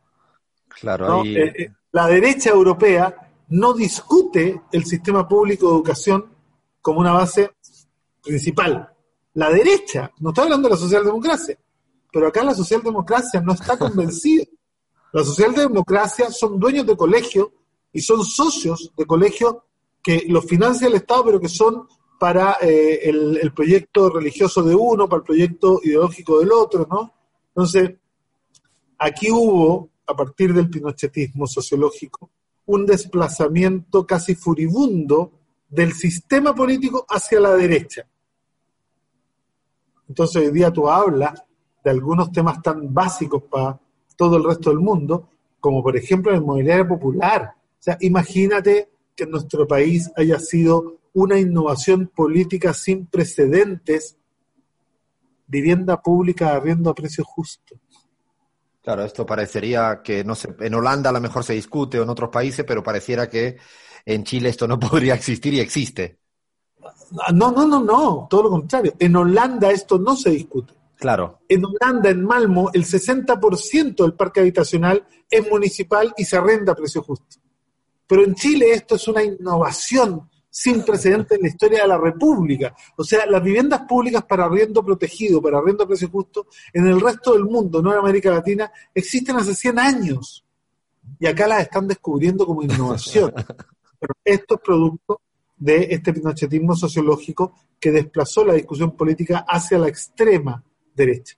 [0.67, 6.25] Claro, eh, eh, la derecha europea no discute el sistema público de educación
[6.81, 7.51] como una base
[8.23, 8.89] principal.
[9.33, 11.57] La derecha, no estoy hablando de la socialdemocracia,
[12.11, 14.45] pero acá la socialdemocracia no está convencida.
[15.11, 17.49] La socialdemocracia son dueños de colegios
[17.91, 19.55] y son socios de colegios
[20.01, 21.87] que los financia el Estado, pero que son
[22.19, 27.13] para eh, el, proyecto religioso de uno, para el proyecto ideológico del otro, ¿no?
[27.49, 27.95] Entonces,
[28.97, 32.29] aquí hubo, a partir del pinochetismo sociológico,
[32.65, 35.31] un desplazamiento casi furibundo
[35.69, 38.05] del sistema político hacia la derecha.
[40.07, 41.41] Entonces, hoy día tú hablas
[41.83, 43.79] de algunos temas tan básicos para
[44.15, 45.29] todo el resto del mundo,
[45.59, 47.53] como por ejemplo el mobiliario popular.
[47.55, 54.17] O sea, imagínate que en nuestro país haya sido una innovación política sin precedentes,
[55.47, 57.79] vivienda pública arriendo a precios justos.
[58.81, 62.09] Claro, esto parecería que, no sé, en Holanda a lo mejor se discute o en
[62.09, 63.57] otros países, pero pareciera que
[64.05, 66.19] en Chile esto no podría existir y existe.
[67.33, 68.93] No, no, no, no, todo lo contrario.
[68.99, 70.73] En Holanda esto no se discute.
[70.99, 71.39] Claro.
[71.47, 76.75] En Holanda, en Malmo, el 60% del parque habitacional es municipal y se arrenda a
[76.75, 77.37] precio justo.
[78.05, 82.75] Pero en Chile esto es una innovación sin precedentes en la historia de la República.
[82.97, 86.99] O sea, las viviendas públicas para arriendo protegido, para arriendo a precio justo, en el
[86.99, 90.45] resto del mundo, no en América Latina, existen hace 100 años.
[91.17, 93.31] Y acá las están descubriendo como innovación.
[93.99, 95.21] Pero esto es producto
[95.55, 100.61] de este pinochetismo sociológico que desplazó la discusión política hacia la extrema
[101.05, 101.35] derecha.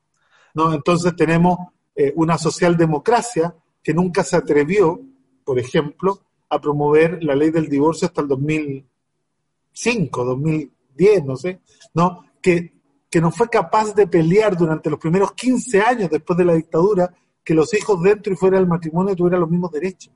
[0.54, 0.74] ¿no?
[0.74, 1.58] Entonces tenemos
[1.96, 5.00] eh, una socialdemocracia que nunca se atrevió,
[5.44, 11.62] por ejemplo, a promover la ley del divorcio hasta el 2005, 2010, no sé,
[11.94, 12.26] ¿no?
[12.42, 12.74] Que,
[13.10, 17.14] que no fue capaz de pelear durante los primeros 15 años después de la dictadura
[17.44, 20.14] que los hijos dentro y fuera del matrimonio tuvieran los mismos derechos.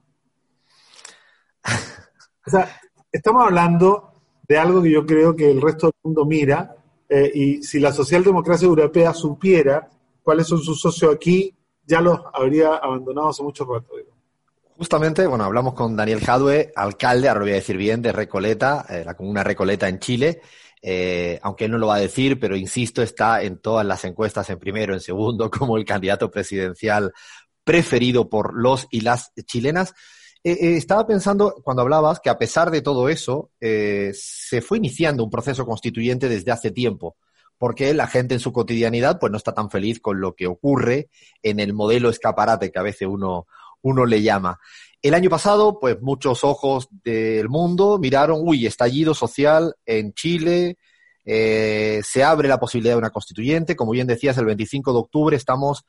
[2.45, 2.79] O sea,
[3.11, 4.13] estamos hablando
[4.47, 6.75] de algo que yo creo que el resto del mundo mira,
[7.09, 9.89] eh, y si la socialdemocracia europea supiera
[10.23, 11.53] cuáles son sus socios aquí,
[11.85, 13.93] ya los habría abandonado hace mucho rato.
[14.77, 18.85] Justamente, bueno, hablamos con Daniel Jadue, alcalde, ahora lo voy a decir bien, de Recoleta,
[18.89, 20.41] eh, la comuna Recoleta en Chile.
[20.81, 24.49] Eh, aunque él no lo va a decir, pero insisto, está en todas las encuestas
[24.49, 27.13] en primero, en segundo, como el candidato presidencial
[27.63, 29.93] preferido por los y las chilenas.
[30.45, 35.29] Eh, estaba pensando, cuando hablabas, que a pesar de todo eso, se fue iniciando un
[35.29, 37.17] proceso constituyente desde hace tiempo
[37.57, 41.09] porque la gente en su cotidianidad pues no está tan feliz con lo que ocurre
[41.41, 43.47] en el modelo escaparate que a veces uno,
[43.81, 44.59] uno le llama.
[45.01, 50.77] El año pasado, pues muchos ojos del mundo miraron, uy, estallido social en Chile,
[51.23, 55.37] eh, se abre la posibilidad de una constituyente, como bien decías, el 25 de octubre
[55.37, 55.85] estamos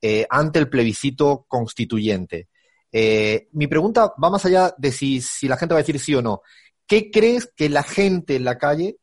[0.00, 2.48] eh, ante el plebiscito constituyente.
[2.92, 6.22] Eh, mi pregunta va más allá de si, la gente va a decir sí o
[6.22, 6.42] no.
[6.86, 8.98] ¿Qué crees que la gente en la calle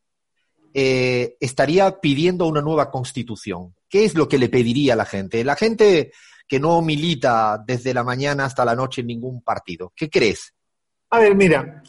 [0.71, 3.75] estaría pidiendo una nueva constitución?
[3.89, 5.43] ¿Qué es lo que le pediría a la gente?
[5.43, 6.11] La gente
[6.49, 9.93] que no milita desde la mañana hasta la noche en ningún partido.
[9.95, 10.53] ¿Qué crees?
[11.11, 11.83] A ver, mira,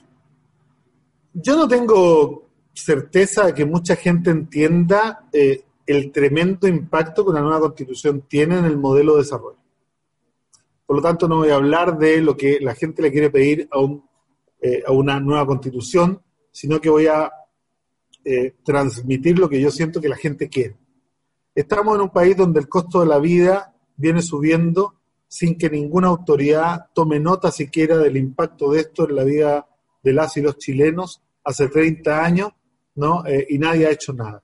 [1.33, 7.41] yo no tengo certeza de que mucha gente entienda eh, el tremendo impacto que una
[7.41, 9.60] nueva constitución tiene en el modelo de desarrollo.
[10.91, 13.69] Por lo tanto, no voy a hablar de lo que la gente le quiere pedir
[13.71, 13.79] a,
[14.61, 17.31] eh, una nueva constitución, sino que voy a
[18.25, 20.77] eh, transmitir lo que yo siento que la gente quiere.
[21.55, 24.97] Estamos en un país donde el costo de la vida viene subiendo
[25.29, 29.69] sin que ninguna autoridad tome nota siquiera del impacto de esto en la vida
[30.03, 32.51] de las y los chilenos hace 30 años,
[32.97, 33.25] ¿no?
[33.27, 34.43] Eh, y nadie ha hecho nada.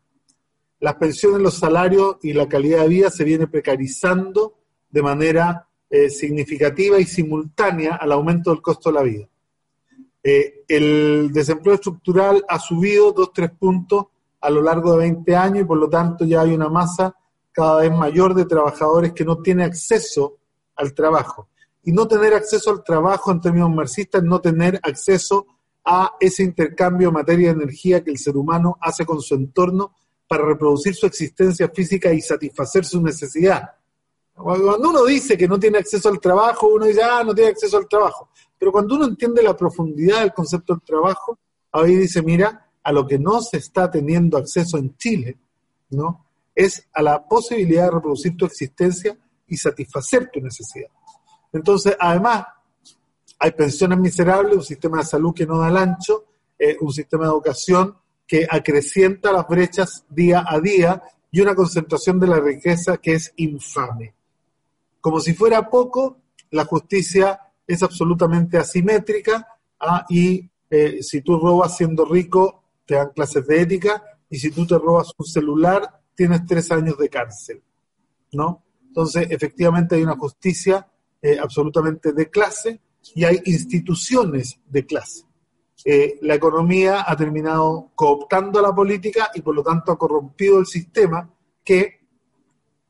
[0.78, 6.10] Las pensiones, los salarios y la calidad de vida se viene precarizando de manera eh,
[6.10, 9.28] significativa y simultánea al aumento del costo de la vida.
[10.22, 14.06] Eh, el desempleo estructural ha subido dos, tres puntos
[14.40, 17.14] a lo largo de 20 años y por lo tanto ya hay una masa
[17.52, 20.38] cada vez mayor de trabajadores que no tienen acceso
[20.74, 21.48] al trabajo.
[21.84, 25.46] Y no tener acceso al trabajo en términos marxistas no tener acceso
[25.84, 29.94] a ese intercambio de materia y energía que el ser humano hace con su entorno
[30.26, 33.70] para reproducir su existencia física y satisfacer su necesidad.
[34.36, 37.78] Cuando uno dice que no tiene acceso al trabajo, uno dice, ah, no tiene acceso
[37.78, 38.28] al trabajo.
[38.58, 41.38] Pero cuando uno entiende la profundidad del concepto del trabajo,
[41.72, 45.38] ahí dice, mira, a lo que no se está teniendo acceso en Chile,
[45.90, 46.26] ¿no?
[46.56, 50.88] es a la posibilidad de reproducir tu existencia y satisfacer tu necesidad.
[51.52, 52.46] Entonces, además,
[53.38, 56.24] hay pensiones miserables, un sistema de salud que no da el ancho,
[56.58, 57.94] eh, un sistema de educación
[58.26, 63.32] que acrecienta las brechas día a día y una concentración de la riqueza que es
[63.36, 64.14] infame.
[65.06, 66.20] Como si fuera poco,
[66.50, 69.46] la justicia es absolutamente asimétrica
[69.78, 74.50] ah, y eh, si tú robas siendo rico, te dan clases de ética y si
[74.50, 77.62] tú te robas un celular, tienes tres años de cárcel,
[78.32, 78.64] ¿no?
[78.84, 80.88] Entonces, efectivamente hay una justicia
[81.22, 82.80] eh, absolutamente de clase
[83.14, 85.22] y hay instituciones de clase.
[85.84, 90.58] Eh, la economía ha terminado cooptando a la política y por lo tanto ha corrompido
[90.58, 92.00] el sistema que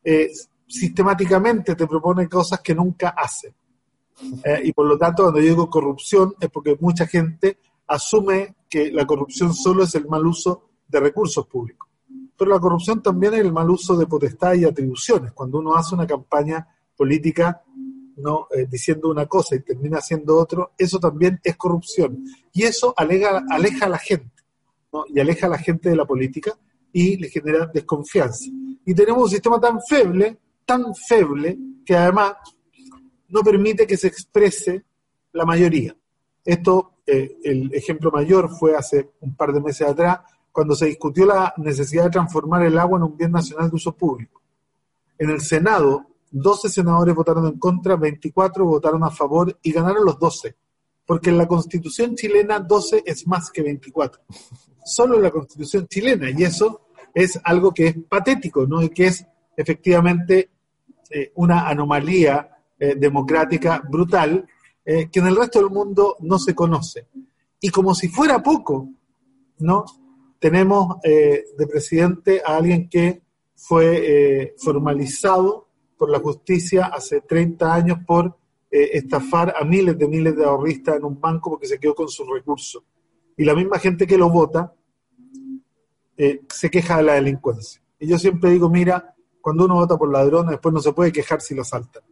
[0.02, 0.30] eh,
[0.66, 3.54] sistemáticamente te propone cosas que nunca hace.
[4.64, 9.06] y por lo tanto, cuando yo digo corrupción es porque mucha gente asume que la
[9.06, 11.86] corrupción solo es el mal uso de recursos públicos
[12.36, 15.32] pero la corrupción también es el mal uso de potestad y atribuciones.
[15.32, 16.66] Cuando uno hace una campaña
[16.96, 17.62] política
[18.16, 22.24] no eh, diciendo una cosa y termina haciendo otro, eso también es corrupción.
[22.52, 24.42] Y eso aleja, aleja a la gente,
[25.08, 26.58] y aleja a la gente de la política
[26.92, 28.46] y le genera desconfianza.
[28.84, 32.34] Y tenemos un sistema tan feble, tan feble, que además
[33.28, 34.84] no permite que se exprese
[35.32, 35.96] la mayoría.
[36.44, 40.20] Esto, eh, el ejemplo mayor fue hace un par de meses atrás,
[40.52, 43.92] cuando se discutió la necesidad de transformar el agua en un bien nacional de uso
[43.92, 44.42] público.
[45.18, 50.18] En el Senado, 12 senadores votaron en contra, 24 votaron a favor y ganaron los
[50.18, 50.56] 12,
[51.06, 54.22] porque en la constitución chilena 12 es más que 24.
[54.84, 58.82] Solo en la constitución chilena, y eso es algo que es patético, ¿no?
[58.82, 59.26] Y que es
[59.56, 60.50] efectivamente
[61.10, 64.46] eh, una anomalía eh, democrática brutal
[64.84, 67.06] eh, que en el resto del mundo no se conoce.
[67.60, 68.88] Y como si fuera poco,
[69.58, 69.84] ¿no?
[70.38, 73.22] Tenemos de presidente a alguien que
[73.54, 75.66] fue formalizado
[75.96, 78.36] por la justicia hace 30 años por
[78.70, 82.28] estafar a miles de miles de ahorristas en un banco porque se quedó con sus
[82.28, 82.84] recursos.
[83.34, 84.74] Y la misma gente que lo vota
[86.16, 87.80] se queja de la delincuencia.
[87.98, 89.15] Y yo siempre digo, mira,
[89.46, 92.02] cuando uno vota por ladrones, después no se puede quejar si lo saltan.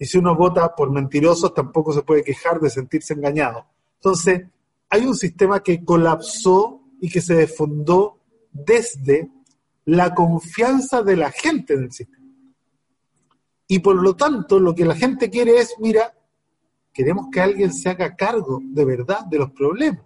[0.00, 3.66] Y si uno vota por mentirosos, tampoco se puede quejar de sentirse engañado.
[3.94, 4.48] Entonces,
[4.88, 8.18] hay un sistema que colapsó y que se defundó
[8.50, 9.30] desde
[9.84, 12.26] la confianza de la gente en el sistema.
[13.68, 16.12] Y por lo tanto, lo que la gente quiere es, mira,
[16.92, 20.04] queremos que alguien se haga cargo de verdad de los problemas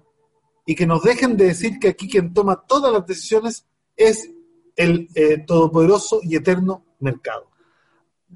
[0.66, 3.64] y que nos dejen de decir que aquí quien toma todas las decisiones
[3.96, 4.30] es
[4.76, 7.50] el eh, todopoderoso y eterno mercado.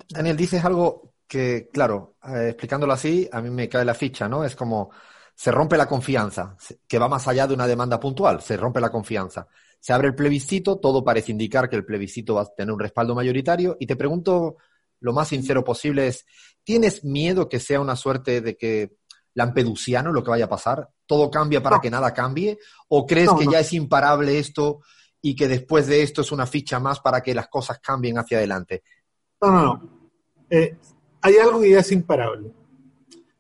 [0.09, 4.45] Daniel, dices algo que, claro, eh, explicándolo así, a mí me cae la ficha, ¿no?
[4.45, 4.91] Es como
[5.35, 6.57] se rompe la confianza,
[6.87, 9.47] que va más allá de una demanda puntual, se rompe la confianza.
[9.79, 13.15] Se abre el plebiscito, todo parece indicar que el plebiscito va a tener un respaldo
[13.15, 14.57] mayoritario, y te pregunto
[15.01, 16.27] lo más sincero posible es,
[16.63, 18.97] ¿tienes miedo que sea una suerte de que
[19.33, 20.91] lampedusiano lo que vaya a pasar?
[21.07, 21.83] ¿Todo cambia para No.
[21.83, 22.59] que nada cambie?
[22.89, 23.53] ¿O crees No, que no.
[23.53, 24.81] ya es imparable esto
[25.23, 28.39] y que después de esto es una ficha más para que las cosas cambien hacia
[28.39, 28.83] adelante?
[29.41, 29.91] No, no, no.
[30.49, 30.77] Eh,
[31.23, 32.51] hay algo que ya es imparable.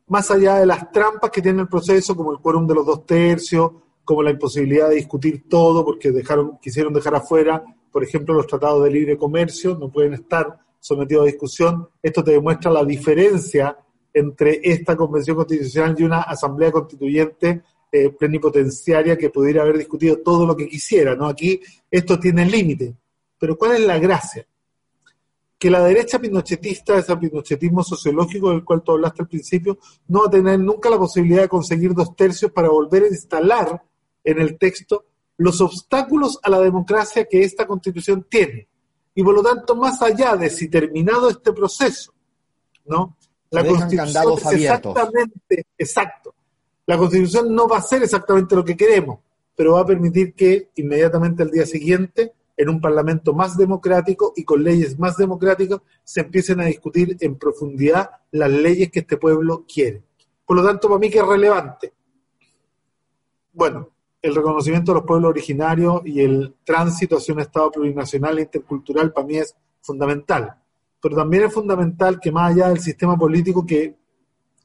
[0.08, 3.06] Más allá de las trampas que tiene el proceso, como el quórum de los dos
[3.06, 3.72] tercios,
[4.04, 7.62] como la imposibilidad de discutir todo, porque dejaron, quisieron dejar afuera,
[7.92, 11.88] por ejemplo, los tratados de libre comercio, no pueden estar sometidos a discusión.
[12.02, 13.76] Esto te demuestra la diferencia
[14.12, 20.46] entre esta convención constitucional y una asamblea constituyente eh, plenipotenciaria que pudiera haber discutido todo
[20.46, 21.14] lo que quisiera.
[21.14, 21.26] ¿no?
[21.26, 21.60] Aquí
[21.90, 22.94] esto tiene límite.
[23.38, 24.46] Pero ¿cuál es la gracia?
[25.60, 30.26] que la derecha pinochetista, ese pinochetismo sociológico del cual tú hablaste al principio, no va
[30.28, 33.82] a tener nunca la posibilidad de conseguir dos tercios para volver a instalar
[34.24, 35.04] en el texto
[35.36, 38.68] los obstáculos a la democracia que esta constitución tiene.
[39.14, 42.14] Y por lo tanto, más allá de si terminado este proceso,
[42.86, 43.18] ¿no?
[43.50, 46.34] La constitución es exactamente, exacto.
[46.90, 49.20] La constitución no va a ser exactamente lo que queremos,
[49.54, 54.42] pero va a permitir que inmediatamente al día siguiente en un parlamento más democrático y
[54.42, 59.64] con leyes más democráticas se empiecen a discutir en profundidad las leyes que este pueblo
[59.72, 60.02] quiere.
[60.44, 61.92] Por lo tanto, para mí que es relevante.
[63.52, 63.90] Bueno,
[64.20, 69.12] el reconocimiento de los pueblos originarios y el tránsito hacia un Estado plurinacional e intercultural
[69.12, 70.56] para mí es fundamental.
[71.00, 73.94] Pero también es fundamental que más allá del sistema político que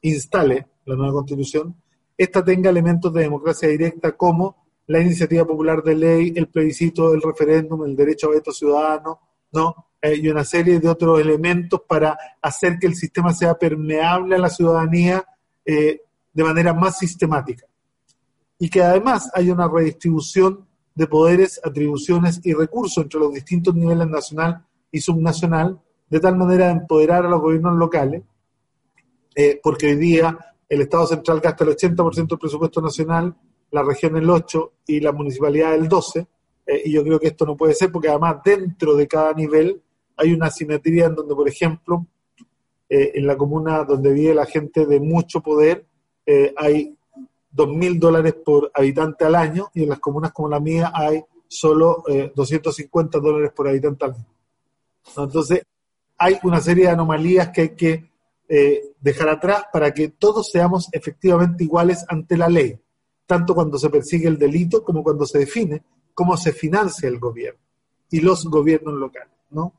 [0.02, 1.76] instale la nueva constitución,
[2.16, 7.20] esta tenga elementos de democracia directa como la iniciativa popular de ley, el plebiscito, el
[7.20, 9.20] referéndum, el derecho a veto ciudadano,
[9.52, 9.86] ¿no?
[10.00, 14.38] Eh, y una serie de otros elementos para hacer que el sistema sea permeable a
[14.38, 15.24] la ciudadanía
[15.64, 16.02] eh,
[16.32, 17.66] de manera más sistemática.
[18.58, 24.08] Y que además haya una redistribución de poderes, atribuciones y recursos entre los distintos niveles
[24.08, 28.22] nacional y subnacional, de tal manera de empoderar a los gobiernos locales,
[29.34, 30.38] eh, porque hoy día
[30.68, 33.34] el Estado central gasta el 80% del presupuesto nacional,
[33.70, 36.26] la región el 8% y la municipalidad el 12%,
[36.66, 39.80] eh, y yo creo que esto no puede ser porque además dentro de cada nivel
[40.16, 42.06] hay una asimetría en donde, por ejemplo,
[42.88, 45.84] eh, en la comuna donde vive la gente de mucho poder,
[46.24, 46.96] eh, hay
[47.54, 52.04] 2.000 dólares por habitante al año y en las comunas como la mía hay solo
[52.08, 54.26] eh, 250 dólares por habitante al año.
[55.16, 55.62] Entonces,
[56.18, 58.10] hay una serie de anomalías que hay que
[58.48, 62.78] eh, dejar atrás para que todos seamos efectivamente iguales ante la ley,
[63.26, 65.82] tanto cuando se persigue el delito como cuando se define
[66.14, 67.60] cómo se financia el gobierno
[68.10, 69.34] y los gobiernos locales.
[69.50, 69.74] ¿no?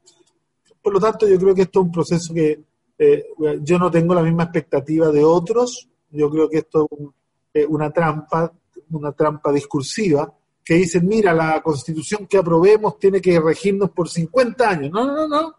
[0.81, 2.61] Por lo tanto, yo creo que esto es un proceso que
[2.97, 3.25] eh,
[3.61, 6.87] yo no tengo la misma expectativa de otros, yo creo que esto
[7.53, 8.51] es eh, una trampa,
[8.91, 10.33] una trampa discursiva,
[10.63, 14.91] que dicen, mira, la constitución que aprobemos tiene que regirnos por 50 años.
[14.91, 15.55] No, no, no, no.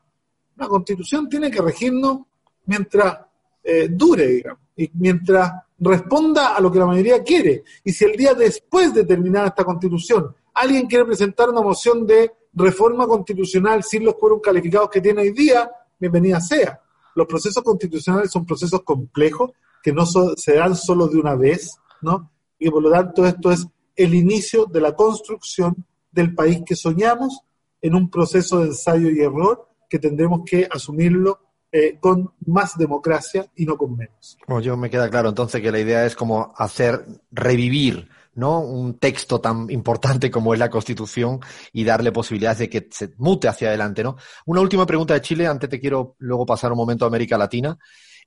[0.57, 2.21] La constitución tiene que regirnos
[2.69, 3.19] mientras
[3.63, 7.65] eh, dure, digamos, y mientras responda a lo que la mayoría quiere.
[7.85, 12.33] Y si el día después de terminar esta constitución alguien quiere presentar una moción de
[12.53, 16.81] reforma constitucional sin los quórum calificados que tiene hoy día, bienvenida sea.
[17.15, 21.77] Los procesos constitucionales son procesos complejos que no so- se dan solo de una vez,
[22.03, 22.31] ¿no?
[22.59, 25.77] Y por lo tanto esto es el inicio de la construcción
[26.11, 27.41] del país que soñamos
[27.81, 31.39] en un proceso de ensayo y error que tendremos que asumirlo
[31.71, 34.39] eh, con más democracia y no con menos.
[34.47, 38.61] Bueno, yo me queda claro entonces que la idea es como hacer revivir, ¿no?
[38.61, 41.41] Un texto tan importante como es la Constitución
[41.73, 44.17] y darle posibilidades de que se mute hacia adelante, ¿no?
[44.47, 47.77] Una última pregunta de Chile, antes te quiero luego pasar un momento a América Latina.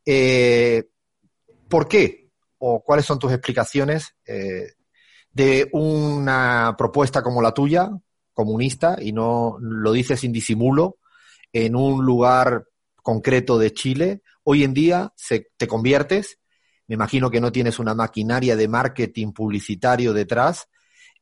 [0.05, 0.83] Eh,
[1.67, 2.29] ¿Por qué?
[2.59, 4.73] ¿O cuáles son tus explicaciones eh,
[5.31, 7.89] de una propuesta como la tuya,
[8.33, 10.97] comunista, y no lo dices sin disimulo,
[11.53, 12.65] en un lugar
[13.01, 16.39] concreto de Chile, hoy en día se, te conviertes,
[16.87, 20.67] me imagino que no tienes una maquinaria de marketing publicitario detrás,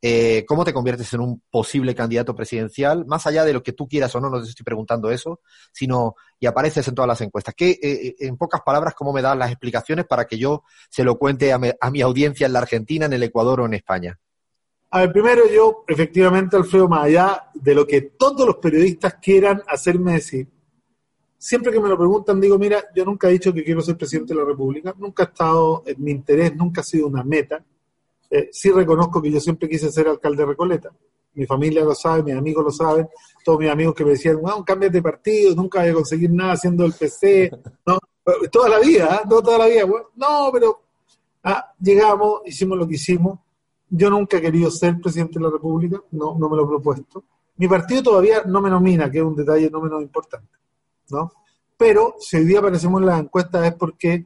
[0.01, 3.05] eh, ¿cómo te conviertes en un posible candidato presidencial?
[3.05, 5.41] Más allá de lo que tú quieras o no, no te estoy preguntando eso,
[5.73, 7.53] sino y apareces en todas las encuestas.
[7.55, 11.03] ¿Qué, eh, eh, en pocas palabras, cómo me das las explicaciones para que yo se
[11.03, 14.17] lo cuente a, a mi audiencia en la Argentina, en el Ecuador o en España?
[14.91, 19.61] A ver, primero yo, efectivamente, Alfredo, más allá de lo que todos los periodistas quieran
[19.67, 20.47] hacerme decir,
[21.39, 24.33] siempre que me lo preguntan, digo, mira, yo nunca he dicho que quiero ser presidente
[24.33, 27.63] de la República, nunca ha estado en mi interés, nunca ha sido una meta.
[28.29, 30.91] Eh, sí reconozco que yo siempre quise ser alcalde de Recoleta.
[31.33, 33.07] Mi familia lo sabe, mis amigos lo saben,
[33.43, 36.53] todos mis amigos que me decían, no, cámbiate de partido, nunca voy a conseguir nada
[36.53, 37.51] haciendo el PC,
[37.85, 37.97] ¿no?
[38.51, 39.27] Toda la vida, ¿eh?
[39.27, 40.81] No, toda la vida, bueno, no, pero
[41.43, 43.39] ah, llegamos, hicimos lo que hicimos.
[43.89, 47.23] Yo nunca he querido ser presidente de la República, no, no me lo he propuesto.
[47.57, 50.47] Mi partido todavía no me nomina, que es un detalle no menos importante,
[51.09, 51.31] ¿no?
[51.77, 54.25] Pero si hoy día aparecemos en las encuestas es porque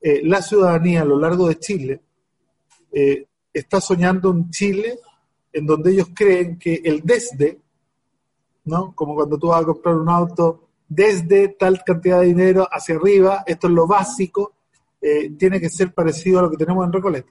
[0.00, 2.00] eh, la ciudadanía a lo largo de Chile
[2.92, 4.98] eh, está soñando un Chile
[5.52, 7.60] en donde ellos creen que el desde,
[8.64, 8.94] ¿no?
[8.94, 13.44] Como cuando tú vas a comprar un auto, desde tal cantidad de dinero hacia arriba,
[13.46, 14.54] esto es lo básico,
[15.00, 17.30] eh, tiene que ser parecido a lo que tenemos en Recoleta.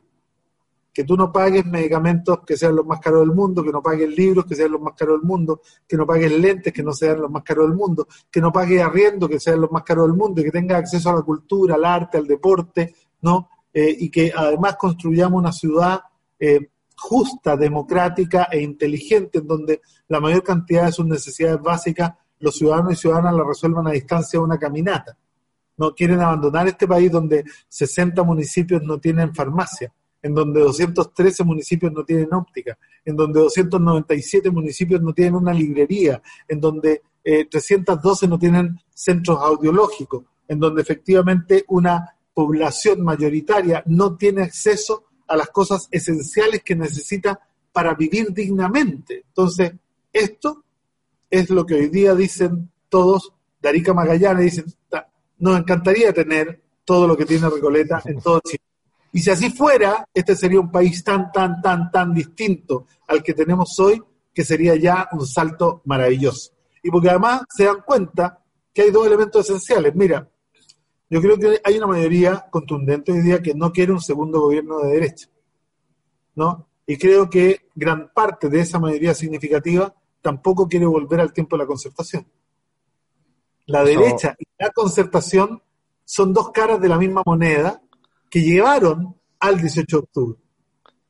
[0.93, 4.09] Que tú no pagues medicamentos que sean los más caros del mundo, que no pagues
[4.09, 7.19] libros que sean los más caros del mundo, que no pagues lentes que no sean
[7.21, 10.15] los más caros del mundo, que no pagues arriendo que sean los más caros del
[10.15, 13.49] mundo, y que tengas acceso a la cultura, al arte, al deporte, ¿no?
[13.73, 16.01] Eh, y que además construyamos una ciudad
[16.39, 22.13] eh, justa, democrática e inteligente, en donde la mayor cantidad de sus necesidades básicas
[22.43, 25.17] los ciudadanos y ciudadanas la resuelvan a distancia de una caminata.
[25.77, 29.93] No quieren abandonar este país donde 60 municipios no tienen farmacia,
[30.23, 32.75] en donde 213 municipios no tienen óptica,
[33.05, 39.37] en donde 297 municipios no tienen una librería, en donde eh, 312 no tienen centros
[39.41, 46.75] audiológicos, en donde efectivamente una población mayoritaria no tiene acceso a las cosas esenciales que
[46.75, 47.39] necesita
[47.71, 49.23] para vivir dignamente.
[49.27, 49.73] Entonces,
[50.11, 50.63] esto
[51.29, 55.07] es lo que hoy día dicen todos, Darica Magallanes, dicen, "Ta-
[55.39, 58.63] nos encantaría tener todo lo que tiene Recoleta en todo Chile.
[59.15, 63.35] Y si así fuera, este sería un país tan, tan, tan, tan distinto al que
[63.35, 64.01] tenemos hoy,
[64.33, 66.51] que sería ya un salto maravilloso.
[66.81, 69.93] Y porque además se dan cuenta que hay dos elementos esenciales.
[69.93, 70.27] Mira,
[71.11, 74.79] yo creo que hay una mayoría contundente hoy día que no quiere un segundo gobierno
[74.79, 75.29] de derecha.
[76.33, 76.67] ¿No?
[76.87, 81.63] Y creo que gran parte de esa mayoría significativa tampoco quiere volver al tiempo de
[81.63, 82.25] la concertación.
[83.67, 85.61] La derecha y la concertación
[86.03, 87.82] son dos caras de la misma moneda
[88.33, 90.39] que llevaron al 18 de octubre.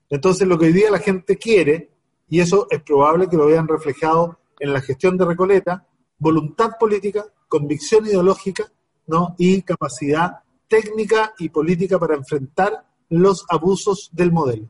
[0.10, 1.90] Entonces lo que hoy día la gente quiere,
[2.28, 5.88] y eso es probable que lo vean reflejado en la gestión de Recoleta,
[6.18, 8.70] voluntad política, convicción ideológica,
[9.08, 9.36] ¿no?
[9.38, 14.68] y capacidad técnica y política para enfrentar los abusos del modelo.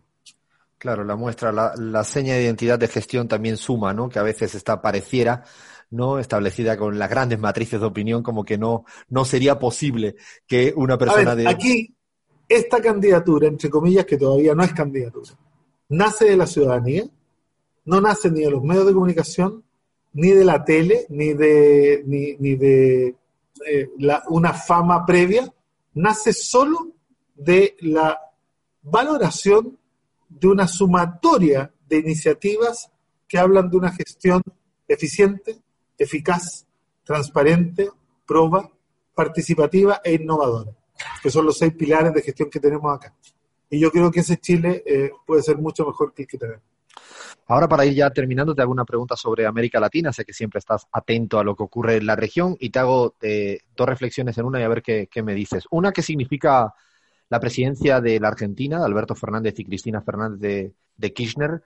[0.78, 4.10] Claro, la muestra, la, la seña de identidad de gestión también suma, ¿no?
[4.10, 5.44] Que a veces está pareciera,
[5.90, 6.20] ¿no?
[6.20, 11.00] Establecida con las grandes matrices de opinión, como que no, no sería posible que una
[11.00, 11.50] persona ver, de.
[11.50, 11.93] aquí,
[12.56, 15.32] esta candidatura, entre comillas, que todavía no es candidatura,
[15.90, 17.06] nace de la ciudadanía,
[17.86, 19.64] no nace ni de los medios de comunicación,
[20.14, 23.16] ni de la tele, ni de, ni, ni de
[23.68, 25.52] eh, la- una fama previa,
[25.96, 26.90] nace solo
[27.36, 28.20] de la
[28.84, 29.78] valoración
[30.30, 32.90] de una sumatoria de iniciativas
[33.28, 34.42] que hablan de una gestión
[34.88, 35.58] eficiente,
[35.98, 36.66] eficaz,
[37.04, 37.90] transparente,
[38.26, 38.70] proba,
[39.16, 40.72] participativa e innovadora,
[41.22, 43.14] que son los seis pilares de gestión que tenemos acá.
[43.70, 46.64] Y yo creo que ese Chile eh, puede ser mucho mejor que el que tenemos.
[47.48, 50.14] Ahora, para ir ya terminando, te hago una pregunta sobre América Latina.
[50.14, 53.16] Sé que siempre estás atento a lo que ocurre en la región y te hago
[53.22, 55.66] eh, dos reflexiones en una y a ver qué, qué me dices.
[55.72, 56.74] Una, ¿qué significa
[57.30, 61.64] la presidencia de la Argentina, de Alberto Fernández y Cristina Fernández de, de Kirchner,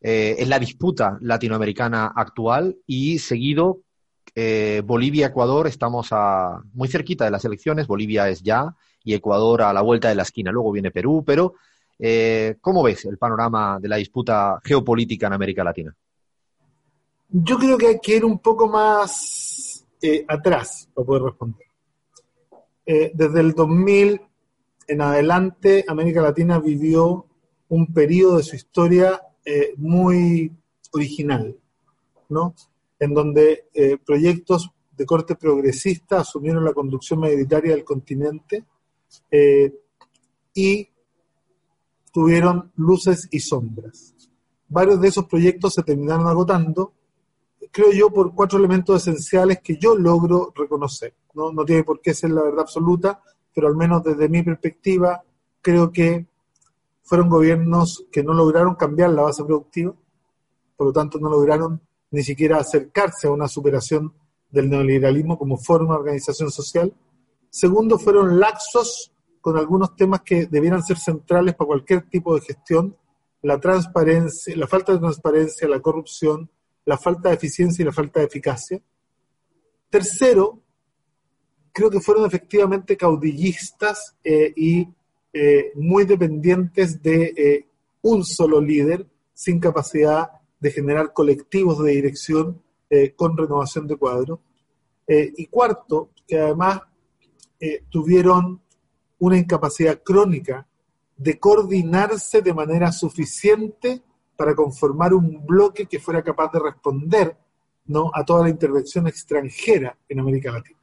[0.00, 2.76] eh, en la disputa latinoamericana actual?
[2.86, 3.80] Y seguido,
[4.34, 7.86] eh, Bolivia-Ecuador, estamos a, muy cerquita de las elecciones.
[7.86, 10.50] Bolivia es ya y Ecuador a la vuelta de la esquina.
[10.50, 11.54] Luego viene Perú, pero
[11.98, 15.94] eh, ¿cómo ves el panorama de la disputa geopolítica en América Latina?
[17.28, 21.66] Yo creo que hay que ir un poco más eh, atrás para poder responder.
[22.86, 24.20] Desde el 2000
[24.88, 27.24] en adelante, América Latina vivió
[27.68, 29.22] un periodo de su historia
[29.78, 30.52] muy
[30.92, 31.56] original,
[32.28, 32.54] ¿no?
[33.04, 38.64] En donde eh, proyectos de corte progresista asumieron la conducción mayoritaria del continente
[39.30, 39.74] eh,
[40.54, 40.88] y
[42.10, 44.14] tuvieron luces y sombras.
[44.68, 46.94] Varios de esos proyectos se terminaron agotando,
[47.70, 51.12] creo yo, por cuatro elementos esenciales que yo logro reconocer.
[51.34, 53.20] No, no tiene por qué ser la verdad absoluta,
[53.54, 55.22] pero al menos desde mi perspectiva,
[55.60, 56.26] creo que
[57.02, 59.94] fueron gobiernos que no lograron cambiar la base productiva,
[60.74, 61.82] por lo tanto no lograron
[62.14, 64.14] ni siquiera acercarse a una superación
[64.48, 66.94] del neoliberalismo como forma de organización social.
[67.50, 72.96] Segundo, fueron laxos con algunos temas que debieran ser centrales para cualquier tipo de gestión,
[73.42, 76.48] la transparencia, la falta de transparencia, la corrupción,
[76.84, 78.80] la falta de eficiencia y la falta de eficacia.
[79.90, 80.62] Tercero,
[81.72, 84.88] creo que fueron efectivamente caudillistas eh, y
[85.32, 87.66] eh, muy dependientes de eh,
[88.02, 90.30] un solo líder sin capacidad
[90.64, 92.62] de generar colectivos de dirección
[93.16, 94.40] con renovación de cuadro.
[95.06, 96.80] y cuarto, que además
[97.90, 98.62] tuvieron
[99.18, 100.66] una incapacidad crónica
[101.16, 104.02] de coordinarse de manera suficiente
[104.36, 107.36] para conformar un bloque que fuera capaz de responder
[107.86, 108.10] ¿no?
[108.12, 110.78] a toda la intervención extranjera en América Latina.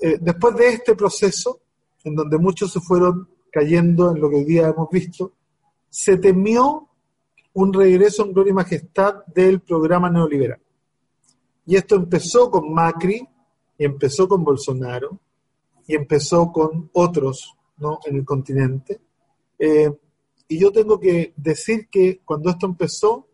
[0.00, 1.60] Eh, después de este proceso,
[2.04, 5.32] en donde muchos se fueron cayendo en lo que hoy día hemos visto,
[5.88, 6.85] se temió
[7.56, 10.60] un regreso en gloria y majestad del programa neoliberal.
[11.64, 13.26] Y esto empezó con Macri,
[13.78, 15.18] y empezó con Bolsonaro,
[15.86, 17.98] y empezó con otros ¿no?
[18.06, 19.00] en el continente.
[19.58, 19.90] Eh,
[20.48, 23.26] y yo tengo que decir que cuando esto empezó,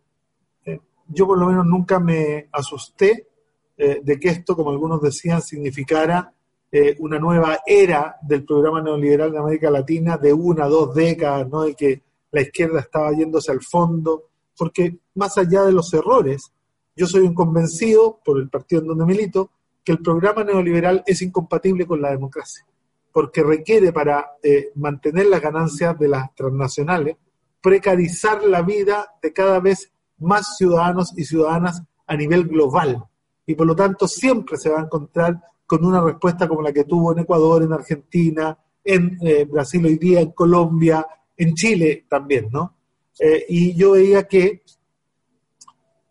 [0.65, 3.27] eh, yo por lo menos nunca me asusté
[3.75, 6.33] de que esto, como algunos decían, significara
[6.75, 11.61] eh, una nueva era del programa neoliberal de América Latina de una, dos décadas, ¿no?
[11.61, 12.01] de que
[12.33, 14.23] la izquierda estaba yéndose al fondo,
[14.57, 16.51] porque más allá de los errores,
[16.95, 19.51] yo soy un convencido, por el partido en donde milito,
[19.83, 22.65] que el programa neoliberal es incompatible con la democracia,
[23.11, 27.17] porque requiere para eh, mantener las ganancias de las transnacionales,
[27.61, 33.03] precarizar la vida de cada vez más ciudadanos y ciudadanas a nivel global.
[33.45, 36.85] Y por lo tanto siempre se va a encontrar con una respuesta como la que
[36.85, 41.05] tuvo en Ecuador, en Argentina, en eh, Brasil hoy día, en Colombia,
[41.37, 42.75] en Chile también, ¿no?
[43.19, 44.63] Eh, y yo veía que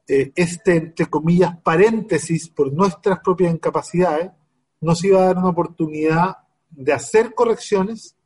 [0.08, 4.30] eh, este, entre comillas, paréntesis por nuestras propias incapacidades,
[4.80, 6.36] nos iba a dar una oportunidad
[6.70, 8.16] de hacer correcciones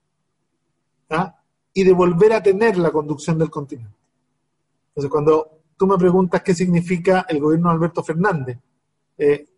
[1.10, 1.40] ¿ah?
[1.72, 3.94] y de volver a tener la conducción del continente.
[4.88, 8.58] Entonces, cuando tú me preguntas qué significa el gobierno de Alberto Fernández,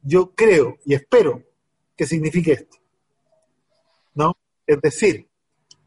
[0.02, 1.42] yo creo y espero
[1.98, 2.76] ¿Qué significa esto.
[4.14, 4.36] ¿No?
[4.64, 5.27] Es decir,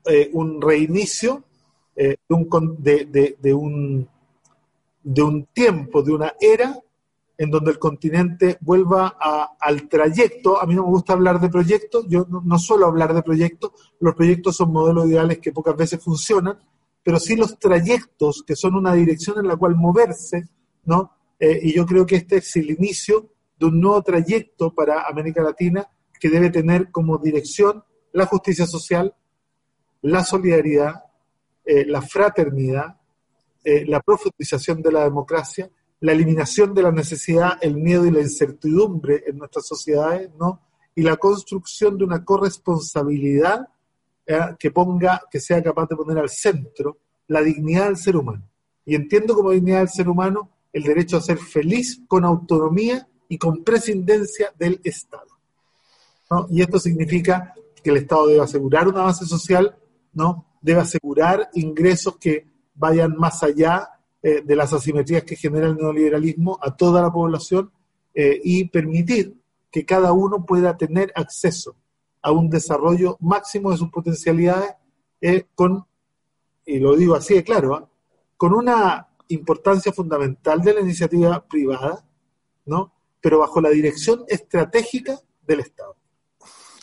[0.06, 1.44] eh, un reinicio
[1.96, 4.08] eh, de, un, de, un,
[5.04, 6.80] de un tiempo, de una era
[7.38, 9.18] en donde el continente vuelva
[9.60, 10.62] al trayecto.
[10.62, 14.14] A mí no me gusta hablar de proyectos, yo no, suelo hablar de proyectos, los
[14.14, 16.60] proyectos son modelos ideales que pocas veces funcionan,
[17.04, 20.50] pero sí los trayectos, que son una dirección en la cual moverse,
[20.86, 21.14] ¿no?
[21.40, 25.42] Eh, y yo creo que este es el inicio de un nuevo trayecto para América
[25.42, 25.88] Latina
[26.20, 29.16] que debe tener como dirección la justicia social,
[30.02, 31.04] la solidaridad,
[31.66, 32.98] eh, la fraternidad,
[33.64, 35.70] eh, la profundización de la democracia,
[36.00, 40.60] la eliminación de la necesidad, el miedo y la incertidumbre en nuestras sociedades, ¿no?
[40.96, 43.68] Y la construcción de una corresponsabilidad
[44.26, 46.98] eh, que ponga, que sea capaz de poner al centro
[47.28, 48.44] la dignidad del ser humano.
[48.86, 53.38] Y entiendo como dignidad del ser humano el derecho a ser feliz con autonomía y
[53.38, 55.28] con prescindencia del Estado.
[56.50, 57.54] Y esto significa
[57.84, 59.76] que el Estado debe asegurar una base social,
[60.14, 60.46] ¿no?
[60.62, 63.90] Debe asegurar ingresos que vayan más allá
[64.24, 67.72] eh, de las asimetrías que genera el neoliberalismo a toda la población
[68.14, 69.36] eh, y permitir
[69.72, 71.76] que cada uno pueda tener acceso
[72.22, 74.74] a un desarrollo máximo de sus potencialidades
[75.22, 75.86] eh, con,
[76.66, 77.90] y lo digo así de claro,
[78.38, 82.06] con una importancia fundamental de la iniciativa privada,
[82.66, 82.94] ¿no?
[83.22, 85.96] pero bajo la dirección estratégica del Estado.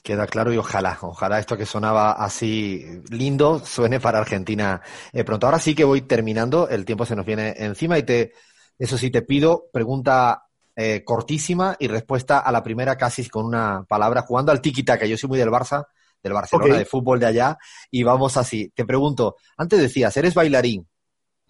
[0.09, 4.81] Queda claro y ojalá, ojalá esto que sonaba así lindo suene para Argentina
[5.13, 5.45] eh, pronto.
[5.45, 8.33] Ahora sí que voy terminando, el tiempo se nos viene encima y te,
[8.79, 10.45] eso sí te pido, pregunta
[10.75, 15.05] eh, cortísima y respuesta a la primera casi con una palabra, jugando al tiki-taka.
[15.05, 15.85] Yo soy muy del Barça,
[16.23, 17.59] del Barcelona, de fútbol de allá,
[17.91, 18.73] y vamos así.
[18.75, 20.89] Te pregunto, antes decías, eres bailarín,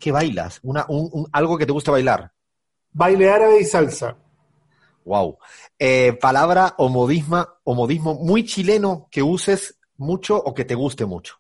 [0.01, 0.59] ¿qué bailas?
[0.65, 2.33] Una, un, algo que te gusta bailar.
[2.91, 4.17] Baile árabe y salsa.
[5.09, 5.39] Wow.
[5.79, 11.07] Eh, palabra o modismo, o modismo muy chileno que uses mucho o que te guste
[11.07, 11.37] mucho.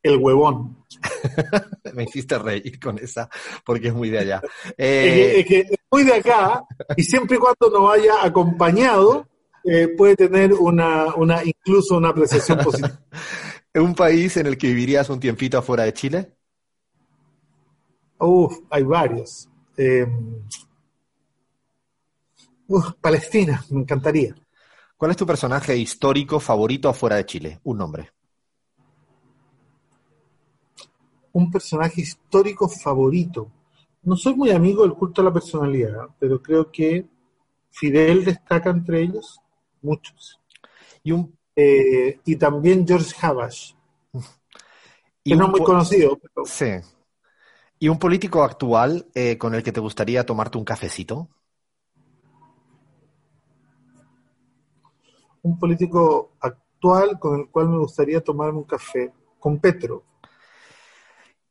[0.00, 0.86] El huevón.
[1.92, 3.28] Me hiciste reír con esa,
[3.64, 4.40] porque es muy de allá.
[4.76, 6.62] Es, que, es, muy de acá,
[6.96, 9.26] y siempre y cuando no vaya acompañado,
[9.64, 13.00] eh, puede tener una, una, incluso una apreciación positiva.
[13.74, 16.32] ¿Un país en el que vivirías un tiempito afuera de Chile?
[18.18, 19.48] Uf, hay varios.
[19.76, 20.06] Eh,
[22.70, 24.34] uf, Palestina, me encantaría.
[24.96, 27.60] ¿Cuál es tu personaje histórico favorito afuera de Chile?
[27.64, 28.12] Un nombre.
[31.32, 33.50] Un personaje histórico favorito.
[34.02, 37.06] No soy muy amigo del culto a la personalidad, pero creo que
[37.70, 39.40] Fidel destaca entre ellos,
[39.82, 40.40] muchos.
[41.02, 43.72] Y un Eh, y también George Habash,
[45.24, 46.70] y que no es muy conocido, pero Sí.
[47.78, 51.28] ¿Y un político actual eh, con el que te gustaría tomarte un cafecito?
[55.42, 60.04] Un político actual con el cual me gustaría tomarme un café, con Petro.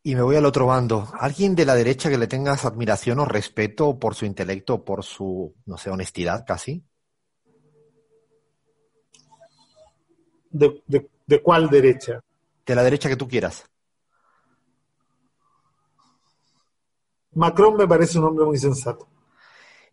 [0.02, 1.08] Y me voy al otro bando.
[1.20, 5.04] ¿Alguien de la derecha que le tengas admiración o respeto por su intelecto o por
[5.04, 6.84] su, no sé, honestidad casi?
[10.52, 12.24] ¿De, de, de cuál derecha?
[12.66, 13.70] De la derecha que tú quieras.
[17.34, 19.08] Macron me parece un hombre muy sensato.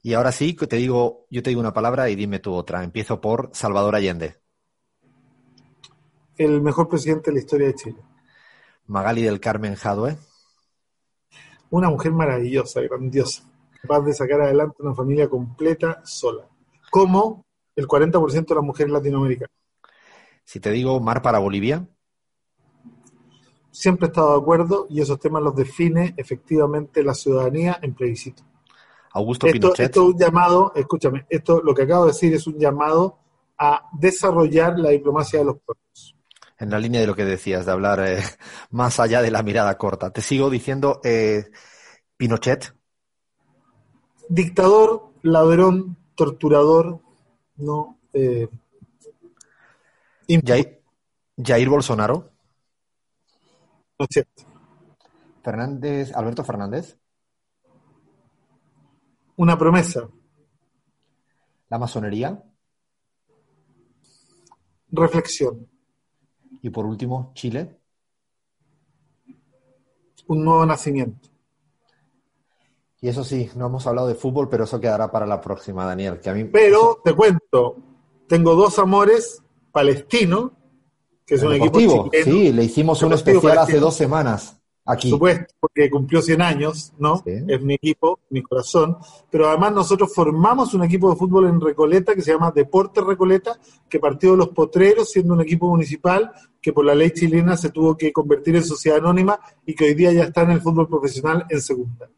[0.07, 2.85] Y ahora sí, que te digo, yo te digo una palabra y dime tú otra.
[2.85, 4.37] Empiezo por Salvador Allende,
[6.39, 7.97] El mejor presidente de la historia de Chile.
[8.87, 10.17] Magali del Carmen Jadwe,
[11.71, 13.51] Una mujer maravillosa, grandiosa,
[13.83, 16.47] capaz de sacar adelante una familia completa sola.
[16.89, 19.51] Como el 40% de las mujeres latinoamericanas.
[20.45, 21.85] si te digo Mar para Bolivia,
[23.73, 28.45] Siempre he estado de acuerdo y esos temas los define efectivamente la ciudadanía en plebiscito.
[29.17, 32.47] Augusto Esto, Pinochet, esto es un llamado, escúchame, esto lo que acabo de decir es
[32.47, 33.19] un llamado
[33.57, 36.15] a desarrollar la diplomacia de los pueblos.
[36.59, 38.23] en la línea de lo que decías, de hablar eh,
[38.71, 40.11] más allá de la mirada corta.
[40.11, 41.47] Te sigo diciendo eh,
[42.19, 42.75] Pinochet,
[44.29, 47.01] Dictador, ladrón, torturador,
[47.57, 47.99] no.
[48.13, 48.49] Eh,
[50.45, 50.83] Jair,
[51.43, 52.33] Jair Bolsonaro,
[53.97, 54.29] Pinochet.
[55.43, 56.99] Fernández, Alberto Fernández,
[59.37, 60.09] Una promesa,
[61.69, 62.43] la masonería
[64.91, 65.69] reflexión,
[66.63, 67.79] y por último Chile.
[70.29, 71.29] un nuevo nacimiento.
[73.01, 76.19] Y eso sí, no hemos hablado de fútbol, pero eso quedará para la próxima, Daniel.
[76.19, 77.77] Que a mí, Pero te cuento,
[78.27, 80.53] tengo dos amores, Palestino,
[81.25, 84.61] que es El un Deportivo, equipo chileno, sí, le hicimos un especial hace dos semanas
[84.87, 85.11] aquí.
[85.11, 87.19] supuesto, porque cumplió 100 años, ¿no?
[87.19, 87.33] Sí.
[87.49, 88.97] Es mi equipo, mi corazón.
[89.31, 93.59] Pero además nosotros formamos un equipo de fútbol en Recoleta que se llama Deporte Recoleta,
[93.89, 97.71] que partió de los potreros siendo un equipo municipal que por la ley chilena se
[97.71, 100.89] tuvo que convertir en sociedad anónima y que hoy día ya está en el fútbol
[100.89, 102.09] profesional en segunda.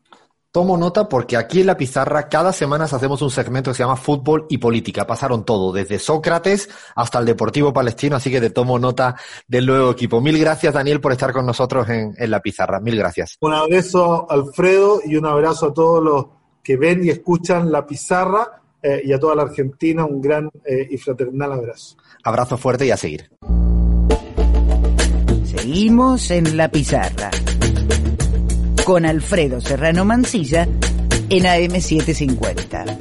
[0.50, 3.96] Tomo nota porque aquí en la pizarra cada semana hacemos un segmento que se llama
[3.96, 5.06] Fútbol y Política.
[5.06, 9.14] Pasaron todo, desde Sócrates hasta el Deportivo Palestino, así que te tomo nota
[9.46, 10.22] del nuevo equipo.
[10.22, 12.80] Mil gracias, Daniel, por estar con nosotros en, en la pizarra.
[12.80, 13.36] Mil gracias.
[13.40, 16.26] Un abrazo a Alfredo y un abrazo a todos los
[16.62, 20.86] que ven y escuchan la pizarra eh, y a toda la Argentina un gran eh,
[20.90, 21.96] y fraternal abrazo.
[22.24, 23.30] Abrazo fuerte y a seguir.
[25.44, 27.30] Seguimos en la pizarra.
[28.88, 32.96] Con Alfredo Serrano Mancilla en AM750.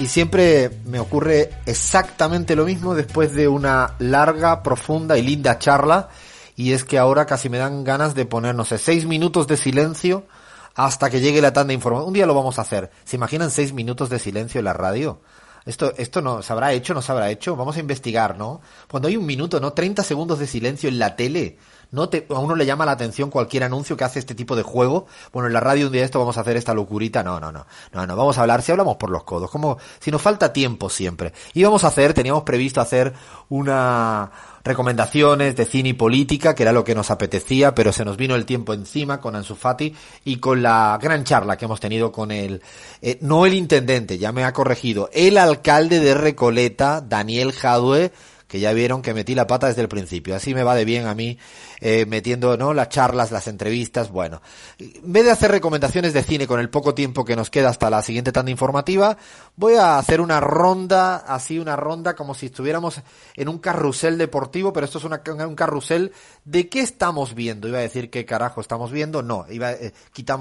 [0.00, 6.08] Y siempre me ocurre exactamente lo mismo después de una larga, profunda y linda charla.
[6.56, 9.56] Y es que ahora casi me dan ganas de poner, no sé, seis minutos de
[9.56, 10.26] silencio
[10.74, 12.08] hasta que llegue la tanda informativa.
[12.08, 12.90] Un día lo vamos a hacer.
[13.04, 15.20] ¿Se imaginan seis minutos de silencio en la radio?
[15.66, 16.94] Esto, esto no, ¿se habrá hecho?
[16.94, 17.56] ¿No se habrá hecho?
[17.56, 18.60] Vamos a investigar, ¿no?
[18.88, 19.72] Cuando hay un minuto, ¿no?
[19.72, 21.58] 30 segundos de silencio en la tele.
[21.92, 24.62] ¿No te, a uno le llama la atención cualquier anuncio que hace este tipo de
[24.62, 25.06] juego?
[25.32, 27.22] Bueno, en la radio un día esto vamos a hacer esta locurita.
[27.22, 27.66] No, no, no.
[27.92, 30.88] No, no, vamos a hablar, si hablamos por los codos, como si nos falta tiempo
[30.88, 31.32] siempre.
[31.52, 33.12] Y vamos a hacer, teníamos previsto hacer
[33.48, 34.30] una
[34.62, 38.34] recomendaciones de cine y política, que era lo que nos apetecía, pero se nos vino
[38.34, 42.30] el tiempo encima con Ansu Fati y con la gran charla que hemos tenido con
[42.30, 42.62] el,
[43.02, 48.12] eh, no el intendente, ya me ha corregido, el alcalde de Recoleta, Daniel Jadue,
[48.50, 50.34] que ya vieron que metí la pata desde el principio.
[50.34, 51.38] Así me va de bien a mí,
[51.80, 52.74] eh, metiendo, ¿no?
[52.74, 54.42] Las charlas, las entrevistas, bueno.
[54.80, 57.88] En vez de hacer recomendaciones de cine con el poco tiempo que nos queda hasta
[57.90, 59.16] la siguiente tanda informativa,
[59.54, 63.00] voy a hacer una ronda, así una ronda como si estuviéramos
[63.36, 66.10] en un carrusel deportivo, pero esto es una, un carrusel
[66.44, 67.68] de qué estamos viendo.
[67.68, 69.92] Iba a decir qué carajo estamos viendo, no, iba, eh,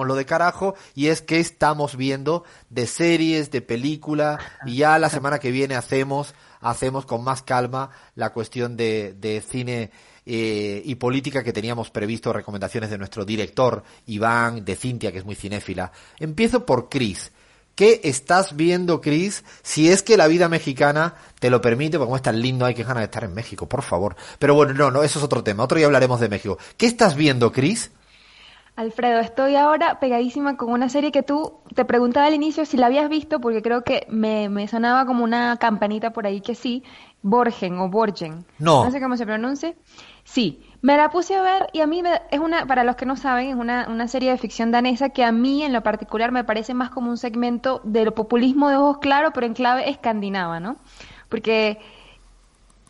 [0.03, 5.09] lo de carajo y es qué estamos viendo de series, de película y ya la
[5.09, 9.91] semana que viene hacemos hacemos con más calma la cuestión de, cine
[10.25, 15.25] eh, y política que teníamos previsto, recomendaciones de nuestro director Iván, de Cintia, que es
[15.25, 15.91] muy cinéfila.
[16.19, 17.31] Empiezo por Chris.
[17.75, 19.45] ¿Qué estás viendo, Chris?
[19.61, 22.73] Si es que la vida mexicana te lo permite, porque como es tan lindo, hay
[22.75, 24.17] que ganas de estar en México, por favor.
[24.37, 25.63] Pero bueno, no, no, eso es otro tema.
[25.63, 26.57] Otro día hablaremos de México.
[26.75, 27.91] ¿Qué estás viendo, Chris?
[28.79, 32.85] Alfredo, estoy ahora pegadísima con una serie que tú te preguntaba al inicio si la
[32.85, 36.81] habías visto, porque creo que me, me sonaba como una campanita por ahí que sí,
[37.21, 38.45] Borgen o Borgen.
[38.57, 38.85] No.
[38.85, 39.73] No sé cómo se pronuncia.
[40.23, 43.05] Sí, me la puse a ver y a mí me- es una, para los que
[43.05, 46.31] no saben, es una, una serie de ficción danesa que a mí en lo particular
[46.31, 50.61] me parece más como un segmento del populismo de ojos claros, pero en clave escandinava,
[50.61, 50.77] ¿no?
[51.27, 51.79] Porque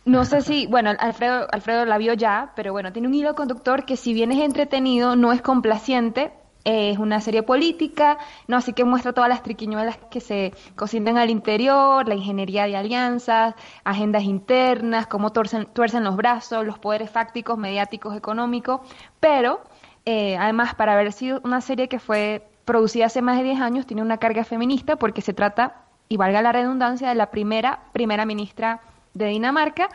[0.05, 3.85] no sé si, bueno, Alfredo, Alfredo la vio ya, pero bueno, tiene un hilo conductor
[3.85, 6.31] que si bien es entretenido, no es complaciente.
[6.65, 8.17] Es una serie política,
[8.47, 12.75] no, así que muestra todas las triquiñuelas que se cocinan al interior, la ingeniería de
[12.75, 13.55] alianzas,
[13.85, 18.81] agendas internas, cómo tuercen, tuercen los brazos, los poderes fácticos, mediáticos, económicos,
[19.21, 19.61] pero
[20.05, 23.85] eh, además para haber sido una serie que fue producida hace más de 10 años,
[23.87, 28.25] tiene una carga feminista porque se trata, y valga la redundancia, de la primera primera
[28.25, 28.81] ministra
[29.13, 29.89] de Dinamarca,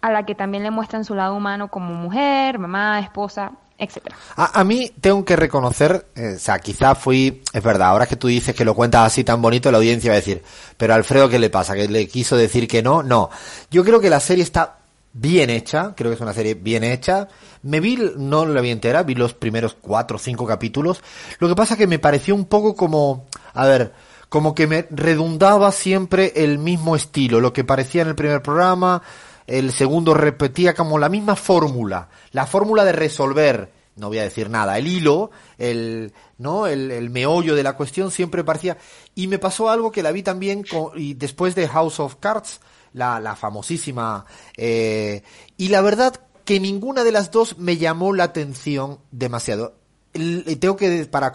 [0.00, 4.16] a la que también le muestran su lado humano como mujer, mamá, esposa, etcétera.
[4.36, 8.28] A, mí tengo que reconocer, eh, o sea, quizá fui, es verdad, ahora que tú
[8.28, 10.42] dices que lo cuentas así tan bonito, la audiencia va a decir,
[10.76, 11.74] pero Alfredo, ¿qué le pasa?
[11.74, 13.02] ¿Que le quiso decir que no?
[13.02, 13.30] No.
[13.70, 14.78] Yo creo que la serie está
[15.14, 17.28] bien hecha, creo que es una serie bien hecha.
[17.62, 21.02] Me vi, no la vi entera, vi los primeros cuatro o cinco capítulos.
[21.38, 23.94] Lo que pasa que me pareció un poco como, a ver,
[24.34, 29.00] como que me redundaba siempre el mismo estilo, lo que parecía en el primer programa,
[29.46, 34.50] el segundo repetía como la misma fórmula, la fórmula de resolver, no voy a decir
[34.50, 36.66] nada, el hilo, el, ¿no?
[36.66, 38.76] El, meollo de la cuestión siempre parecía,
[39.14, 40.64] y me pasó algo que la vi también
[40.96, 42.60] y después de House of Cards,
[42.92, 45.22] la, la famosísima, eh,
[45.56, 46.12] y la verdad
[46.44, 49.76] que ninguna de las dos me llamó la atención demasiado.
[50.12, 51.32] Y tengo que, para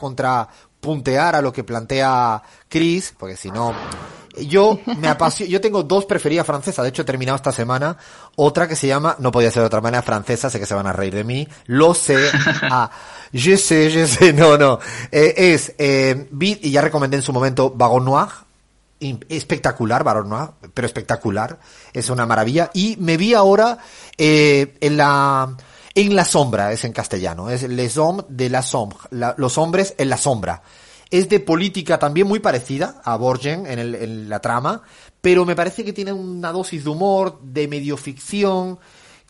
[0.79, 3.73] contrapuntear a lo que plantea Chris, porque si no,
[4.47, 7.97] yo me apasiono, yo tengo dos preferidas francesas, de hecho he terminado esta semana,
[8.35, 10.87] otra que se llama, no podía ser de otra manera, francesa, sé que se van
[10.87, 12.17] a reír de mí, lo sé,
[12.61, 12.89] ah,
[13.33, 14.79] je sais, je sais, no, no,
[15.11, 18.29] eh, es, eh, vi, y ya recomendé en su momento Vagon Noir,
[19.29, 21.59] espectacular, Baron Noir, pero espectacular,
[21.93, 23.77] es una maravilla, y me vi ahora
[24.17, 25.55] eh, en la
[26.07, 30.09] en la sombra, es en castellano, es Les Hommes de la Sombra, los hombres en
[30.09, 30.61] la sombra.
[31.09, 34.83] Es de política también muy parecida a Borgen en, el- en la trama,
[35.21, 38.77] pero me parece que tiene una dosis de humor, de medio ficción,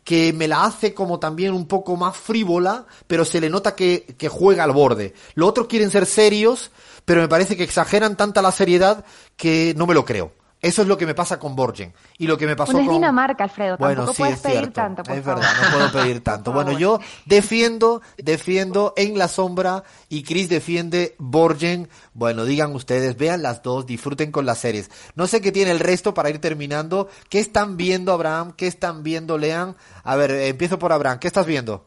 [0.03, 4.15] que me la hace como también un poco más frívola, pero se le nota que,
[4.17, 5.13] que juega al borde.
[5.35, 6.71] Lo otro quieren ser serios,
[7.05, 9.05] pero me parece que exageran tanta la seriedad
[9.37, 10.31] que no me lo creo.
[10.61, 11.93] Eso es lo que me pasa con Borgen.
[12.17, 12.93] Y lo que me pasó Bueno, es con...
[12.95, 14.73] Dinamarca, Alfredo, Bueno, tampoco sí, puedes es pedir cierto.
[14.73, 15.41] tanto, por es favor.
[15.41, 16.51] verdad, no puedo pedir tanto.
[16.51, 21.89] Bueno, yo defiendo, defiendo en la sombra y Chris defiende Borgen.
[22.13, 24.91] Bueno, digan ustedes, vean las dos, disfruten con las series.
[25.15, 27.09] No sé qué tiene el resto para ir terminando.
[27.29, 28.53] ¿Qué están viendo, Abraham?
[28.57, 29.77] ¿Qué están viendo, Lean?
[30.03, 31.19] A ver, eh, empiezo por Abraham.
[31.19, 31.85] ¿Qué estás viendo?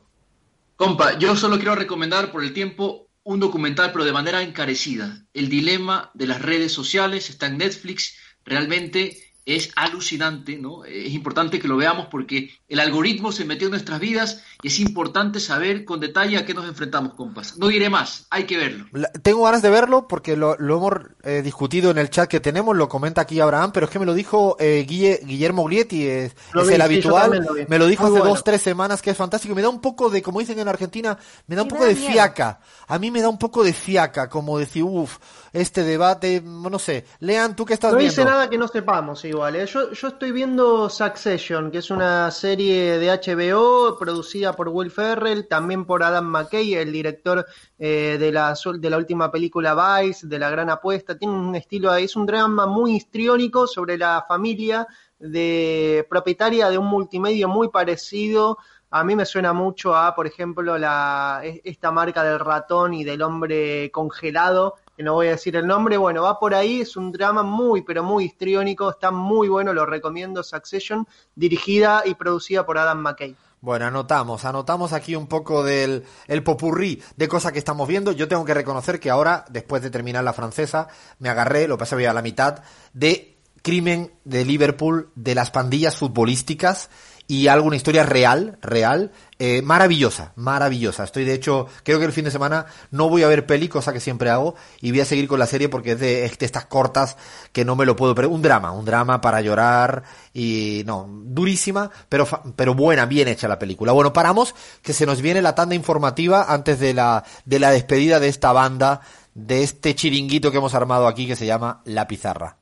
[0.77, 5.25] Compa, yo solo quiero recomendar por el tiempo un documental, pero de manera encarecida.
[5.33, 8.17] El dilema de las redes sociales está en Netflix.
[8.45, 10.85] Realmente es alucinante, ¿no?
[10.85, 14.79] Es importante que lo veamos porque el algoritmo se metió en nuestras vidas y es
[14.79, 17.59] importante saber con detalle a qué nos enfrentamos, compas.
[17.59, 18.87] No diré más, hay que verlo.
[18.93, 20.93] La- Tengo ganas de verlo porque lo, lo hemos
[21.25, 24.07] eh, discutido en el chat que tenemos, lo comenta aquí Abraham, pero es que me
[24.07, 27.87] lo dijo eh, Guille- Guillermo Glietti, es, Lo es vi, el habitual, lo me lo
[27.87, 28.35] dijo Muy hace bueno.
[28.35, 31.19] dos, tres semanas que es fantástico, me da un poco de, como dicen en Argentina,
[31.49, 32.13] me da un poco me de da miedo.
[32.13, 35.19] fiaca, a mí me da un poco de fiaca, como decir, uff,
[35.53, 38.13] este debate, no sé, Lean, ¿tú qué estás No viendo?
[38.13, 39.57] dice nada que no sepamos igual.
[39.57, 39.67] ¿eh?
[39.67, 45.49] Yo, yo estoy viendo Succession, que es una serie de HBO producida por Will Ferrell,
[45.49, 47.45] también por Adam McKay, el director
[47.79, 51.17] eh, de, la, de la última película Vice, de La Gran Apuesta.
[51.19, 54.87] Tiene un estilo, es un drama muy histriónico sobre la familia
[55.19, 58.59] de propietaria de un multimedio muy parecido.
[58.95, 63.05] A mí me suena mucho a, por ejemplo, la, es- esta marca del ratón y
[63.05, 65.97] del hombre congelado, que no voy a decir el nombre.
[65.97, 69.87] Bueno, va por ahí, es un drama muy, pero muy histriónico, está muy bueno, lo
[69.87, 73.35] recomiendo, Succession, dirigida y producida por Adam McKay.
[73.63, 78.11] Bueno, anotamos, anotamos aquí un poco del el popurrí de cosas que estamos viendo.
[78.11, 80.89] Yo tengo que reconocer que ahora, después de terminar la francesa,
[81.21, 86.91] me agarré, lo pasé a la mitad, de crimen de Liverpool, de las pandillas futbolísticas
[87.33, 91.05] y alguna historia real, real, eh, maravillosa, maravillosa.
[91.05, 93.95] Estoy de hecho, creo que el fin de semana no voy a ver peli, cosa
[93.95, 96.45] que siempre hago, y voy a seguir con la serie porque es de, es de
[96.45, 97.17] estas cortas
[97.53, 98.15] que no me lo puedo.
[98.29, 100.03] Un drama, un drama para llorar
[100.35, 103.93] y no, durísima, pero, pero buena, bien hecha la película.
[103.93, 108.21] Bueno, paramos, que se nos viene la tanda informativa antes de la, de la despedida
[108.21, 109.01] de esta banda
[109.33, 112.59] de este chiringuito que hemos armado aquí que se llama La Pizarra.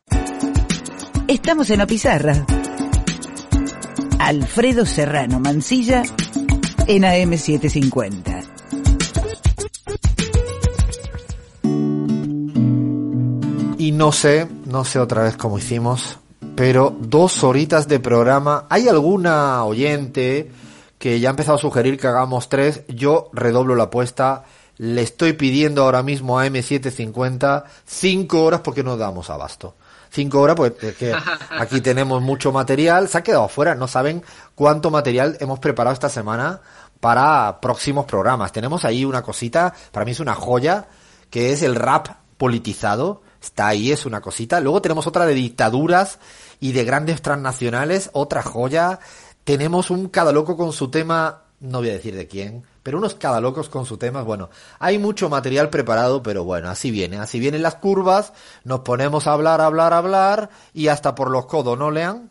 [1.26, 2.47] Estamos en la pizarra.
[4.22, 6.02] Alfredo Serrano Mancilla
[6.86, 8.44] en AM750.
[13.78, 16.18] Y no sé, no sé otra vez cómo hicimos,
[16.55, 18.66] pero dos horitas de programa.
[18.68, 20.51] ¿Hay alguna oyente
[20.98, 22.82] que ya ha empezado a sugerir que hagamos tres?
[22.88, 24.44] Yo redoblo la apuesta.
[24.76, 29.76] Le estoy pidiendo ahora mismo a M750 cinco horas porque no damos abasto.
[30.10, 31.14] Cinco horas, pues es que
[31.58, 33.08] aquí tenemos mucho material.
[33.08, 33.74] Se ha quedado afuera.
[33.74, 34.22] No saben
[34.54, 36.60] cuánto material hemos preparado esta semana
[36.98, 38.52] para próximos programas.
[38.52, 40.88] Tenemos ahí una cosita, para mí es una joya,
[41.30, 43.22] que es el rap politizado.
[43.40, 44.60] Está ahí, es una cosita.
[44.60, 46.18] Luego tenemos otra de dictaduras
[46.60, 48.98] y de grandes transnacionales, otra joya.
[49.44, 53.15] Tenemos un cada loco con su tema, no voy a decir de quién, pero unos
[53.15, 54.23] cada locos con su tema.
[54.23, 57.19] Bueno, hay mucho material preparado, pero bueno, así viene.
[57.19, 58.32] Así vienen las curvas,
[58.65, 62.31] nos ponemos a hablar, hablar, hablar y hasta por los codos, ¿no, Lean?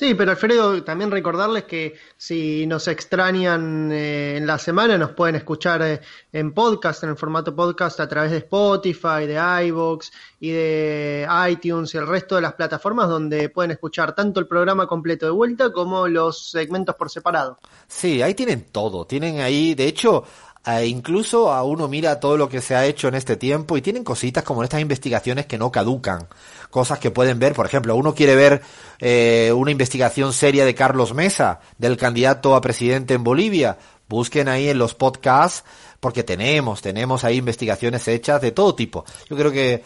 [0.00, 5.36] Sí, pero Alfredo, también recordarles que si nos extrañan eh, en la semana, nos pueden
[5.36, 6.00] escuchar eh,
[6.32, 10.10] en podcast, en el formato podcast, a través de Spotify, de iVoox
[10.40, 14.86] y de iTunes y el resto de las plataformas donde pueden escuchar tanto el programa
[14.86, 17.58] completo de vuelta como los segmentos por separado.
[17.86, 19.04] Sí, ahí tienen todo.
[19.04, 20.24] Tienen ahí, de hecho,
[20.66, 23.82] eh, incluso a uno mira todo lo que se ha hecho en este tiempo y
[23.82, 26.28] tienen cositas como estas investigaciones que no caducan
[26.70, 27.52] cosas que pueden ver.
[27.52, 28.62] Por ejemplo, uno quiere ver
[29.00, 33.78] eh, una investigación seria de Carlos Mesa, del candidato a presidente en Bolivia.
[34.08, 35.64] Busquen ahí en los podcasts,
[36.00, 39.04] porque tenemos, tenemos ahí investigaciones hechas de todo tipo.
[39.28, 39.84] Yo creo que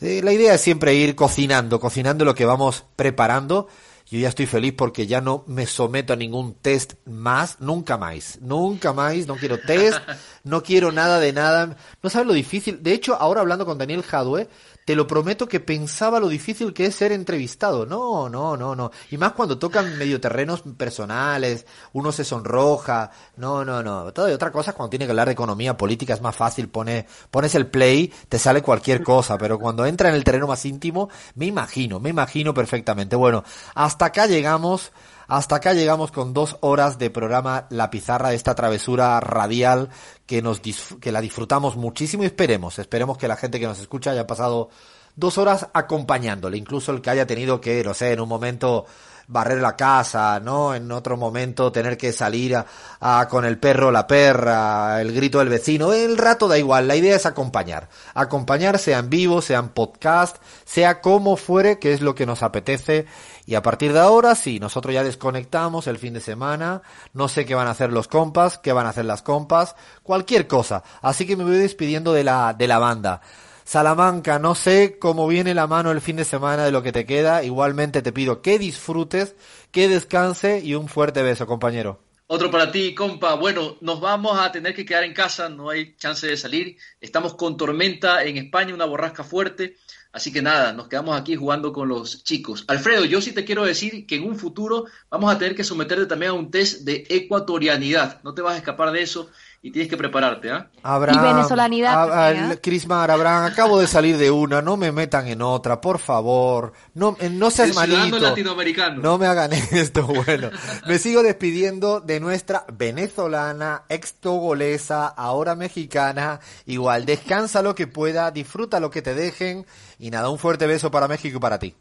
[0.00, 3.68] eh, la idea es siempre ir cocinando, cocinando lo que vamos preparando.
[4.08, 8.38] Yo ya estoy feliz porque ya no me someto a ningún test más, nunca más,
[8.40, 9.98] nunca más, no quiero test,
[10.44, 11.76] no quiero nada de nada.
[12.02, 12.82] No sabes lo difícil.
[12.84, 14.48] De hecho, ahora hablando con Daniel Jadwe,
[14.86, 17.84] te lo prometo que pensaba lo difícil que es ser entrevistado.
[17.86, 18.92] No, no, no, no.
[19.10, 23.10] Y más cuando tocan medio terrenos personales, uno se sonroja.
[23.36, 24.12] No, no, no.
[24.12, 26.68] Todo otra cosa cuando tiene que hablar de economía política es más fácil.
[26.68, 29.36] Pone, pones el play, te sale cualquier cosa.
[29.36, 33.16] Pero cuando entra en el terreno más íntimo, me imagino, me imagino perfectamente.
[33.16, 33.42] Bueno,
[33.74, 34.92] hasta acá llegamos.
[35.28, 39.90] Hasta acá llegamos con dos horas de programa La Pizarra, de esta travesura radial
[40.26, 40.60] que nos
[41.00, 44.70] que la disfrutamos muchísimo y esperemos, esperemos que la gente que nos escucha haya pasado
[45.14, 48.86] dos horas acompañándole, incluso el que haya tenido que, no sé, en un momento
[49.28, 50.74] barrer la casa, ¿no?
[50.74, 52.56] En otro momento tener que salir
[53.00, 56.96] a, con el perro, la perra, el grito del vecino, el rato da igual, la
[56.96, 57.88] idea es acompañar.
[58.14, 62.42] Acompañar sea en vivo, sea en podcast, sea como fuere, que es lo que nos
[62.42, 63.06] apetece
[63.46, 66.82] y a partir de ahora, sí, nosotros ya desconectamos el fin de semana,
[67.12, 70.48] no sé qué van a hacer los compas, qué van a hacer las compas, cualquier
[70.48, 70.82] cosa.
[71.00, 73.20] Así que me voy despidiendo de la, de la banda.
[73.66, 77.04] Salamanca, no sé cómo viene la mano el fin de semana de lo que te
[77.04, 77.42] queda.
[77.42, 79.34] Igualmente te pido que disfrutes,
[79.72, 81.98] que descanse y un fuerte beso, compañero.
[82.28, 83.34] Otro para ti, compa.
[83.34, 86.76] Bueno, nos vamos a tener que quedar en casa, no hay chance de salir.
[87.00, 89.76] Estamos con tormenta en España, una borrasca fuerte.
[90.12, 92.64] Así que nada, nos quedamos aquí jugando con los chicos.
[92.68, 96.06] Alfredo, yo sí te quiero decir que en un futuro vamos a tener que someterte
[96.06, 98.22] también a un test de ecuatorianidad.
[98.22, 99.28] No te vas a escapar de eso
[99.66, 100.68] y tienes que prepararte, ¿ah?
[100.84, 102.52] y venezolanidad.
[102.52, 106.72] A, Crismar, Abraham, acabo de salir de una, no me metan en otra, por favor.
[106.94, 108.20] No, eh, no seas malito.
[108.20, 109.02] latinoamericano.
[109.02, 110.50] No me hagan esto, bueno.
[110.86, 116.38] me sigo despidiendo de nuestra venezolana, ex togolesa, ahora mexicana.
[116.66, 119.66] Igual, descansa lo que pueda, disfruta lo que te dejen
[119.98, 121.74] y nada, un fuerte beso para México y para ti.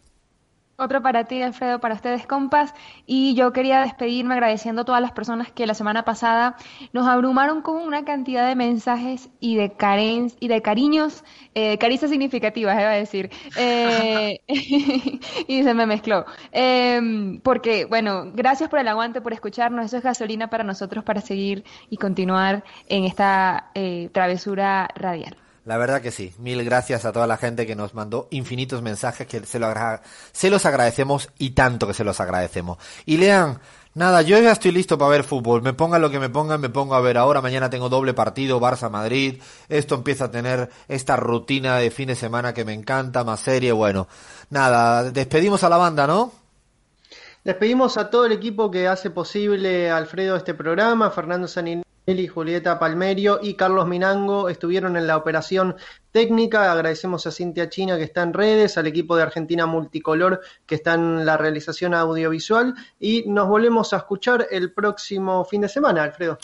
[0.78, 2.74] Otro para ti, Alfredo, para ustedes, compas.
[3.06, 6.58] Y yo quería despedirme agradeciendo a todas las personas que la semana pasada
[6.92, 9.74] nos abrumaron con una cantidad de mensajes y de
[10.40, 11.24] y de cariños,
[11.54, 13.30] eh, caricias significativas, iba a decir.
[13.58, 14.42] Eh,
[15.48, 16.26] y se me mezcló.
[16.52, 19.86] Em, porque, bueno, gracias por el aguante, por escucharnos.
[19.86, 25.38] Eso es gasolina para nosotros para seguir y continuar en esta eh, travesura radial.
[25.66, 26.32] La verdad que sí.
[26.38, 29.60] Mil gracias a toda la gente que nos mandó infinitos mensajes que se,
[30.32, 32.78] se los agradecemos y tanto que se los agradecemos.
[33.08, 33.60] Y lean,
[33.96, 35.64] nada, yo ya estoy listo para ver fútbol.
[35.64, 37.42] Me pongan lo que me pongan, me pongo a ver ahora.
[37.42, 39.42] Mañana tengo doble partido, Barça-Madrid.
[39.68, 43.72] Esto empieza a tener esta rutina de fin de semana que me encanta, más serie.
[43.72, 44.08] Bueno,
[44.52, 46.32] nada, despedimos a la banda, ¿no?
[47.44, 52.78] Despedimos a todo el equipo que hace posible, Alfredo, este programa, Fernando Sanin Eli, Julieta
[52.78, 55.76] Palmerio y Carlos Minango estuvieron en la operación
[56.12, 56.72] técnica.
[56.72, 60.94] Agradecemos a Cintia China que está en redes, al equipo de Argentina Multicolor que está
[60.94, 66.38] en la realización audiovisual y nos volvemos a escuchar el próximo fin de semana, Alfredo.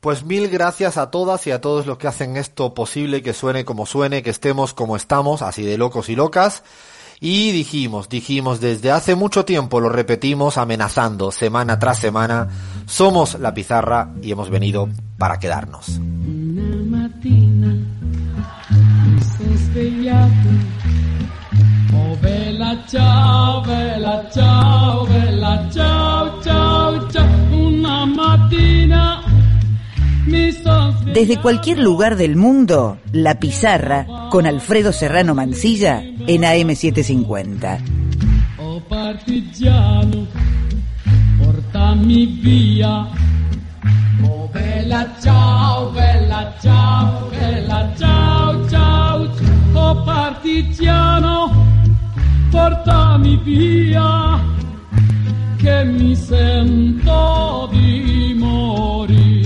[0.00, 3.64] Pues mil gracias a todas y a todos los que hacen esto posible, que suene
[3.64, 6.62] como suene, que estemos como estamos, así de locos y locas.
[7.20, 12.48] Y dijimos, dijimos desde hace mucho tiempo, lo repetimos amenazando semana tras semana,
[12.86, 14.88] somos la pizarra y hemos venido
[15.18, 15.98] para quedarnos.
[15.98, 16.78] Una.
[27.50, 29.27] Una.
[30.28, 37.78] Desde cualquier lugar del mundo, La Pizarra con Alfredo Serrano Mancilla en AM750.
[38.58, 40.26] Oh partigiano,
[41.42, 43.08] portami via.
[44.22, 49.28] Oh bella ciao, bella ciao, bella ciao, ciao.
[49.72, 51.50] Oh partigiano,
[52.50, 54.38] portami via.
[55.56, 59.37] Che mi sento di morire.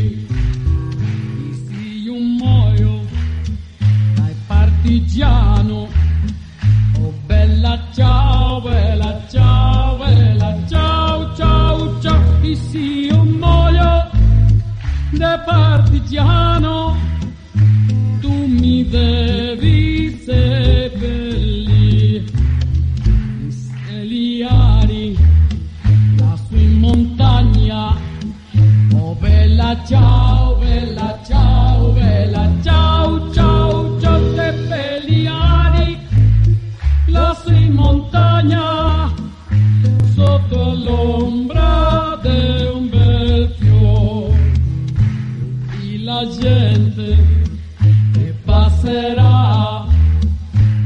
[4.93, 5.89] Partigiano.
[6.99, 12.21] Oh bella ciao, bella ciao, bella ciao, ciao, ciao.
[12.43, 14.11] E se io muoio
[15.13, 16.95] da partigiano,
[18.21, 22.25] tu mi devi seppellire.
[23.49, 25.17] Steliari,
[26.19, 27.97] lassù in montagna.
[28.93, 33.32] Oh bella ciao, bella ciao, bella ciao, ciao,
[37.83, 39.13] montagna,
[40.15, 44.53] sotto l'ombra di un bel fiore.
[45.83, 47.17] E la gente
[48.13, 49.85] che passerà,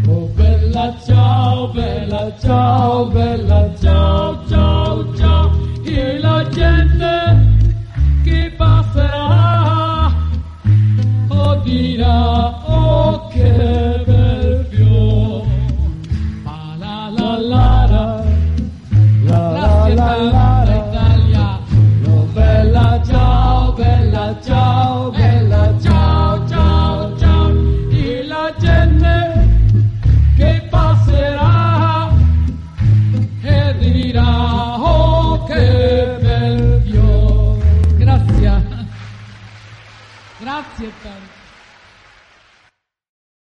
[0.09, 5.51] oh bella ciao, bella ciao, bella ciao, ciao, ciao.
[5.85, 7.46] E la gente
[40.77, 41.26] 接单